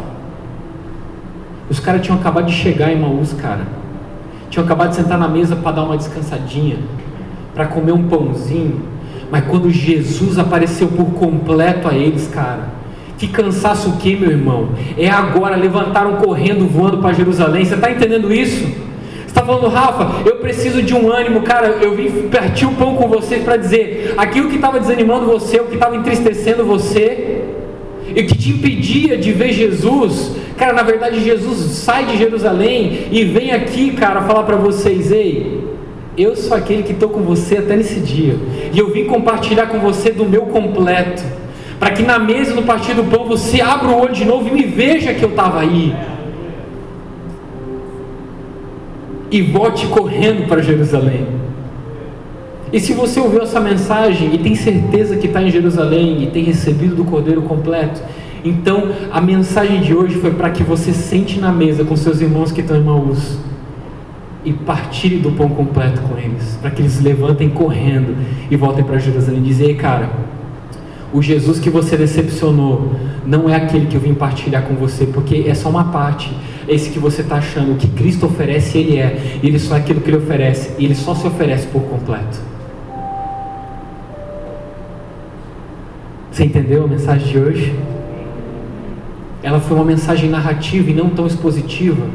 Os 1.69 1.79
caras 1.79 2.01
tinham 2.01 2.17
acabado 2.17 2.45
de 2.45 2.53
chegar 2.53 2.91
em 2.91 2.99
Maús, 2.99 3.33
cara. 3.33 3.61
Tinham 4.49 4.65
acabado 4.65 4.89
de 4.89 4.95
sentar 4.95 5.17
na 5.17 5.27
mesa 5.27 5.55
para 5.55 5.71
dar 5.71 5.83
uma 5.83 5.97
descansadinha, 5.97 6.77
para 7.53 7.67
comer 7.67 7.91
um 7.91 8.07
pãozinho. 8.07 8.81
Mas 9.31 9.45
quando 9.45 9.69
Jesus 9.69 10.39
apareceu 10.39 10.87
por 10.87 11.05
completo 11.13 11.87
a 11.87 11.93
eles, 11.93 12.27
cara, 12.27 12.78
que 13.19 13.27
cansaço 13.27 13.97
que, 13.97 14.15
meu 14.15 14.31
irmão? 14.31 14.69
É 14.97 15.09
agora, 15.09 15.57
levantaram 15.57 16.15
correndo, 16.15 16.65
voando 16.65 16.99
para 16.99 17.11
Jerusalém. 17.13 17.65
Você 17.65 17.75
está 17.75 17.91
entendendo 17.91 18.33
isso? 18.33 18.63
Você 18.63 19.25
está 19.27 19.43
falando, 19.43 19.67
Rafa, 19.67 20.27
eu 20.27 20.37
preciso 20.37 20.81
de 20.81 20.95
um 20.95 21.11
ânimo, 21.11 21.41
cara. 21.41 21.67
Eu 21.81 21.95
vim 21.95 22.29
partir 22.29 22.65
o 22.65 22.71
pão 22.71 22.95
com 22.95 23.09
vocês 23.09 23.43
para 23.43 23.57
dizer 23.57 24.13
aquilo 24.17 24.47
que 24.47 24.55
estava 24.55 24.79
desanimando 24.79 25.25
você, 25.25 25.59
o 25.59 25.65
que 25.65 25.73
estava 25.73 25.97
entristecendo 25.97 26.63
você, 26.63 27.41
e 28.15 28.21
o 28.21 28.25
que 28.25 28.37
te 28.37 28.51
impedia 28.51 29.17
de 29.17 29.33
ver 29.33 29.51
Jesus. 29.51 30.31
Cara, 30.57 30.71
na 30.71 30.83
verdade, 30.83 31.21
Jesus 31.21 31.57
sai 31.73 32.05
de 32.05 32.17
Jerusalém 32.17 33.07
e 33.11 33.25
vem 33.25 33.51
aqui, 33.51 33.91
cara, 33.91 34.21
falar 34.21 34.43
para 34.43 34.55
vocês: 34.55 35.11
ei, 35.11 35.59
eu 36.17 36.37
sou 36.37 36.55
aquele 36.55 36.83
que 36.83 36.93
estou 36.93 37.09
com 37.09 37.19
você 37.19 37.57
até 37.57 37.75
nesse 37.75 37.99
dia, 37.99 38.37
e 38.73 38.79
eu 38.79 38.93
vim 38.93 39.03
compartilhar 39.03 39.67
com 39.67 39.77
você 39.79 40.09
do 40.09 40.23
meu 40.23 40.43
completo 40.43 41.21
para 41.79 41.91
que 41.91 42.03
na 42.03 42.19
mesa 42.19 42.53
no 42.53 42.63
partir 42.63 42.93
do 42.93 43.05
pão 43.05 43.25
você 43.25 43.61
abra 43.61 43.87
o 43.87 44.01
olho 44.01 44.13
de 44.13 44.25
novo 44.25 44.47
e 44.49 44.51
me 44.51 44.63
veja 44.63 45.13
que 45.13 45.23
eu 45.23 45.29
estava 45.29 45.61
aí. 45.61 45.95
E 49.31 49.41
volte 49.41 49.87
correndo 49.87 50.47
para 50.47 50.61
Jerusalém. 50.61 51.25
E 52.71 52.79
se 52.79 52.93
você 52.93 53.19
ouviu 53.19 53.41
essa 53.41 53.59
mensagem 53.59 54.35
e 54.35 54.37
tem 54.37 54.55
certeza 54.55 55.15
que 55.15 55.27
está 55.27 55.41
em 55.41 55.49
Jerusalém 55.49 56.23
e 56.23 56.27
tem 56.27 56.43
recebido 56.43 56.95
do 56.95 57.05
Cordeiro 57.05 57.41
completo, 57.43 58.01
então 58.43 58.89
a 59.11 59.19
mensagem 59.19 59.81
de 59.81 59.93
hoje 59.93 60.15
foi 60.15 60.31
para 60.31 60.49
que 60.49 60.63
você 60.63 60.93
sente 60.93 61.39
na 61.39 61.51
mesa 61.51 61.83
com 61.83 61.95
seus 61.95 62.21
irmãos 62.21 62.51
que 62.51 62.61
estão 62.61 62.77
em 62.77 62.83
Maús 62.83 63.39
e 64.45 64.53
partilhe 64.53 65.17
do 65.17 65.31
pão 65.31 65.49
completo 65.49 66.01
com 66.01 66.17
eles, 66.17 66.57
para 66.61 66.71
que 66.71 66.81
eles 66.81 67.01
levantem 67.01 67.49
correndo 67.49 68.15
e 68.49 68.55
voltem 68.55 68.83
para 68.83 68.97
Jerusalém 68.97 69.39
e 69.39 69.43
dizem: 69.43 69.67
Ei, 69.67 69.75
cara, 69.75 70.09
o 71.13 71.21
Jesus 71.21 71.59
que 71.59 71.69
você 71.69 71.97
decepcionou 71.97 72.91
não 73.25 73.49
é 73.49 73.55
aquele 73.55 73.87
que 73.87 73.95
eu 73.95 74.01
vim 74.01 74.13
partilhar 74.13 74.63
com 74.63 74.75
você, 74.75 75.05
porque 75.05 75.45
é 75.47 75.53
só 75.53 75.69
uma 75.69 75.85
parte. 75.85 76.31
Esse 76.67 76.91
que 76.91 76.99
você 76.99 77.21
está 77.21 77.37
achando, 77.37 77.73
o 77.73 77.75
que 77.75 77.87
Cristo 77.87 78.27
oferece, 78.27 78.77
Ele 78.77 78.97
é. 78.97 79.39
Ele 79.41 79.57
só 79.57 79.75
é 79.75 79.79
aquilo 79.79 80.01
que 80.01 80.09
Ele 80.09 80.17
oferece. 80.17 80.71
E 80.77 80.85
Ele 80.85 80.93
só 80.95 81.15
se 81.15 81.25
oferece 81.25 81.65
por 81.67 81.81
completo. 81.81 82.39
Você 86.31 86.45
entendeu 86.45 86.83
a 86.83 86.87
mensagem 86.87 87.27
de 87.27 87.39
hoje? 87.39 87.75
Ela 89.41 89.59
foi 89.59 89.75
uma 89.75 89.85
mensagem 89.85 90.29
narrativa 90.29 90.91
e 90.91 90.93
não 90.93 91.09
tão 91.09 91.25
expositiva, 91.25 92.05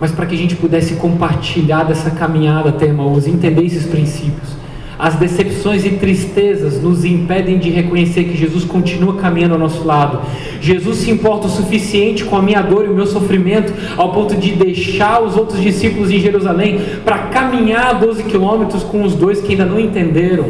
mas 0.00 0.12
para 0.12 0.26
que 0.26 0.34
a 0.34 0.38
gente 0.38 0.54
pudesse 0.54 0.94
compartilhar 0.94 1.82
dessa 1.82 2.10
caminhada 2.10 2.68
até 2.68 2.86
Irmãos, 2.86 3.26
entender 3.26 3.64
esses 3.64 3.84
princípios. 3.84 4.57
As 4.98 5.14
decepções 5.14 5.86
e 5.86 5.90
tristezas 5.90 6.82
nos 6.82 7.04
impedem 7.04 7.56
de 7.58 7.70
reconhecer 7.70 8.24
que 8.24 8.36
Jesus 8.36 8.64
continua 8.64 9.14
caminhando 9.14 9.54
ao 9.54 9.60
nosso 9.60 9.86
lado. 9.86 10.20
Jesus 10.60 10.98
se 10.98 11.10
importa 11.10 11.46
o 11.46 11.50
suficiente 11.50 12.24
com 12.24 12.36
a 12.36 12.42
minha 12.42 12.60
dor 12.60 12.84
e 12.84 12.88
o 12.88 12.94
meu 12.94 13.06
sofrimento, 13.06 13.72
ao 13.96 14.12
ponto 14.12 14.34
de 14.34 14.52
deixar 14.52 15.22
os 15.22 15.36
outros 15.36 15.60
discípulos 15.60 16.10
em 16.10 16.18
Jerusalém 16.18 16.80
para 17.04 17.18
caminhar 17.28 18.00
12 18.00 18.24
quilômetros 18.24 18.82
com 18.82 19.04
os 19.04 19.14
dois 19.14 19.40
que 19.40 19.52
ainda 19.52 19.64
não 19.64 19.78
entenderam. 19.78 20.46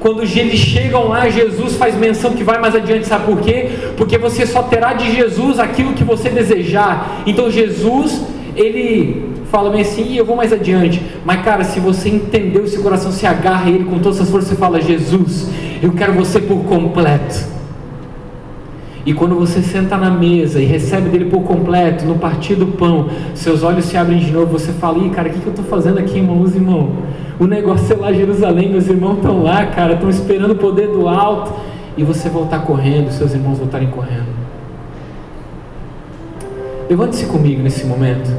Quando 0.00 0.22
eles 0.22 0.58
chegam 0.58 1.08
lá, 1.08 1.28
Jesus 1.28 1.76
faz 1.76 1.96
menção 1.96 2.32
que 2.32 2.42
vai 2.42 2.60
mais 2.60 2.74
adiante, 2.74 3.06
sabe 3.06 3.26
por 3.26 3.40
quê? 3.40 3.68
Porque 3.96 4.18
você 4.18 4.44
só 4.44 4.62
terá 4.62 4.94
de 4.94 5.14
Jesus 5.14 5.58
aquilo 5.58 5.92
que 5.92 6.04
você 6.04 6.30
desejar. 6.30 7.22
Então 7.26 7.50
Jesus, 7.50 8.24
ele 8.56 9.37
fala 9.50 9.70
bem 9.70 9.80
assim, 9.80 10.02
e 10.02 10.16
eu 10.16 10.24
vou 10.24 10.36
mais 10.36 10.52
adiante. 10.52 11.02
Mas, 11.24 11.42
cara, 11.42 11.64
se 11.64 11.80
você 11.80 12.08
entendeu, 12.08 12.66
seu 12.66 12.82
coração 12.82 13.10
se 13.10 13.26
agarra 13.26 13.66
a 13.66 13.70
Ele 13.70 13.84
com 13.84 13.98
todas 13.98 14.20
as 14.20 14.30
forças, 14.30 14.50
você 14.50 14.56
fala: 14.56 14.80
Jesus, 14.80 15.48
eu 15.82 15.92
quero 15.92 16.12
você 16.12 16.40
por 16.40 16.64
completo. 16.64 17.58
E 19.06 19.14
quando 19.14 19.34
você 19.36 19.62
senta 19.62 19.96
na 19.96 20.10
mesa 20.10 20.60
e 20.60 20.66
recebe 20.66 21.08
dele 21.08 21.30
por 21.30 21.42
completo, 21.42 22.04
no 22.04 22.16
partir 22.16 22.56
do 22.56 22.66
pão, 22.66 23.08
seus 23.34 23.62
olhos 23.62 23.86
se 23.86 23.96
abrem 23.96 24.18
de 24.18 24.30
novo, 24.30 24.58
você 24.58 24.72
fala: 24.72 24.98
Ih, 24.98 25.10
cara, 25.10 25.28
o 25.28 25.32
que, 25.32 25.40
que 25.40 25.46
eu 25.46 25.52
estou 25.52 25.64
fazendo 25.64 25.98
aqui, 25.98 26.18
irmãos 26.18 26.54
irmão? 26.54 26.90
O 27.40 27.46
negócio 27.46 27.94
é 27.94 27.96
lá 27.96 28.12
Jerusalém, 28.12 28.68
meus 28.68 28.88
irmãos 28.88 29.16
estão 29.16 29.42
lá, 29.42 29.64
cara, 29.66 29.94
estão 29.94 30.10
esperando 30.10 30.50
o 30.52 30.56
poder 30.56 30.88
do 30.88 31.08
alto. 31.08 31.52
E 31.96 32.04
você 32.04 32.28
voltar 32.28 32.60
correndo, 32.60 33.10
seus 33.10 33.34
irmãos 33.34 33.58
voltarem 33.58 33.88
correndo. 33.88 34.28
Levante-se 36.88 37.26
comigo 37.26 37.60
nesse 37.60 37.84
momento. 37.86 38.30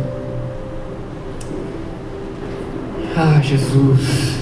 Ah, 3.21 3.41
Jesus. 3.41 4.39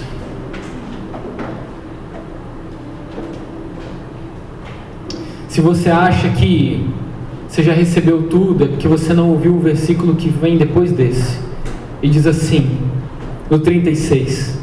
Se 5.47 5.59
você 5.59 5.89
acha 5.89 6.29
que 6.29 6.87
você 7.47 7.63
já 7.63 7.73
recebeu 7.73 8.29
tudo, 8.29 8.65
é 8.65 8.67
porque 8.67 8.87
você 8.87 9.15
não 9.15 9.31
ouviu 9.31 9.55
o 9.55 9.59
versículo 9.59 10.13
que 10.13 10.29
vem 10.29 10.59
depois 10.59 10.91
desse. 10.91 11.39
E 12.03 12.07
diz 12.07 12.27
assim, 12.27 12.77
no 13.49 13.57
36: 13.57 14.59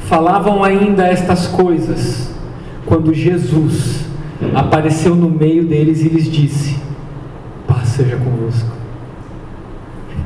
Falavam 0.00 0.64
ainda 0.64 1.06
estas 1.06 1.46
coisas, 1.46 2.34
quando 2.86 3.14
Jesus 3.14 4.04
apareceu 4.52 5.14
no 5.14 5.30
meio 5.30 5.64
deles 5.64 6.00
e 6.00 6.08
lhes 6.08 6.28
disse: 6.28 6.76
Paz 7.68 7.86
seja 7.90 8.16
convosco. 8.16 8.72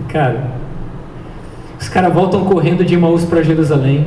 Cara, 0.09 0.62
caras 1.93 2.13
voltam 2.13 2.45
correndo 2.45 2.85
de 2.85 2.95
Emmaus 2.95 3.25
para 3.25 3.43
Jerusalém. 3.43 4.07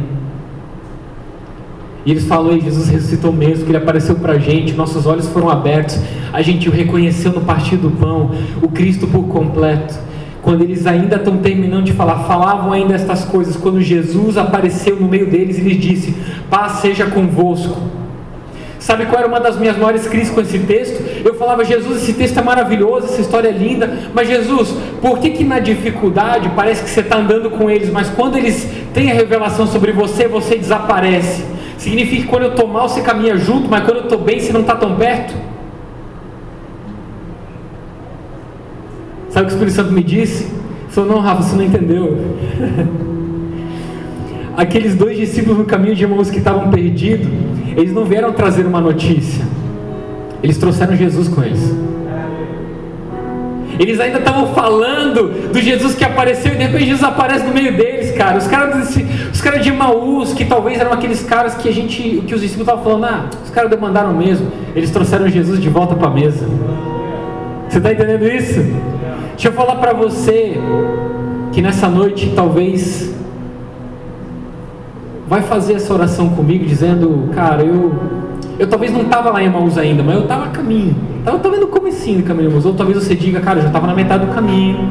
E 2.06 2.12
eles 2.12 2.26
falam, 2.26 2.52
Ei, 2.52 2.62
Jesus 2.62 2.88
ressuscitou 2.90 3.32
mesmo, 3.32 3.66
que 3.66 3.72
ele 3.72 3.78
apareceu 3.78 4.16
para 4.16 4.34
a 4.34 4.38
gente, 4.38 4.74
nossos 4.74 5.06
olhos 5.06 5.28
foram 5.28 5.50
abertos, 5.50 6.00
a 6.32 6.42
gente 6.42 6.70
o 6.70 6.72
reconheceu 6.72 7.32
no 7.32 7.42
partir 7.42 7.78
do 7.78 7.90
pão, 7.90 8.32
o 8.62 8.68
Cristo 8.68 9.08
por 9.08 9.28
completo. 9.28 9.96
Quando 10.42 10.62
eles 10.62 10.86
ainda 10.86 11.16
estão 11.16 11.38
terminando 11.38 11.86
de 11.86 11.94
falar, 11.94 12.26
falavam 12.26 12.72
ainda 12.72 12.94
estas 12.94 13.26
coisas, 13.26 13.56
quando 13.56 13.82
Jesus 13.82 14.38
apareceu 14.38 14.96
no 14.96 15.08
meio 15.08 15.26
deles 15.28 15.58
e 15.58 15.62
lhes 15.62 15.82
disse: 15.82 16.16
Paz 16.50 16.74
seja 16.74 17.08
convosco. 17.08 17.82
Sabe 18.78 19.08
qual 19.08 19.18
era 19.18 19.28
uma 19.28 19.40
das 19.40 19.58
minhas 19.58 19.76
maiores 19.76 20.08
crises 20.08 20.30
com 20.30 20.42
esse 20.42 20.60
texto? 20.60 21.04
Eu 21.26 21.34
falava, 21.34 21.65
Jesus, 21.65 22.03
esse 22.03 22.13
texto 22.13 22.39
é 22.39 22.43
maravilhoso, 22.43 23.07
essa 23.07 23.19
história 23.19 23.49
é 23.49 23.51
linda, 23.51 23.91
mas 24.13 24.28
Jesus, 24.28 24.76
por 25.01 25.17
que 25.17 25.32
que 25.32 25.43
na 25.43 25.57
dificuldade 25.57 26.51
parece 26.55 26.84
que 26.84 26.89
você 26.89 26.99
está 26.99 27.17
andando 27.17 27.49
com 27.49 27.67
eles, 27.67 27.89
mas 27.89 28.07
quando 28.11 28.38
eles 28.38 28.69
têm 28.93 29.09
a 29.09 29.15
revelação 29.15 29.65
sobre 29.65 29.91
você, 29.91 30.28
você 30.28 30.55
desaparece? 30.55 31.43
Significa 31.80 32.21
que 32.21 32.28
quando 32.28 32.43
eu 32.43 32.51
estou 32.51 32.67
mal, 32.67 32.88
você 32.88 33.01
caminha 33.01 33.36
junto, 33.38 33.67
mas 33.67 33.84
quando 33.84 33.97
eu 33.97 34.03
estou 34.03 34.19
bem, 34.19 34.39
você 34.39 34.53
não 34.53 34.61
está 34.61 34.76
tão 34.76 34.95
perto? 34.97 35.34
Sabe 39.30 39.45
o 39.45 39.47
que 39.47 39.53
o 39.53 39.55
Espírito 39.55 39.76
Santo 39.76 39.93
me 39.93 40.03
disse? 40.03 40.47
Falou, 40.89 41.15
não, 41.15 41.19
Rafa, 41.21 41.41
você 41.41 41.55
não 41.55 41.63
entendeu. 41.63 42.17
Aqueles 44.55 44.93
dois 44.93 45.17
discípulos 45.17 45.57
no 45.57 45.65
caminho 45.65 45.95
de 45.95 46.03
irmãos 46.03 46.30
que 46.30 46.38
estavam 46.38 46.69
perdidos, 46.69 47.28
eles 47.76 47.91
não 47.91 48.05
vieram 48.05 48.32
trazer 48.32 48.65
uma 48.67 48.80
notícia, 48.80 49.43
eles 50.46 50.58
trouxeram 50.60 50.96
Jesus 50.96 51.28
com 51.28 51.43
eles. 51.43 51.74
Eles 53.80 54.00
ainda 54.00 54.20
estavam 54.20 54.54
falando 54.54 55.52
do 55.52 55.60
Jesus 55.60 55.96
que 55.96 56.04
apareceu 56.04 56.54
e 56.54 56.56
de 56.56 56.64
repente 56.66 56.86
Jesus 56.86 57.04
aparece 57.04 57.48
no 57.48 57.52
meio 57.52 57.76
deles, 57.76 58.12
cara. 58.12 58.38
Os 58.38 58.46
caras, 58.46 58.96
os 59.34 59.41
caras 59.41 59.66
de 59.66 59.72
Maús, 59.72 60.34
que 60.34 60.46
talvez 60.46 60.80
eram 60.80 60.93
aqueles 60.93 61.24
caras 61.24 61.56
que 61.56 61.68
a 61.68 61.74
gente, 61.74 62.24
que 62.28 62.36
os 62.36 62.41
discípulos 62.41 62.68
estavam 62.68 62.84
falando, 62.84 63.06
ah, 63.06 63.26
os 63.43 63.50
caras 63.50 63.72
demandaram 63.72 64.14
mesmo. 64.14 64.52
Eles 64.76 64.91
trouxeram 64.91 65.28
Jesus 65.28 65.60
de 65.60 65.68
volta 65.68 65.96
para 65.96 66.10
a 66.10 66.12
mesa. 66.12 66.48
Você 67.68 67.80
está 67.80 67.91
entendendo 67.91 68.28
isso? 68.28 68.64
Deixa 69.32 69.48
eu 69.48 69.54
falar 69.54 69.78
para 69.78 69.93
você 69.93 70.60
que 71.52 71.60
nessa 71.60 71.89
noite 71.89 72.34
talvez 72.36 73.12
vai 75.28 75.41
fazer 75.41 75.74
essa 75.74 75.91
oração 75.91 76.30
comigo, 76.30 76.66
dizendo, 76.66 77.32
cara, 77.34 77.64
eu, 77.64 77.91
eu 78.58 78.68
talvez 78.68 78.91
não 78.91 79.01
estava 79.01 79.30
lá 79.32 79.43
em 79.43 79.49
Maús 79.49 79.78
ainda, 79.78 80.01
mas 80.01 80.16
eu 80.16 80.22
estava 80.24 80.45
a 80.45 80.47
caminho. 80.47 80.95
Eu 81.26 81.36
estava 81.36 81.58
no 81.58 81.68
comecinho 81.68 82.20
do 82.20 82.24
caminho 82.24 82.51
Maús. 82.51 82.66
Ou 82.66 82.74
talvez 82.74 83.03
você 83.03 83.16
diga, 83.16 83.41
cara, 83.41 83.60
eu 83.60 83.64
já 83.64 83.68
estava 83.68 83.86
na 83.86 83.93
metade 83.93 84.26
do 84.26 84.34
caminho. 84.34 84.88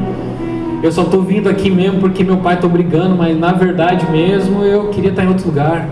Eu 0.83 0.91
só 0.91 1.01
estou 1.01 1.23
vindo 1.23 1.49
aqui 1.49 1.71
mesmo 1.71 1.99
porque 1.99 2.23
meu 2.23 2.37
pai 2.37 2.55
está 2.55 2.67
brigando, 2.67 3.15
mas 3.15 3.37
na 3.37 3.53
verdade 3.53 4.09
mesmo 4.11 4.63
eu 4.63 4.89
queria 4.89 5.09
estar 5.09 5.23
em 5.23 5.27
outro 5.29 5.47
lugar. 5.47 5.87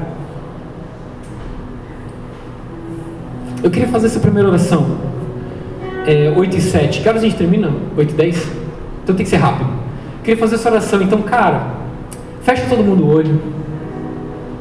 Eu 3.64 3.72
queria 3.72 3.88
fazer 3.88 4.08
essa 4.08 4.20
primeira 4.20 4.50
oração. 4.50 4.86
É, 6.06 6.32
8 6.36 6.58
e 6.58 6.62
7. 6.62 7.02
Que 7.02 7.10
horas 7.10 7.24
a 7.24 7.26
gente 7.26 7.38
termina? 7.38 7.72
8 7.98 8.12
e 8.12 8.14
10? 8.14 8.52
Então 9.04 9.16
tem 9.16 9.24
que 9.24 9.30
ser 9.30 9.38
rápido. 9.38 9.70
queria 10.24 10.40
fazer 10.40 10.56
essa 10.56 10.70
oração. 10.70 11.02
Então, 11.02 11.22
cara, 11.24 11.68
fecha 12.44 12.66
todo 12.70 12.84
mundo 12.84 13.04
o 13.04 13.16
olho. 13.16 13.42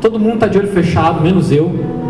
Todo 0.01 0.19
mundo 0.19 0.35
está 0.35 0.47
de 0.47 0.57
olho 0.57 0.69
fechado, 0.69 1.21
menos 1.21 1.53
eu. 1.53 2.02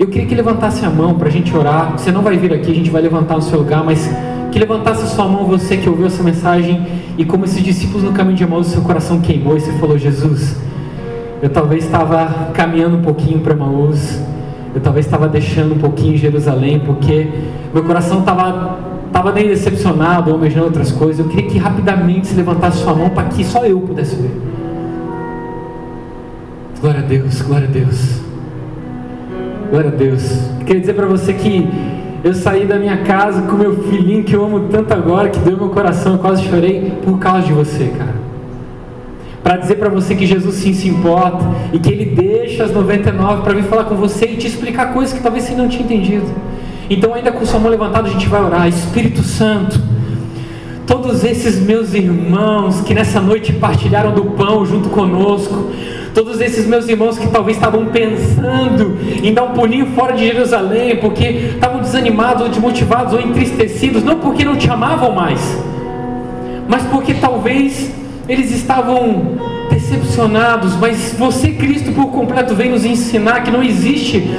Eu 0.00 0.06
queria 0.06 0.26
que 0.26 0.34
levantasse 0.34 0.82
a 0.82 0.88
mão 0.88 1.18
para 1.18 1.28
a 1.28 1.30
gente 1.30 1.54
orar. 1.54 1.92
Você 1.92 2.10
não 2.10 2.22
vai 2.22 2.34
vir 2.38 2.54
aqui, 2.54 2.70
a 2.70 2.74
gente 2.74 2.88
vai 2.88 3.02
levantar 3.02 3.34
no 3.34 3.42
seu 3.42 3.58
lugar, 3.58 3.84
mas 3.84 4.10
que 4.50 4.58
levantasse 4.58 5.02
a 5.02 5.06
sua 5.06 5.28
mão 5.28 5.44
você 5.44 5.76
que 5.76 5.90
ouviu 5.90 6.06
essa 6.06 6.22
mensagem 6.22 6.86
e 7.18 7.24
como 7.26 7.44
esses 7.44 7.62
discípulos 7.62 8.02
no 8.02 8.12
caminho 8.12 8.34
de 8.34 8.42
Emaús, 8.42 8.68
seu 8.68 8.80
coração 8.80 9.20
queimou 9.20 9.58
e 9.58 9.60
você 9.60 9.72
falou: 9.72 9.98
Jesus, 9.98 10.56
eu 11.42 11.50
talvez 11.50 11.84
estava 11.84 12.50
caminhando 12.54 12.96
um 12.96 13.02
pouquinho 13.02 13.40
para 13.40 13.52
Emaús, 13.52 14.18
eu 14.74 14.80
talvez 14.80 15.04
estava 15.04 15.28
deixando 15.28 15.74
um 15.74 15.78
pouquinho 15.78 16.16
Jerusalém, 16.16 16.80
porque 16.80 17.28
meu 17.74 17.84
coração 17.84 18.20
estava 18.20 18.78
estava 19.06 19.32
nem 19.32 19.48
decepcionado, 19.48 20.32
almejando 20.32 20.64
outras 20.64 20.90
coisas. 20.90 21.18
Eu 21.18 21.30
queria 21.30 21.50
que 21.50 21.58
rapidamente 21.58 22.28
se 22.28 22.34
levantasse 22.34 22.78
sua 22.78 22.94
mão 22.94 23.10
para 23.10 23.24
que 23.24 23.44
só 23.44 23.66
eu 23.66 23.78
pudesse 23.82 24.16
ver. 24.16 24.40
Glória 26.80 27.00
a 27.00 27.04
Deus, 27.04 27.42
glória 27.42 27.68
a 27.68 27.70
Deus. 27.70 28.29
Glória 29.70 29.90
a 29.90 29.94
Deus. 29.94 30.22
Eu 30.58 30.66
queria 30.66 30.80
dizer 30.80 30.94
para 30.94 31.06
você 31.06 31.32
que 31.32 31.68
eu 32.24 32.34
saí 32.34 32.66
da 32.66 32.76
minha 32.76 32.98
casa 33.04 33.42
com 33.42 33.56
meu 33.56 33.84
filhinho 33.84 34.24
que 34.24 34.34
eu 34.34 34.44
amo 34.44 34.68
tanto 34.68 34.92
agora, 34.92 35.28
que 35.28 35.38
deu 35.38 35.56
meu 35.56 35.68
coração, 35.68 36.14
eu 36.14 36.18
quase 36.18 36.42
chorei 36.42 36.92
por 37.04 37.20
causa 37.20 37.46
de 37.46 37.52
você, 37.52 37.84
cara. 37.96 38.16
Para 39.44 39.58
dizer 39.58 39.76
para 39.76 39.88
você 39.88 40.16
que 40.16 40.26
Jesus 40.26 40.56
sim 40.56 40.74
se 40.74 40.88
importa 40.88 41.44
e 41.72 41.78
que 41.78 41.88
Ele 41.88 42.04
deixa 42.04 42.64
as 42.64 42.72
99 42.72 43.42
para 43.42 43.54
vir 43.54 43.62
falar 43.62 43.84
com 43.84 43.94
você 43.94 44.26
e 44.26 44.36
te 44.36 44.48
explicar 44.48 44.92
coisas 44.92 45.16
que 45.16 45.22
talvez 45.22 45.44
você 45.44 45.54
não 45.54 45.68
tinha 45.68 45.84
entendido. 45.84 46.26
Então, 46.90 47.14
ainda 47.14 47.30
com 47.30 47.46
sua 47.46 47.60
mão 47.60 47.70
levantada, 47.70 48.08
a 48.08 48.10
gente 48.10 48.28
vai 48.28 48.42
orar. 48.42 48.66
Espírito 48.66 49.22
Santo, 49.22 49.80
todos 50.84 51.22
esses 51.22 51.60
meus 51.60 51.94
irmãos 51.94 52.80
que 52.80 52.92
nessa 52.92 53.20
noite 53.20 53.52
partilharam 53.52 54.12
do 54.12 54.24
pão 54.24 54.66
junto 54.66 54.88
conosco, 54.88 55.70
todos 56.14 56.40
esses 56.40 56.66
meus 56.66 56.88
irmãos 56.88 57.18
que 57.18 57.28
talvez 57.28 57.56
estavam 57.56 57.86
pensando 57.86 58.98
em 59.22 59.32
dar 59.32 59.44
um 59.44 59.52
pulinho 59.52 59.86
fora 59.94 60.12
de 60.12 60.26
Jerusalém, 60.26 60.96
porque 60.96 61.24
estavam 61.54 61.80
desanimados, 61.80 62.42
ou 62.42 62.48
desmotivados, 62.48 63.12
ou 63.12 63.20
entristecidos, 63.20 64.02
não 64.02 64.18
porque 64.18 64.44
não 64.44 64.56
te 64.56 64.68
amavam 64.70 65.12
mais, 65.12 65.40
mas 66.68 66.82
porque 66.84 67.14
talvez 67.14 67.90
eles 68.28 68.50
estavam 68.52 69.38
decepcionados, 69.70 70.76
mas 70.76 71.14
você, 71.18 71.52
Cristo, 71.52 71.92
por 71.92 72.06
completo, 72.06 72.54
vem 72.54 72.70
nos 72.70 72.84
ensinar 72.84 73.42
que 73.42 73.50
não 73.50 73.62
existe 73.62 74.30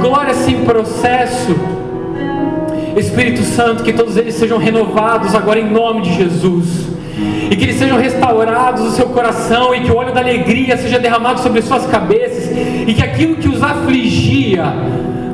glória 0.00 0.34
sem 0.34 0.64
processo. 0.64 1.54
Espírito 2.96 3.42
Santo, 3.42 3.82
que 3.82 3.92
todos 3.92 4.16
eles 4.16 4.34
sejam 4.34 4.56
renovados 4.58 5.34
agora 5.34 5.60
em 5.60 5.70
nome 5.70 6.02
de 6.02 6.14
Jesus. 6.14 6.95
E 7.50 7.56
que 7.56 7.64
eles 7.64 7.76
sejam 7.76 7.98
restaurados 7.98 8.82
no 8.82 8.90
seu 8.90 9.06
coração 9.06 9.74
e 9.74 9.80
que 9.80 9.90
o 9.90 9.96
óleo 9.96 10.12
da 10.12 10.20
alegria 10.20 10.76
seja 10.76 10.98
derramado 10.98 11.40
sobre 11.40 11.62
suas 11.62 11.86
cabeças 11.86 12.50
e 12.86 12.92
que 12.92 13.02
aquilo 13.02 13.36
que 13.36 13.48
os 13.48 13.62
afligia 13.62 14.64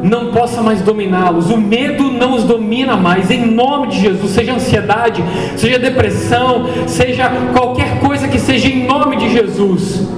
não 0.03 0.33
possa 0.33 0.61
mais 0.61 0.81
dominá-los, 0.81 1.51
o 1.51 1.57
medo 1.57 2.11
não 2.11 2.35
os 2.35 2.43
domina 2.43 2.97
mais, 2.97 3.31
em 3.31 3.47
nome 3.47 3.89
de 3.89 4.01
Jesus, 4.01 4.33
seja 4.33 4.53
ansiedade, 4.53 5.23
seja 5.57 5.79
depressão, 5.79 6.67
seja 6.87 7.31
qualquer 7.53 8.01
coisa 8.01 8.27
que 8.27 8.39
seja 8.39 8.69
em 8.69 8.85
nome 8.85 9.17
de 9.17 9.31
Jesus 9.31 10.09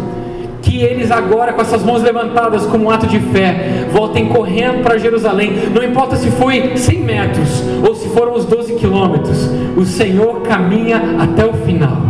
que 0.65 0.83
eles 0.83 1.11
agora, 1.11 1.53
com 1.53 1.61
essas 1.61 1.85
mãos 1.85 2.03
levantadas 2.03 2.67
como 2.67 2.87
um 2.87 2.91
ato 2.91 3.07
de 3.07 3.21
fé, 3.21 3.84
voltem 3.95 4.27
correndo 4.27 4.83
para 4.83 4.99
Jerusalém. 4.99 5.53
Não 5.73 5.83
importa 5.85 6.17
se 6.17 6.29
foi 6.33 6.77
100 6.77 6.99
metros 6.99 7.63
ou 7.87 7.95
se 7.95 8.09
foram 8.09 8.35
os 8.35 8.45
12 8.45 8.75
quilômetros, 8.75 9.49
o 9.77 9.85
Senhor 9.85 10.43
caminha 10.43 11.01
até 11.21 11.47
o 11.47 11.53
final. 11.53 12.03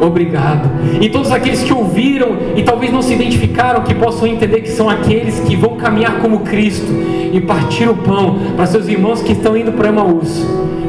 Obrigado. 0.00 0.68
E 1.00 1.08
todos 1.08 1.32
aqueles 1.32 1.62
que 1.62 1.72
ouviram 1.72 2.36
e 2.54 2.62
talvez 2.62 2.92
não 2.92 3.00
se 3.00 3.14
identificaram, 3.14 3.82
que 3.82 3.94
possam 3.94 4.28
entender 4.28 4.60
que 4.60 4.70
são 4.70 4.90
aqueles 4.90 5.40
que 5.40 5.56
vão 5.56 5.76
caminhar 5.76 6.18
como 6.18 6.40
Cristo 6.40 6.92
e 7.32 7.40
partir 7.40 7.88
o 7.88 7.96
pão 7.96 8.38
para 8.54 8.66
seus 8.66 8.86
irmãos 8.86 9.22
que 9.22 9.32
estão 9.32 9.56
indo 9.56 9.72
para 9.72 9.88
Emaús. 9.88 10.44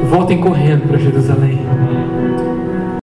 Voltem 0.10 0.38
correndo 0.38 0.86
para 0.88 0.97
Jerusalém. 0.97 1.60